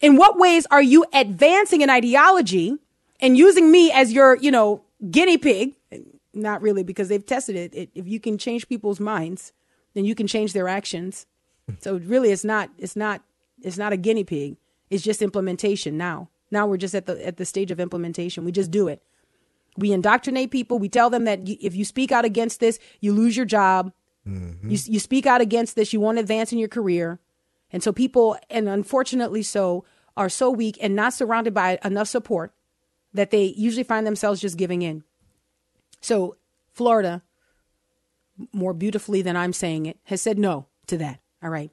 In 0.00 0.16
what 0.16 0.38
ways 0.38 0.66
are 0.70 0.82
you 0.82 1.04
advancing 1.12 1.82
an 1.82 1.90
ideology 1.90 2.76
and 3.20 3.36
using 3.36 3.70
me 3.70 3.90
as 3.90 4.12
your, 4.12 4.36
you 4.36 4.50
know, 4.50 4.82
guinea 5.10 5.38
pig? 5.38 5.74
Not 6.34 6.60
really, 6.60 6.82
because 6.82 7.08
they've 7.08 7.24
tested 7.24 7.56
it. 7.56 7.74
it 7.74 7.90
if 7.94 8.06
you 8.06 8.20
can 8.20 8.36
change 8.36 8.68
people's 8.68 9.00
minds, 9.00 9.52
then 9.94 10.04
you 10.04 10.14
can 10.14 10.26
change 10.26 10.52
their 10.52 10.68
actions. 10.68 11.26
So 11.80 11.96
really, 11.96 12.30
it's 12.30 12.44
not. 12.44 12.70
It's 12.78 12.94
not. 12.94 13.22
It's 13.62 13.78
not 13.78 13.92
a 13.92 13.96
guinea 13.96 14.24
pig. 14.24 14.56
It's 14.90 15.02
just 15.02 15.22
implementation. 15.22 15.96
Now, 15.96 16.28
now 16.50 16.66
we're 16.66 16.76
just 16.76 16.94
at 16.94 17.06
the 17.06 17.26
at 17.26 17.38
the 17.38 17.44
stage 17.44 17.70
of 17.70 17.80
implementation. 17.80 18.44
We 18.44 18.52
just 18.52 18.70
do 18.70 18.86
it. 18.86 19.02
We 19.76 19.92
indoctrinate 19.92 20.50
people. 20.50 20.78
We 20.78 20.88
tell 20.88 21.10
them 21.10 21.24
that 21.24 21.46
you, 21.46 21.56
if 21.60 21.74
you 21.74 21.84
speak 21.84 22.12
out 22.12 22.24
against 22.24 22.60
this, 22.60 22.78
you 23.00 23.12
lose 23.12 23.36
your 23.36 23.46
job. 23.46 23.92
Mm-hmm. 24.26 24.70
You, 24.70 24.78
you 24.86 25.00
speak 25.00 25.26
out 25.26 25.40
against 25.40 25.76
this, 25.76 25.92
you 25.92 26.00
won't 26.00 26.18
advance 26.18 26.52
in 26.52 26.58
your 26.58 26.68
career. 26.68 27.20
And 27.72 27.82
so 27.82 27.92
people, 27.92 28.36
and 28.48 28.68
unfortunately 28.68 29.42
so, 29.42 29.84
are 30.16 30.28
so 30.28 30.50
weak 30.50 30.78
and 30.80 30.96
not 30.96 31.12
surrounded 31.12 31.52
by 31.52 31.78
enough 31.84 32.08
support 32.08 32.54
that 33.12 33.30
they 33.30 33.44
usually 33.44 33.82
find 33.82 34.06
themselves 34.06 34.40
just 34.40 34.56
giving 34.56 34.82
in. 34.82 35.04
So 36.00 36.36
Florida, 36.72 37.22
more 38.52 38.74
beautifully 38.74 39.22
than 39.22 39.36
I'm 39.36 39.52
saying 39.52 39.86
it, 39.86 39.98
has 40.04 40.22
said 40.22 40.38
no 40.38 40.66
to 40.86 40.96
that. 40.98 41.20
All 41.42 41.50
right. 41.50 41.70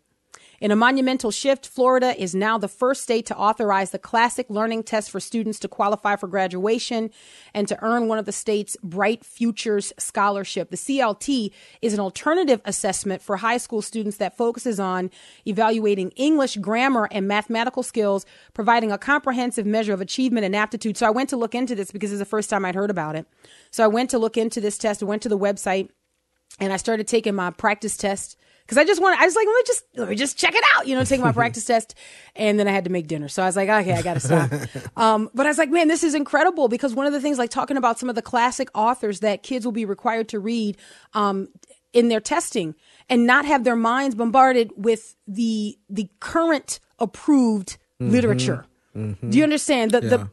In 0.63 0.71
a 0.71 0.77
monumental 0.77 1.29
shift, 1.29 1.67
Florida 1.67 2.17
is 2.17 2.33
now 2.33 2.57
the 2.57 2.69
first 2.69 3.03
state 3.03 3.25
to 3.25 3.35
authorize 3.35 3.91
the 3.91 3.99
classic 3.99 4.49
learning 4.49 4.83
test 4.83 5.11
for 5.11 5.19
students 5.19 5.59
to 5.59 5.67
qualify 5.67 6.15
for 6.15 6.27
graduation 6.27 7.11
and 7.53 7.67
to 7.67 7.77
earn 7.83 8.07
one 8.07 8.17
of 8.17 8.23
the 8.23 8.31
state's 8.31 8.77
Bright 8.81 9.25
Futures 9.25 9.91
Scholarship. 9.99 10.69
The 10.69 10.77
CLT 10.77 11.51
is 11.81 11.93
an 11.93 11.99
alternative 11.99 12.61
assessment 12.63 13.21
for 13.21 13.35
high 13.35 13.57
school 13.57 13.81
students 13.81 14.15
that 14.19 14.37
focuses 14.37 14.79
on 14.79 15.11
evaluating 15.45 16.11
English, 16.11 16.55
grammar, 16.55 17.09
and 17.11 17.27
mathematical 17.27 17.83
skills, 17.83 18.25
providing 18.53 18.89
a 18.89 18.97
comprehensive 18.97 19.65
measure 19.65 19.91
of 19.91 19.99
achievement 19.99 20.45
and 20.45 20.55
aptitude. 20.55 20.95
So 20.95 21.05
I 21.05 21.09
went 21.09 21.29
to 21.31 21.35
look 21.35 21.55
into 21.55 21.75
this 21.75 21.91
because 21.91 22.13
it's 22.13 22.19
the 22.19 22.25
first 22.25 22.49
time 22.49 22.63
I'd 22.63 22.73
heard 22.73 22.89
about 22.89 23.17
it. 23.17 23.27
So 23.69 23.83
I 23.83 23.87
went 23.87 24.11
to 24.11 24.17
look 24.17 24.37
into 24.37 24.61
this 24.61 24.77
test, 24.77 25.03
went 25.03 25.23
to 25.23 25.29
the 25.29 25.37
website, 25.37 25.89
and 26.57 26.71
I 26.71 26.77
started 26.77 27.05
taking 27.05 27.35
my 27.35 27.49
practice 27.49 27.97
test 27.97 28.37
because 28.65 28.77
I 28.77 28.85
just 28.85 29.01
want 29.01 29.19
I 29.19 29.25
was 29.25 29.35
like 29.35 29.47
let 29.47 29.53
me 29.55 29.61
just 29.67 29.83
let 29.95 30.09
me 30.09 30.15
just 30.15 30.37
check 30.37 30.55
it 30.55 30.63
out 30.75 30.87
you 30.87 30.95
know 30.95 31.03
take 31.03 31.21
my 31.21 31.31
practice 31.41 31.65
test. 31.65 31.95
And 32.35 32.59
then 32.59 32.67
I 32.67 32.71
had 32.71 32.83
to 32.85 32.89
make 32.89 33.07
dinner. 33.07 33.27
So 33.27 33.43
I 33.43 33.45
was 33.45 33.55
like 33.55 33.69
okay 33.69 33.93
I 33.93 34.01
got 34.01 34.15
to 34.15 34.19
stop. 34.19 34.51
Um, 34.97 35.29
but 35.33 35.45
I 35.45 35.49
was 35.49 35.57
like 35.57 35.69
man 35.69 35.87
this 35.87 36.03
is 36.03 36.15
incredible. 36.15 36.67
Because 36.67 36.93
one 36.93 37.05
of 37.07 37.13
the 37.13 37.21
things 37.21 37.37
like 37.37 37.49
talking 37.49 37.77
about 37.77 37.99
some 37.99 38.09
of 38.09 38.15
the 38.15 38.21
classic 38.21 38.69
authors 38.73 39.19
that 39.21 39.43
kids 39.43 39.65
will 39.65 39.71
be 39.71 39.85
required 39.85 40.29
to 40.29 40.39
read 40.39 40.77
um, 41.13 41.47
in 41.93 42.07
their 42.09 42.21
testing 42.21 42.73
and 43.09 43.25
not 43.27 43.45
have 43.45 43.63
their 43.63 43.75
minds 43.75 44.15
bombarded 44.15 44.71
with 44.75 45.15
the 45.27 45.77
the 45.89 46.09
current 46.19 46.79
approved 46.99 47.77
literature. 47.99 48.65
Do 48.95 49.15
you 49.37 49.43
understand? 49.43 49.91
The 49.91 50.01
the 50.01 50.29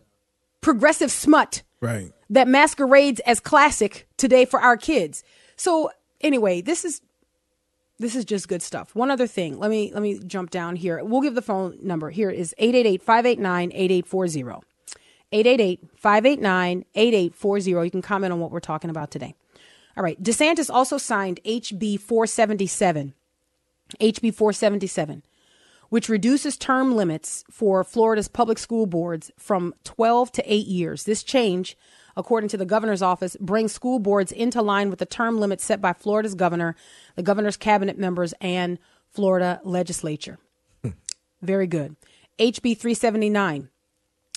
progressive 0.61 1.11
smut 1.11 1.63
Right. 1.81 2.13
that 2.29 2.47
masquerades 2.47 3.21
as 3.21 3.41
classic 3.41 4.07
today 4.19 4.45
for 4.45 4.61
our 4.61 4.77
kids. 4.77 5.25
So 5.57 5.91
anyway, 6.21 6.61
this 6.61 6.85
is 6.85 7.01
this 8.01 8.17
is 8.17 8.25
just 8.25 8.49
good 8.49 8.63
stuff. 8.63 8.95
One 8.95 9.11
other 9.11 9.27
thing. 9.27 9.59
Let 9.59 9.71
me 9.71 9.93
let 9.93 10.03
me 10.03 10.19
jump 10.19 10.49
down 10.51 10.77
here. 10.77 11.05
We'll 11.05 11.21
give 11.21 11.35
the 11.35 11.43
phone 11.43 11.77
number. 11.83 12.09
Here 12.11 12.31
is 12.31 12.55
888-589-8840. 12.59 14.63
888-589-8840. 15.33 17.85
You 17.85 17.91
can 17.91 18.03
comment 18.03 18.33
on 18.33 18.41
what 18.41 18.51
we're 18.51 18.61
talking 18.61 18.91
about 18.91 19.13
today. 19.13 19.35
All 19.97 20.03
right. 20.03 20.21
DeSantis 20.21 20.69
also 20.69 20.99
signed 20.99 21.39
HB 21.45 22.01
477. 22.01 23.15
HB 24.01 24.35
477, 24.35 25.23
which 25.89 26.09
reduces 26.09 26.57
term 26.57 26.95
limits 26.95 27.45
for 27.51 27.83
Florida's 27.83 28.29
public 28.29 28.57
school 28.57 28.87
boards 28.87 29.33
from 29.37 29.75
12 29.83 30.31
to 30.33 30.53
8 30.53 30.67
years. 30.67 31.05
This 31.05 31.25
change, 31.25 31.77
according 32.17 32.49
to 32.51 32.57
the 32.57 32.65
governor's 32.65 33.03
office, 33.03 33.37
brings 33.41 33.73
school 33.73 33.99
boards 33.99 34.33
into 34.33 34.63
line 34.63 34.91
with 34.91 34.99
the 34.99 35.07
term 35.07 35.39
limits 35.39 35.65
set 35.65 35.81
by 35.81 35.93
Florida's 35.93 36.35
governor, 36.35 36.77
the 37.17 37.23
governor's 37.23 37.57
cabinet 37.57 37.99
members, 37.99 38.35
and 38.41 38.79
Florida 39.11 39.61
legislature. 39.65 40.39
Very 41.43 41.67
good. 41.67 41.97
HB 42.39 42.79
379 42.79 43.69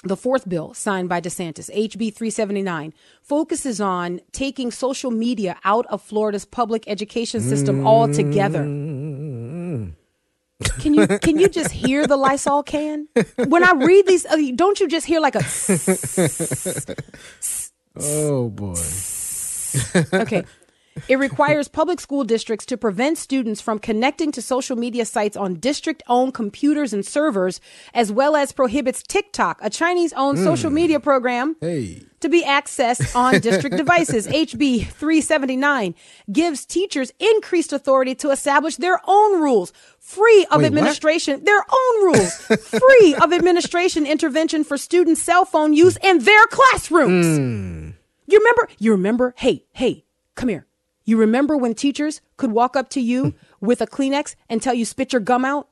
the 0.04 0.18
fourth 0.18 0.48
bill 0.48 0.74
signed 0.74 1.10
by 1.10 1.22
DeSantis, 1.22 1.74
HB 1.74 2.14
379, 2.14 2.94
focuses 3.22 3.80
on 3.80 4.20
taking 4.32 4.70
social 4.70 5.12
media 5.12 5.58
out 5.64 5.86
of 5.88 6.02
Florida's 6.02 6.46
public 6.46 6.84
education 6.88 7.40
system 7.42 7.88
altogether. 7.88 8.64
Can 10.80 10.94
you 10.94 11.08
can 11.08 11.40
you 11.40 11.50
just 11.50 11.72
hear 11.72 12.06
the 12.06 12.18
Lysol 12.18 12.64
can? 12.64 13.08
When 13.48 13.64
I 13.64 13.72
read 13.74 14.06
these, 14.06 14.26
uh, 14.26 14.38
don't 14.56 14.80
you 14.80 14.88
just 14.88 15.06
hear 15.06 15.20
like 15.20 15.36
a? 15.36 15.40
Oh 18.00 18.50
boy. 18.50 18.76
Okay. 20.14 20.44
It 21.08 21.18
requires 21.18 21.68
public 21.68 22.00
school 22.00 22.24
districts 22.24 22.68
to 22.68 22.78
prevent 22.78 23.18
students 23.18 23.60
from 23.60 23.80
connecting 23.80 24.32
to 24.34 24.44
social 24.44 24.76
media 24.76 25.06
sites 25.06 25.36
on 25.36 25.56
district 25.56 26.04
owned 26.08 26.36
computers 26.36 26.94
and 26.94 27.04
servers, 27.04 27.60
as 27.96 28.12
well 28.12 28.36
as 28.36 28.52
prohibits 28.52 29.02
TikTok, 29.02 29.58
a 29.64 29.72
Chinese 29.72 30.14
owned 30.14 30.38
social 30.38 30.70
media 30.70 31.00
program, 31.00 31.56
Hey. 31.62 32.04
to 32.20 32.30
be 32.30 32.44
accessed 32.44 33.16
on 33.16 33.40
district 33.40 33.76
devices. 33.76 34.28
HB 34.44 34.86
379 34.86 35.96
gives 36.32 36.64
teachers 36.64 37.12
increased 37.20 37.74
authority 37.74 38.14
to 38.14 38.30
establish 38.30 38.76
their 38.76 39.00
own 39.08 39.42
rules, 39.42 39.74
free 39.98 40.46
of 40.52 40.58
Wait, 40.62 40.62
what? 40.62 40.66
administration, 40.66 41.44
their 41.44 41.66
own 41.74 42.04
rules, 42.06 42.36
free 42.36 43.16
of 43.20 43.34
administration 43.34 44.06
intervention 44.06 44.64
for 44.64 44.78
students' 44.78 45.24
cell 45.24 45.44
phone 45.44 45.74
use 45.74 45.98
in 46.04 46.20
their 46.20 46.46
classrooms. 46.52 47.38
Hmm. 47.40 47.83
You 48.26 48.40
remember? 48.40 48.68
You 48.80 48.92
remember? 48.92 49.34
Hey, 49.38 49.66
hey, 49.74 50.06
come 50.36 50.50
here. 50.50 50.66
You 51.06 51.18
remember 51.18 51.58
when 51.58 51.76
teachers 51.76 52.22
could 52.38 52.52
walk 52.52 52.76
up 52.76 52.90
to 52.90 53.02
you 53.02 53.34
with 53.62 53.82
a 53.82 53.88
Kleenex 53.88 54.36
and 54.50 54.62
tell 54.62 54.74
you 54.74 54.86
spit 54.86 55.14
your 55.14 55.20
gum 55.20 55.46
out? 55.46 55.68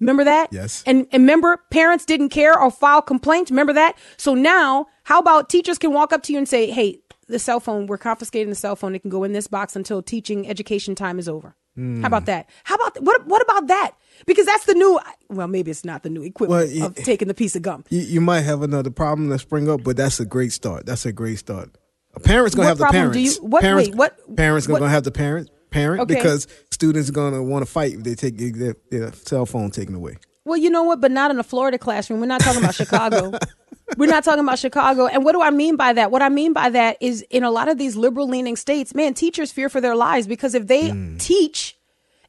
Remember 0.00 0.24
that? 0.24 0.52
Yes. 0.52 0.82
And, 0.84 1.06
and 1.12 1.22
remember, 1.22 1.58
parents 1.70 2.04
didn't 2.04 2.30
care 2.30 2.58
or 2.58 2.72
file 2.72 3.02
complaints. 3.02 3.52
Remember 3.52 3.72
that? 3.72 3.96
So 4.16 4.34
now, 4.34 4.86
how 5.04 5.20
about 5.20 5.48
teachers 5.48 5.78
can 5.78 5.92
walk 5.92 6.12
up 6.12 6.24
to 6.24 6.32
you 6.32 6.38
and 6.38 6.48
say, 6.48 6.70
hey, 6.72 6.98
the 7.28 7.38
cell 7.38 7.60
phone, 7.60 7.86
we're 7.86 7.98
confiscating 7.98 8.48
the 8.48 8.56
cell 8.56 8.74
phone. 8.74 8.96
It 8.96 9.00
can 9.00 9.10
go 9.10 9.22
in 9.22 9.32
this 9.32 9.46
box 9.46 9.76
until 9.76 10.02
teaching 10.02 10.48
education 10.48 10.96
time 10.96 11.20
is 11.20 11.28
over. 11.28 11.54
How 11.74 12.06
about 12.06 12.22
hmm. 12.22 12.26
that? 12.26 12.50
How 12.64 12.74
about 12.74 13.02
what? 13.02 13.26
What 13.26 13.40
about 13.40 13.68
that? 13.68 13.92
Because 14.26 14.44
that's 14.44 14.66
the 14.66 14.74
new. 14.74 15.00
Well, 15.30 15.48
maybe 15.48 15.70
it's 15.70 15.86
not 15.86 16.02
the 16.02 16.10
new 16.10 16.22
equipment 16.22 16.70
Well, 16.70 16.80
y- 16.80 16.86
of 16.86 16.94
taking 16.96 17.28
the 17.28 17.34
piece 17.34 17.56
of 17.56 17.62
gum. 17.62 17.84
You, 17.88 18.00
you 18.00 18.20
might 18.20 18.42
have 18.42 18.60
another 18.60 18.90
problem 18.90 19.30
that 19.30 19.38
spring 19.38 19.70
up, 19.70 19.82
but 19.82 19.96
that's 19.96 20.20
a 20.20 20.26
great 20.26 20.52
start. 20.52 20.84
That's 20.84 21.06
a 21.06 21.12
great 21.12 21.38
start. 21.38 21.70
A 22.14 22.20
parent's 22.20 22.54
gonna 22.54 22.68
What 22.68 22.68
have 22.68 22.78
the 22.78 22.86
parents. 22.86 23.16
do 23.16 23.20
you- 23.20 23.48
what- 23.48 23.62
parents, 23.62 23.88
wait, 23.88 23.96
what- 23.96 24.36
Parents 24.36 24.66
gonna 24.66 24.80
what- 24.80 24.90
have 24.90 25.04
the 25.04 25.10
parent 25.10 25.50
parent 25.70 26.02
Okay. 26.02 26.14
because 26.14 26.46
students 26.70 27.08
are 27.08 27.12
gonna 27.12 27.42
want 27.42 27.64
to 27.64 27.70
fight 27.70 27.94
if 27.94 28.02
they 28.02 28.14
take 28.14 28.36
their, 28.36 28.76
their 28.90 29.12
cell 29.24 29.46
phone 29.46 29.70
taken 29.70 29.94
away. 29.94 30.16
Well, 30.44 30.58
you 30.58 30.70
know 30.70 30.82
what? 30.82 31.00
But 31.00 31.12
not 31.12 31.30
in 31.30 31.38
a 31.38 31.44
Florida 31.44 31.78
classroom. 31.78 32.20
We're 32.20 32.26
not 32.26 32.40
talking 32.40 32.62
about 32.62 32.74
Chicago. 32.74 33.32
We're 33.96 34.10
not 34.10 34.24
talking 34.24 34.40
about 34.40 34.58
Chicago. 34.58 35.06
And 35.06 35.24
what 35.24 35.32
do 35.32 35.42
I 35.42 35.50
mean 35.50 35.76
by 35.76 35.92
that? 35.92 36.10
What 36.10 36.22
I 36.22 36.28
mean 36.28 36.52
by 36.52 36.70
that 36.70 36.96
is 37.00 37.22
in 37.30 37.44
a 37.44 37.50
lot 37.50 37.68
of 37.68 37.78
these 37.78 37.96
liberal 37.96 38.28
leaning 38.28 38.56
states, 38.56 38.94
man, 38.94 39.14
teachers 39.14 39.52
fear 39.52 39.68
for 39.68 39.80
their 39.80 39.94
lives 39.94 40.26
because 40.26 40.54
if 40.54 40.66
they 40.66 40.90
mm. 40.90 41.18
teach, 41.18 41.76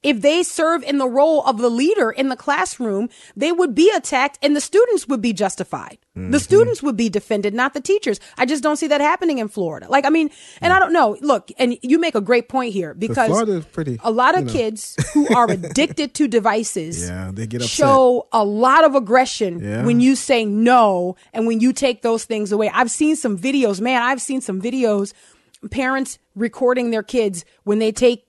if 0.04 0.22
they 0.22 0.43
serve 0.43 0.84
in 0.84 0.97
the 0.97 1.08
role 1.08 1.43
of 1.43 1.58
the 1.58 1.70
leader 1.70 2.12
in 2.12 2.30
the 2.30 2.36
classroom, 2.36 3.10
they 3.36 3.51
would 3.51 3.74
be 3.74 3.91
attacked 3.95 4.38
and 4.41 4.56
the 4.56 4.62
students 4.62 5.08
would 5.08 5.22
be 5.22 5.34
justified. 5.34 5.97
The 6.14 6.22
mm-hmm. 6.22 6.38
students 6.38 6.84
would 6.84 6.95
be 6.95 7.10
defended, 7.10 7.56
not 7.56 7.74
the 7.74 7.82
teachers. 7.82 8.20
I 8.38 8.45
just 8.45 8.62
don't 8.62 8.78
see 8.78 8.88
that 8.88 9.01
happening 9.01 9.39
in 9.39 9.47
Florida. 9.47 9.88
Like, 9.89 10.06
I 10.06 10.10
mean, 10.10 10.30
and 10.62 10.72
I 10.72 10.78
don't 10.78 10.93
know. 10.93 11.18
Look, 11.22 11.51
and 11.58 11.78
you 11.82 11.97
make 11.97 12.14
a 12.14 12.22
great 12.22 12.49
point 12.49 12.74
here 12.74 12.93
because 12.93 13.30
Florida 13.30 13.54
is 13.54 13.66
pretty, 13.66 13.99
a 14.04 14.12
lot 14.12 14.38
of 14.38 14.45
know. 14.45 14.51
kids 14.51 14.95
who 15.14 15.34
are 15.34 15.49
addicted 15.49 16.14
to 16.16 16.28
devices 16.28 17.08
Yeah, 17.08 17.32
they 17.34 17.47
get 17.47 17.62
upset. 17.62 17.70
show 17.70 18.28
a 18.32 18.43
lot 18.43 18.84
of 18.84 18.93
aggression 18.93 19.60
Yeah. 19.60 19.86
when 19.86 20.01
you 20.01 20.16
say 20.16 20.45
no 20.45 21.16
and 21.34 21.47
when 21.47 21.60
you 21.60 21.74
take 21.74 22.04
those 22.04 22.26
things 22.26 22.51
away. 22.51 22.70
I've 22.70 22.91
seen 22.91 23.16
some 23.16 23.38
videos, 23.38 23.82
man, 23.82 24.04
I've 24.04 24.22
seen 24.22 24.41
some 24.41 24.62
videos 24.62 25.14
parents 25.70 26.20
recording 26.36 26.91
their 26.91 27.04
kids 27.04 27.45
when 27.64 27.80
they 27.80 27.91
take 27.91 28.26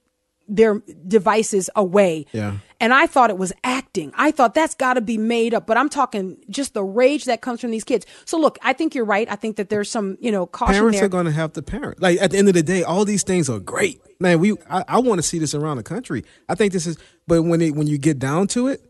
their 0.47 0.81
devices 1.07 1.69
away. 1.75 2.25
Yeah. 2.31 2.57
And 2.79 2.93
I 2.93 3.07
thought 3.07 3.29
it 3.29 3.37
was 3.37 3.53
acting. 3.63 4.11
I 4.15 4.31
thought 4.31 4.53
that's 4.53 4.75
got 4.75 4.95
to 4.95 5.01
be 5.01 5.17
made 5.17 5.53
up, 5.53 5.65
but 5.65 5.77
I'm 5.77 5.89
talking 5.89 6.37
just 6.49 6.73
the 6.73 6.83
rage 6.83 7.25
that 7.25 7.41
comes 7.41 7.61
from 7.61 7.71
these 7.71 7.83
kids. 7.83 8.05
So 8.25 8.37
look, 8.37 8.59
I 8.61 8.73
think 8.73 8.93
you're 8.93 9.05
right. 9.05 9.27
I 9.29 9.35
think 9.35 9.55
that 9.55 9.69
there's 9.69 9.89
some, 9.89 10.17
you 10.19 10.31
know, 10.31 10.45
caution 10.45 10.75
Parents 10.75 10.97
there. 10.97 11.05
are 11.05 11.09
gonna 11.09 11.31
have 11.31 11.53
to 11.53 11.61
parent. 11.61 12.01
Like 12.01 12.21
at 12.21 12.31
the 12.31 12.37
end 12.37 12.47
of 12.47 12.53
the 12.53 12.63
day, 12.63 12.83
all 12.83 13.05
these 13.05 13.23
things 13.23 13.49
are 13.49 13.59
great. 13.59 14.01
Man, 14.19 14.39
we 14.39 14.53
I, 14.69 14.83
I 14.87 14.99
want 14.99 15.19
to 15.19 15.23
see 15.23 15.39
this 15.39 15.55
around 15.55 15.77
the 15.77 15.83
country. 15.83 16.23
I 16.49 16.55
think 16.55 16.73
this 16.73 16.85
is, 16.85 16.97
but 17.27 17.43
when 17.43 17.61
it 17.61 17.75
when 17.75 17.87
you 17.87 17.97
get 17.97 18.19
down 18.19 18.47
to 18.47 18.67
it, 18.67 18.81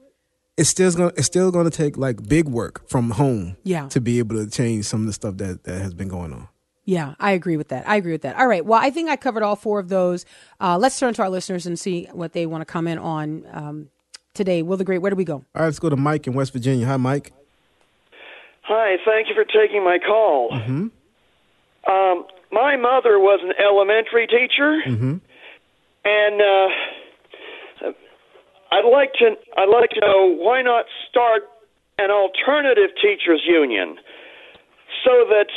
it's 0.58 0.70
still 0.70 0.92
gonna 0.92 1.12
it's 1.16 1.28
still 1.28 1.52
gonna 1.52 1.70
take 1.70 1.96
like 1.98 2.28
big 2.28 2.48
work 2.50 2.90
from 2.90 3.12
home. 3.12 3.56
Yeah. 3.64 3.88
To 3.90 4.02
be 4.02 4.20
able 4.20 4.36
to 4.44 4.50
change 4.50 4.86
some 4.86 5.02
of 5.02 5.08
the 5.08 5.14
stuff 5.14 5.38
that 5.38 5.64
that 5.64 5.82
has 5.82 5.94
been 5.94 6.08
going 6.08 6.34
on. 6.34 6.48
Yeah, 6.86 7.16
I 7.20 7.32
agree 7.32 7.58
with 7.58 7.70
that. 7.70 7.88
I 7.90 7.96
agree 7.96 8.12
with 8.12 8.22
that. 8.22 8.38
All 8.38 8.48
right. 8.48 8.64
Well, 8.64 8.80
I 8.80 8.92
think 8.92 9.10
I 9.10 9.16
covered 9.16 9.42
all 9.42 9.56
four 9.56 9.80
of 9.80 9.90
those. 9.90 10.24
Uh, 10.62 10.78
let's 10.78 11.00
turn 11.00 11.16
to 11.16 11.24
our 11.24 11.30
listeners 11.30 11.66
and 11.66 11.80
see 11.80 12.08
what 12.14 12.34
they 12.34 12.46
want 12.46 12.62
to 12.62 12.66
comment 12.66 13.00
on 13.00 13.46
um, 13.52 13.90
today. 14.36 14.62
Will 14.62 14.78
the 14.78 14.84
Great, 14.84 15.00
where 15.00 15.10
do 15.10 15.16
we 15.16 15.26
go? 15.26 15.34
All 15.36 15.46
right, 15.56 15.66
let's 15.66 15.80
go 15.80 15.90
to 15.90 15.96
Mike 15.96 16.28
in 16.28 16.34
West 16.34 16.54
Virginia. 16.54 16.86
Hi, 16.86 16.98
Mike. 16.98 17.34
Hi, 18.62 18.98
thank 19.04 19.30
you 19.30 19.36
for 19.36 19.46
taking 19.46 19.84
my 19.84 19.98
call. 20.00 20.54
Um, 20.54 22.26
my 22.52 22.76
mother 22.78 23.20
was 23.20 23.40
an 23.44 23.54
elementary 23.60 24.28
teacher, 24.28 24.82
and 26.06 26.42
uh, 26.42 26.68
I'd 28.72 28.90
like 28.92 29.14
to 29.14 29.36
I'd 29.58 29.70
like 29.70 29.90
to 29.92 30.00
know 30.02 30.36
why 30.36 30.62
not 30.62 30.86
start 31.10 31.44
an 31.98 32.12
alternative 32.12 32.90
teachers 33.02 33.42
union 33.48 33.98
so 35.04 35.26
that 35.30 35.48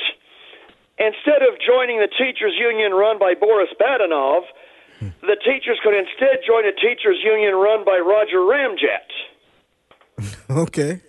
instead 0.98 1.42
of 1.42 1.58
joining 1.64 1.98
the 1.98 2.08
teachers 2.08 2.54
union 2.58 2.92
run 2.92 3.18
by 3.18 3.34
Boris 3.34 3.70
Badenov, 3.80 4.42
the 5.00 5.36
teachers 5.44 5.78
could 5.82 5.94
instead 5.94 6.40
join 6.46 6.64
a 6.66 6.72
teachers 6.72 7.18
union 7.22 7.54
run 7.54 7.84
by 7.84 7.98
Roger 7.98 8.38
Ramjet. 8.38 9.08
Okay. 10.50 11.00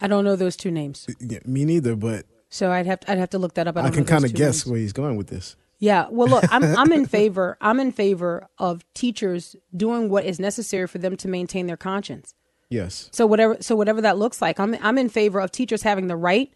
I 0.00 0.06
don't 0.06 0.24
know 0.24 0.36
those 0.36 0.56
two 0.56 0.70
names, 0.70 1.06
Yeah, 1.18 1.38
me 1.46 1.64
neither, 1.64 1.96
but 1.96 2.26
so 2.48 2.70
I'd 2.70 2.86
have 2.86 3.00
to, 3.00 3.10
I'd 3.10 3.18
have 3.18 3.30
to 3.30 3.38
look 3.38 3.54
that 3.54 3.66
up. 3.66 3.76
I, 3.76 3.84
I, 3.84 3.90
can 3.90 4.04
kind 4.04 4.24
of 4.24 4.34
guess 4.34 4.66
names. 4.66 4.66
where 4.66 4.78
he's 4.78 4.92
going 4.92 5.16
with 5.16 5.28
this. 5.28 5.56
Yeah. 5.78 6.06
Well, 6.10 6.28
look, 6.28 6.44
I'm 6.52 6.62
I'm 6.76 6.92
in 6.92 7.06
favor. 7.16 7.56
I'm 7.60 7.80
in 7.80 7.90
favor 7.90 8.46
of 8.58 8.84
teachers 8.94 9.56
doing 9.76 10.10
what 10.10 10.24
is 10.24 10.38
necessary 10.38 10.86
for 10.86 10.98
them 10.98 11.16
to 11.16 11.28
maintain 11.28 11.66
their 11.66 11.76
conscience. 11.76 12.34
Yes. 12.68 13.08
So 13.12 13.26
whatever 13.26 13.56
so 13.60 13.74
whatever 13.74 14.00
that 14.02 14.18
looks 14.18 14.42
like, 14.42 14.60
I'm 14.60 14.76
I'm 14.82 14.98
in 14.98 15.08
favor 15.08 15.40
of 15.40 15.50
teachers 15.50 15.82
having 15.82 16.06
the 16.08 16.16
right 16.16 16.52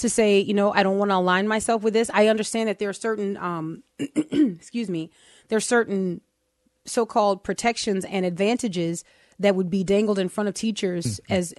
to 0.00 0.08
say, 0.10 0.40
you 0.40 0.54
know, 0.54 0.72
I 0.72 0.82
don't 0.82 0.98
want 0.98 1.10
to 1.10 1.16
align 1.16 1.48
myself 1.48 1.82
with 1.82 1.94
this. 1.94 2.10
I 2.12 2.28
understand 2.28 2.68
that 2.68 2.78
there 2.78 2.88
are 2.88 2.94
certain 2.94 3.36
um 3.36 3.82
excuse 3.98 4.90
me, 4.90 5.10
there 5.48 5.56
are 5.56 5.60
certain 5.60 6.20
so-called 6.86 7.44
protections 7.44 8.04
and 8.04 8.24
advantages 8.24 9.04
that 9.38 9.54
would 9.56 9.70
be 9.70 9.82
dangled 9.82 10.18
in 10.18 10.28
front 10.28 10.48
of 10.48 10.54
teachers 10.54 11.18
as 11.30 11.54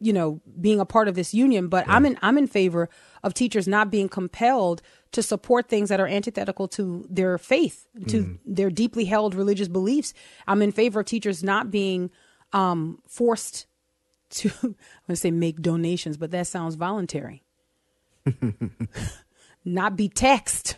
you 0.00 0.12
know 0.12 0.40
being 0.60 0.80
a 0.80 0.84
part 0.84 1.06
of 1.08 1.14
this 1.14 1.32
union. 1.34 1.68
But 1.68 1.84
i'm 1.88 2.04
in 2.06 2.18
i'm 2.22 2.38
in 2.38 2.46
favor 2.46 2.88
of 3.22 3.34
teachers 3.34 3.68
not 3.68 3.90
being 3.90 4.08
compelled 4.08 4.82
to 5.12 5.22
support 5.22 5.68
things 5.68 5.88
that 5.88 6.00
are 6.00 6.06
antithetical 6.06 6.68
to 6.68 7.04
their 7.08 7.38
faith 7.38 7.86
to 8.08 8.38
their 8.44 8.70
deeply 8.70 9.04
held 9.04 9.34
religious 9.34 9.68
beliefs. 9.68 10.12
I'm 10.46 10.62
in 10.62 10.72
favor 10.72 11.00
of 11.00 11.06
teachers 11.06 11.42
not 11.44 11.70
being 11.70 12.10
um 12.52 12.98
forced 13.08 13.66
to 14.30 14.50
i'm 14.62 14.68
going 14.70 14.76
to 15.08 15.16
say 15.16 15.30
make 15.30 15.60
donations 15.60 16.16
but 16.16 16.30
that 16.32 16.46
sounds 16.46 16.74
voluntary 16.76 17.42
not 19.64 19.96
be 19.96 20.08
taxed 20.08 20.76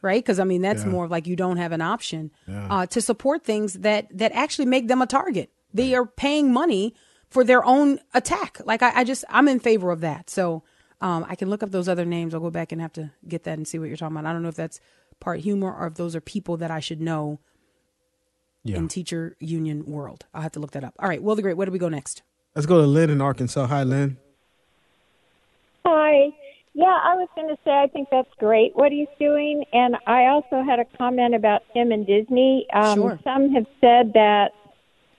right? 0.00 0.22
Because 0.24 0.38
i 0.38 0.44
mean 0.44 0.62
that's 0.62 0.86
more 0.86 1.04
of 1.04 1.10
like 1.10 1.26
you 1.26 1.36
don't 1.36 1.58
have 1.58 1.72
an 1.72 1.82
option 1.82 2.30
uh, 2.50 2.86
to 2.86 3.02
support 3.02 3.44
things 3.44 3.74
that 3.74 4.06
that 4.16 4.32
actually 4.32 4.64
make 4.66 4.88
them 4.88 5.02
a 5.02 5.06
target. 5.06 5.50
They 5.74 5.94
are 5.94 6.06
paying 6.06 6.52
money 6.52 6.94
for 7.28 7.44
their 7.44 7.62
own 7.64 8.00
attack. 8.14 8.60
Like 8.64 8.82
i, 8.82 8.92
I 9.00 9.04
just 9.04 9.24
i'm 9.28 9.46
in 9.46 9.60
favor 9.60 9.90
of 9.90 10.00
that. 10.00 10.30
So 10.30 10.62
um, 11.02 11.26
i 11.28 11.34
can 11.34 11.50
look 11.50 11.62
up 11.62 11.70
those 11.70 11.86
other 11.86 12.06
names. 12.06 12.32
I'll 12.32 12.40
go 12.40 12.50
back 12.50 12.72
and 12.72 12.80
have 12.80 12.94
to 12.94 13.10
get 13.28 13.44
that 13.44 13.58
and 13.58 13.68
see 13.68 13.78
what 13.78 13.88
you're 13.88 13.98
talking 13.98 14.16
about. 14.16 14.28
I 14.28 14.32
don't 14.32 14.42
know 14.42 14.48
if 14.48 14.54
that's 14.54 14.80
part 15.20 15.40
humor 15.40 15.70
or 15.70 15.86
if 15.88 15.94
those 15.96 16.16
are 16.16 16.20
people 16.22 16.56
that 16.56 16.70
i 16.70 16.80
should 16.80 17.00
know 17.02 17.38
Yeah. 18.64 18.78
in 18.78 18.88
teacher 18.88 19.36
union 19.38 19.84
world. 19.84 20.24
I'll 20.32 20.40
have 20.42 20.52
to 20.52 20.60
look 20.60 20.70
that 20.70 20.82
up. 20.82 20.94
All 20.98 21.08
right 21.10 21.22
will 21.22 21.34
the 21.36 21.42
great 21.42 21.58
where 21.58 21.66
do 21.66 21.72
we 21.72 21.78
go 21.78 21.90
next? 21.90 22.22
Let's 22.54 22.64
go 22.66 22.80
to 22.80 22.86
Lynn 22.86 23.10
in 23.10 23.20
Arkansas. 23.20 23.66
Hi, 23.66 23.82
Lynn. 23.84 24.16
Hi. 25.84 26.32
Yeah, 26.78 26.96
I 27.02 27.16
was 27.16 27.28
going 27.34 27.48
to 27.48 27.58
say 27.64 27.72
I 27.72 27.88
think 27.88 28.06
that's 28.08 28.32
great 28.38 28.76
what 28.76 28.92
he's 28.92 29.08
doing, 29.18 29.64
and 29.72 29.96
I 30.06 30.26
also 30.26 30.62
had 30.62 30.78
a 30.78 30.84
comment 30.96 31.34
about 31.34 31.62
him 31.74 31.90
and 31.90 32.06
Disney. 32.06 32.68
Um, 32.72 32.94
Sure. 32.94 33.18
Some 33.24 33.50
have 33.52 33.66
said 33.80 34.12
that 34.12 34.52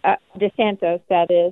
uh, 0.05 0.15
DeSantos, 0.37 1.01
that 1.09 1.29
is, 1.29 1.51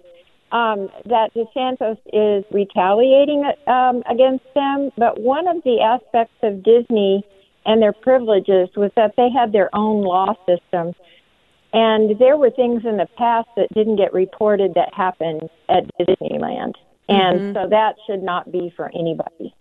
um, 0.54 0.88
that 1.08 1.34
DeSantos 1.36 1.98
is 2.14 2.46
retaliating 2.54 3.52
um, 3.68 4.02
against 4.10 4.46
them. 4.56 4.92
But 4.98 5.20
one 5.20 5.46
of 5.46 5.62
the 5.66 5.82
aspects 5.82 6.38
of 6.42 6.64
Disney 6.64 7.26
and 7.66 7.82
their 7.82 7.92
privileges 7.92 8.70
was 8.78 8.92
that 8.96 9.16
they 9.18 9.30
had 9.30 9.52
their 9.52 9.70
own 9.76 10.04
law 10.04 10.36
system. 10.48 10.94
And 11.74 12.18
there 12.18 12.38
were 12.38 12.50
things 12.50 12.86
in 12.86 12.96
the 12.96 13.10
past 13.18 13.50
that 13.58 13.68
didn't 13.74 13.98
get 13.98 14.14
reported 14.14 14.74
that 14.76 14.94
happened 14.94 15.50
at 15.68 15.84
Disneyland. 16.00 16.76
And 17.10 17.54
so 17.54 17.68
that 17.70 17.96
should 18.08 18.24
not 18.24 18.50
be 18.54 18.72
for 18.74 18.90
anybody. 18.96 19.54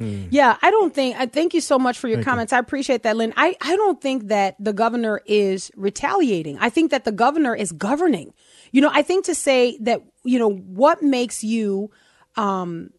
Mm. 0.00 0.28
Yeah, 0.30 0.56
I 0.62 0.70
don't 0.70 0.94
think. 0.94 1.16
I 1.18 1.26
thank 1.26 1.52
you 1.52 1.60
so 1.60 1.78
much 1.78 1.98
for 1.98 2.08
your 2.08 2.22
comments. 2.22 2.52
I 2.52 2.58
appreciate 2.58 3.02
that, 3.02 3.16
Lynn. 3.16 3.34
I, 3.36 3.54
I 3.60 3.76
don't 3.76 4.00
think 4.00 4.28
that 4.28 4.56
the 4.58 4.72
governor 4.72 5.20
is 5.26 5.70
retaliating. 5.76 6.58
I 6.58 6.70
think 6.70 6.90
that 6.90 7.04
the 7.04 7.12
governor 7.12 7.54
is 7.54 7.72
governing. 7.72 8.32
You 8.72 8.80
know, 8.80 8.90
I 8.92 9.02
think 9.02 9.26
to 9.26 9.34
say 9.34 9.76
that 9.82 10.02
you 10.24 10.38
know 10.38 10.50
what 10.50 11.02
makes 11.02 11.44
you 11.44 11.90
um, 12.36 12.90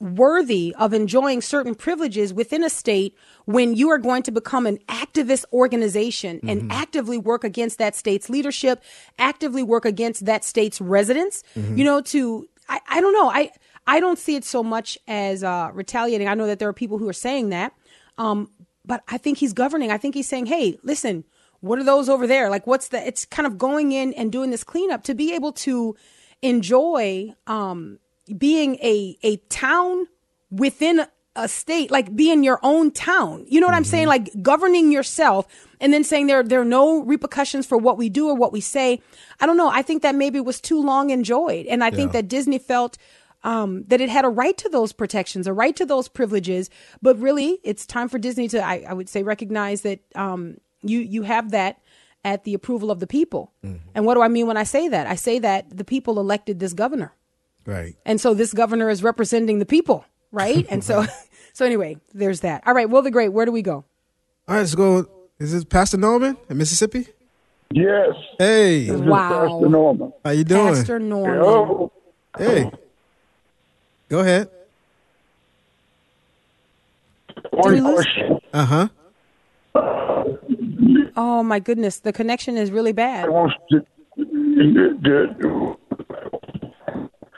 worthy 0.00 0.74
of 0.78 0.94
enjoying 0.94 1.42
certain 1.42 1.74
privileges 1.74 2.32
within 2.32 2.64
a 2.64 2.70
state 2.70 3.14
when 3.44 3.74
you 3.74 3.90
are 3.90 3.98
going 3.98 4.22
to 4.22 4.30
become 4.30 4.66
an 4.66 4.78
activist 4.88 5.44
organization 5.52 6.40
and 6.48 6.62
mm-hmm. 6.62 6.70
actively 6.70 7.18
work 7.18 7.44
against 7.44 7.78
that 7.78 7.94
state's 7.94 8.30
leadership, 8.30 8.82
actively 9.18 9.62
work 9.62 9.84
against 9.84 10.24
that 10.24 10.42
state's 10.42 10.80
residents, 10.80 11.44
mm-hmm. 11.54 11.76
you 11.76 11.84
know, 11.84 12.00
to, 12.00 12.48
I, 12.68 12.80
I 12.88 13.00
don't 13.00 13.12
know. 13.12 13.28
I, 13.28 13.50
I 13.86 14.00
don't 14.00 14.18
see 14.18 14.36
it 14.36 14.44
so 14.44 14.62
much 14.62 14.98
as 15.08 15.42
uh, 15.42 15.70
retaliating. 15.72 16.28
I 16.28 16.34
know 16.34 16.46
that 16.46 16.58
there 16.58 16.68
are 16.68 16.72
people 16.72 16.98
who 16.98 17.08
are 17.08 17.12
saying 17.14 17.50
that. 17.50 17.72
Um, 18.18 18.50
but 18.84 19.02
I 19.08 19.18
think 19.18 19.38
he's 19.38 19.52
governing. 19.52 19.90
I 19.90 19.98
think 19.98 20.14
he's 20.14 20.28
saying, 20.28 20.46
hey, 20.46 20.78
listen, 20.82 21.24
what 21.60 21.78
are 21.78 21.84
those 21.84 22.08
over 22.08 22.26
there? 22.26 22.50
Like, 22.50 22.66
what's 22.66 22.88
the, 22.88 23.06
it's 23.06 23.24
kind 23.24 23.46
of 23.46 23.58
going 23.58 23.92
in 23.92 24.12
and 24.14 24.32
doing 24.32 24.50
this 24.50 24.64
cleanup 24.64 25.02
to 25.04 25.14
be 25.14 25.34
able 25.34 25.52
to 25.52 25.96
enjoy, 26.42 27.34
um, 27.46 27.98
being 28.36 28.76
a, 28.76 29.16
a 29.22 29.36
town 29.48 30.06
within 30.50 31.06
a 31.36 31.48
state, 31.48 31.90
like 31.90 32.14
being 32.16 32.42
your 32.42 32.58
own 32.62 32.90
town. 32.90 33.44
You 33.48 33.60
know 33.60 33.66
what 33.66 33.74
I'm 33.74 33.84
saying? 33.84 34.08
Like 34.08 34.30
governing 34.42 34.90
yourself 34.90 35.46
and 35.80 35.92
then 35.92 36.02
saying 36.04 36.26
there, 36.26 36.42
there 36.42 36.60
are 36.60 36.64
no 36.64 37.02
repercussions 37.02 37.66
for 37.66 37.78
what 37.78 37.96
we 37.96 38.08
do 38.08 38.28
or 38.28 38.34
what 38.34 38.52
we 38.52 38.60
say. 38.60 39.00
I 39.40 39.46
don't 39.46 39.56
know. 39.56 39.68
I 39.68 39.82
think 39.82 40.02
that 40.02 40.14
maybe 40.14 40.40
was 40.40 40.60
too 40.60 40.82
long 40.82 41.10
enjoyed. 41.10 41.66
And 41.66 41.84
I 41.84 41.90
think 41.90 42.12
that 42.12 42.28
Disney 42.28 42.58
felt, 42.58 42.98
um, 43.42 43.84
that 43.88 44.00
it 44.00 44.08
had 44.08 44.24
a 44.24 44.28
right 44.28 44.56
to 44.58 44.68
those 44.68 44.92
protections, 44.92 45.46
a 45.46 45.52
right 45.52 45.74
to 45.76 45.86
those 45.86 46.08
privileges. 46.08 46.70
But 47.02 47.18
really, 47.18 47.58
it's 47.64 47.86
time 47.86 48.08
for 48.08 48.18
Disney 48.18 48.48
to, 48.48 48.62
I, 48.62 48.84
I 48.88 48.92
would 48.92 49.08
say, 49.08 49.22
recognize 49.22 49.82
that 49.82 50.00
um, 50.14 50.58
you 50.82 51.00
you 51.00 51.22
have 51.22 51.50
that 51.52 51.80
at 52.24 52.44
the 52.44 52.52
approval 52.54 52.90
of 52.90 53.00
the 53.00 53.06
people. 53.06 53.50
And 53.94 54.04
what 54.04 54.14
do 54.14 54.20
I 54.22 54.28
mean 54.28 54.46
when 54.46 54.56
I 54.58 54.64
say 54.64 54.88
that? 54.88 55.06
I 55.06 55.14
say 55.14 55.38
that 55.38 55.74
the 55.76 55.84
people 55.84 56.18
elected 56.20 56.60
this 56.60 56.74
governor, 56.74 57.12
Right. 57.64 57.96
and 58.04 58.20
so 58.20 58.34
this 58.34 58.52
governor 58.52 58.90
is 58.90 59.02
representing 59.02 59.58
the 59.58 59.64
people, 59.66 60.04
right? 60.30 60.66
And 60.70 60.84
so, 60.84 61.06
so 61.54 61.64
anyway, 61.64 61.96
there's 62.12 62.40
that. 62.40 62.62
All 62.66 62.74
right, 62.74 62.90
Will 62.90 63.00
the 63.02 63.10
Great, 63.10 63.30
where 63.30 63.46
do 63.46 63.52
we 63.52 63.62
go? 63.62 63.84
All 64.46 64.54
right, 64.54 64.58
let's 64.58 64.74
go. 64.74 65.06
Is 65.38 65.52
this 65.52 65.64
Pastor 65.64 65.96
Norman 65.96 66.36
in 66.50 66.58
Mississippi? 66.58 67.06
Yes. 67.72 68.10
Hey, 68.38 68.84
This 68.86 68.96
is 68.96 69.00
Wow. 69.00 69.28
Pastor 69.48 69.68
Norman. 69.70 70.12
how 70.22 70.30
you 70.32 70.44
doing? 70.44 70.74
Pastor 70.74 70.98
Norman. 70.98 71.36
Hello. 71.38 71.92
Hey, 72.36 72.70
go 74.10 74.18
ahead. 74.18 74.50
One 77.52 77.80
question. 77.94 78.38
Uh 78.52 78.64
huh. 78.66 78.88
Oh 81.16 81.42
my 81.42 81.58
goodness, 81.58 81.98
the 82.00 82.12
connection 82.12 82.56
is 82.56 82.70
really 82.70 82.92
bad. 82.92 83.28
want 83.30 83.52
to, 83.70 83.84
the, 84.16 85.76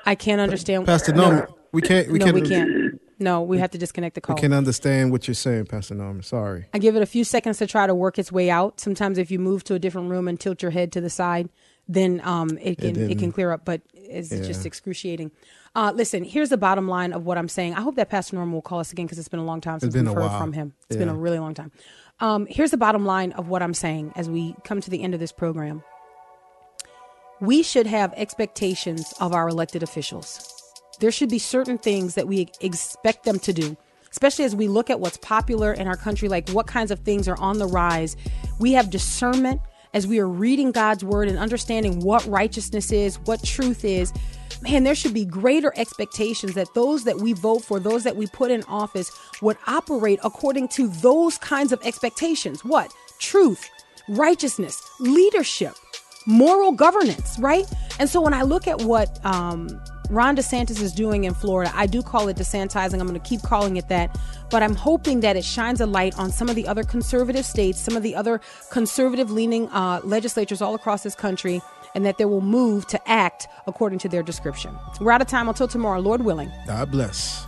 I 0.04 0.14
can't 0.14 0.40
understand. 0.40 0.86
Pastor 0.86 1.12
Norman, 1.12 1.46
we 1.72 1.82
can't. 1.82 2.10
We 2.10 2.18
no, 2.18 2.24
can't. 2.24 2.34
we 2.34 2.48
can't. 2.48 3.00
No, 3.18 3.42
we 3.42 3.58
have 3.58 3.70
to 3.70 3.78
disconnect 3.78 4.16
the 4.16 4.20
call. 4.20 4.34
We 4.34 4.40
can't 4.40 4.52
understand 4.54 5.12
what 5.12 5.28
you're 5.28 5.34
saying, 5.36 5.66
Pastor 5.66 5.94
Norman. 5.94 6.22
Sorry. 6.24 6.66
I 6.74 6.78
give 6.78 6.96
it 6.96 7.02
a 7.02 7.06
few 7.06 7.22
seconds 7.22 7.58
to 7.58 7.68
try 7.68 7.86
to 7.86 7.94
work 7.94 8.18
its 8.18 8.32
way 8.32 8.50
out. 8.50 8.80
Sometimes 8.80 9.16
if 9.16 9.30
you 9.30 9.38
move 9.38 9.62
to 9.64 9.74
a 9.74 9.78
different 9.78 10.10
room 10.10 10.26
and 10.26 10.40
tilt 10.40 10.60
your 10.60 10.72
head 10.72 10.90
to 10.92 11.00
the 11.00 11.10
side, 11.10 11.48
then 11.86 12.20
um, 12.24 12.58
it 12.60 12.78
can 12.78 12.88
it, 12.90 12.94
didn't- 12.94 13.18
can 13.18 13.32
clear 13.32 13.52
up. 13.52 13.64
But 13.64 13.82
it's 13.94 14.32
Yeah. 14.32 14.42
just 14.42 14.66
excruciating. 14.66 15.30
Uh, 15.74 15.92
listen, 15.94 16.22
here's 16.22 16.50
the 16.50 16.58
bottom 16.58 16.86
line 16.86 17.12
of 17.12 17.24
what 17.24 17.38
I'm 17.38 17.48
saying. 17.48 17.74
I 17.74 17.80
hope 17.80 17.96
that 17.96 18.10
Pastor 18.10 18.36
Norman 18.36 18.52
will 18.52 18.62
call 18.62 18.80
us 18.80 18.92
again 18.92 19.06
because 19.06 19.18
it's 19.18 19.28
been 19.28 19.40
a 19.40 19.44
long 19.44 19.60
time 19.60 19.80
since 19.80 19.94
we've 19.94 20.06
heard 20.06 20.16
while. 20.16 20.38
from 20.38 20.52
him. 20.52 20.74
It's 20.88 20.98
been 20.98 21.08
a 21.08 21.14
really 21.14 21.38
long 21.38 21.54
time. 21.54 21.72
Um, 22.20 22.46
here's 22.48 22.70
the 22.70 22.76
bottom 22.76 23.06
line 23.06 23.32
of 23.32 23.48
what 23.48 23.62
I'm 23.62 23.72
saying 23.74 24.12
as 24.14 24.28
we 24.28 24.54
come 24.64 24.80
to 24.82 24.90
the 24.90 25.02
end 25.02 25.14
of 25.14 25.20
this 25.20 25.32
program. 25.32 25.82
We 27.40 27.62
should 27.62 27.86
have 27.86 28.12
expectations 28.16 29.12
of 29.18 29.32
our 29.32 29.48
elected 29.48 29.82
officials. 29.82 30.48
There 31.00 31.10
should 31.10 31.30
be 31.30 31.38
certain 31.38 31.78
things 31.78 32.14
that 32.14 32.28
we 32.28 32.48
expect 32.60 33.24
them 33.24 33.38
to 33.40 33.52
do, 33.52 33.76
especially 34.10 34.44
as 34.44 34.54
we 34.54 34.68
look 34.68 34.90
at 34.90 35.00
what's 35.00 35.16
popular 35.16 35.72
in 35.72 35.88
our 35.88 35.96
country, 35.96 36.28
like 36.28 36.48
what 36.50 36.66
kinds 36.66 36.90
of 36.90 37.00
things 37.00 37.26
are 37.26 37.38
on 37.40 37.58
the 37.58 37.66
rise. 37.66 38.16
We 38.60 38.72
have 38.72 38.90
discernment 38.90 39.60
as 39.94 40.06
we 40.06 40.20
are 40.20 40.28
reading 40.28 40.70
God's 40.70 41.02
word 41.02 41.28
and 41.28 41.38
understanding 41.38 42.00
what 42.00 42.24
righteousness 42.26 42.92
is, 42.92 43.18
what 43.20 43.42
truth 43.42 43.84
is. 43.84 44.12
Man, 44.60 44.84
there 44.84 44.94
should 44.94 45.14
be 45.14 45.24
greater 45.24 45.72
expectations 45.76 46.54
that 46.54 46.74
those 46.74 47.04
that 47.04 47.18
we 47.18 47.32
vote 47.32 47.64
for, 47.64 47.80
those 47.80 48.04
that 48.04 48.16
we 48.16 48.26
put 48.26 48.50
in 48.50 48.62
office, 48.64 49.10
would 49.40 49.56
operate 49.66 50.20
according 50.22 50.68
to 50.68 50.88
those 50.88 51.38
kinds 51.38 51.72
of 51.72 51.80
expectations. 51.84 52.64
What? 52.64 52.92
Truth, 53.18 53.68
righteousness, 54.08 54.82
leadership 55.00 55.74
moral 56.26 56.72
governance, 56.72 57.38
right? 57.38 57.66
And 57.98 58.08
so 58.08 58.20
when 58.20 58.34
I 58.34 58.42
look 58.42 58.66
at 58.66 58.82
what 58.82 59.24
um, 59.24 59.68
Ron 60.10 60.36
DeSantis 60.36 60.80
is 60.80 60.92
doing 60.92 61.24
in 61.24 61.34
Florida, 61.34 61.72
I 61.74 61.86
do 61.86 62.02
call 62.02 62.28
it 62.28 62.36
desantizing. 62.36 63.00
I'm 63.00 63.08
going 63.08 63.14
to 63.14 63.28
keep 63.28 63.42
calling 63.42 63.76
it 63.76 63.88
that. 63.88 64.16
But 64.50 64.62
I'm 64.62 64.74
hoping 64.74 65.20
that 65.20 65.36
it 65.36 65.44
shines 65.44 65.80
a 65.80 65.86
light 65.86 66.18
on 66.18 66.30
some 66.30 66.48
of 66.48 66.54
the 66.54 66.66
other 66.66 66.84
conservative 66.84 67.44
states, 67.44 67.80
some 67.80 67.96
of 67.96 68.02
the 68.02 68.14
other 68.14 68.40
conservative 68.70 69.30
leaning 69.30 69.68
uh, 69.68 70.00
legislatures 70.04 70.60
all 70.60 70.74
across 70.74 71.02
this 71.02 71.14
country, 71.14 71.62
and 71.94 72.04
that 72.06 72.18
they 72.18 72.24
will 72.24 72.40
move 72.40 72.86
to 72.88 73.08
act 73.08 73.48
according 73.66 73.98
to 74.00 74.08
their 74.08 74.22
description. 74.22 74.76
We're 75.00 75.12
out 75.12 75.20
of 75.20 75.28
time 75.28 75.48
until 75.48 75.68
tomorrow, 75.68 76.00
Lord 76.00 76.22
willing. 76.22 76.50
God 76.66 76.90
bless. 76.90 77.46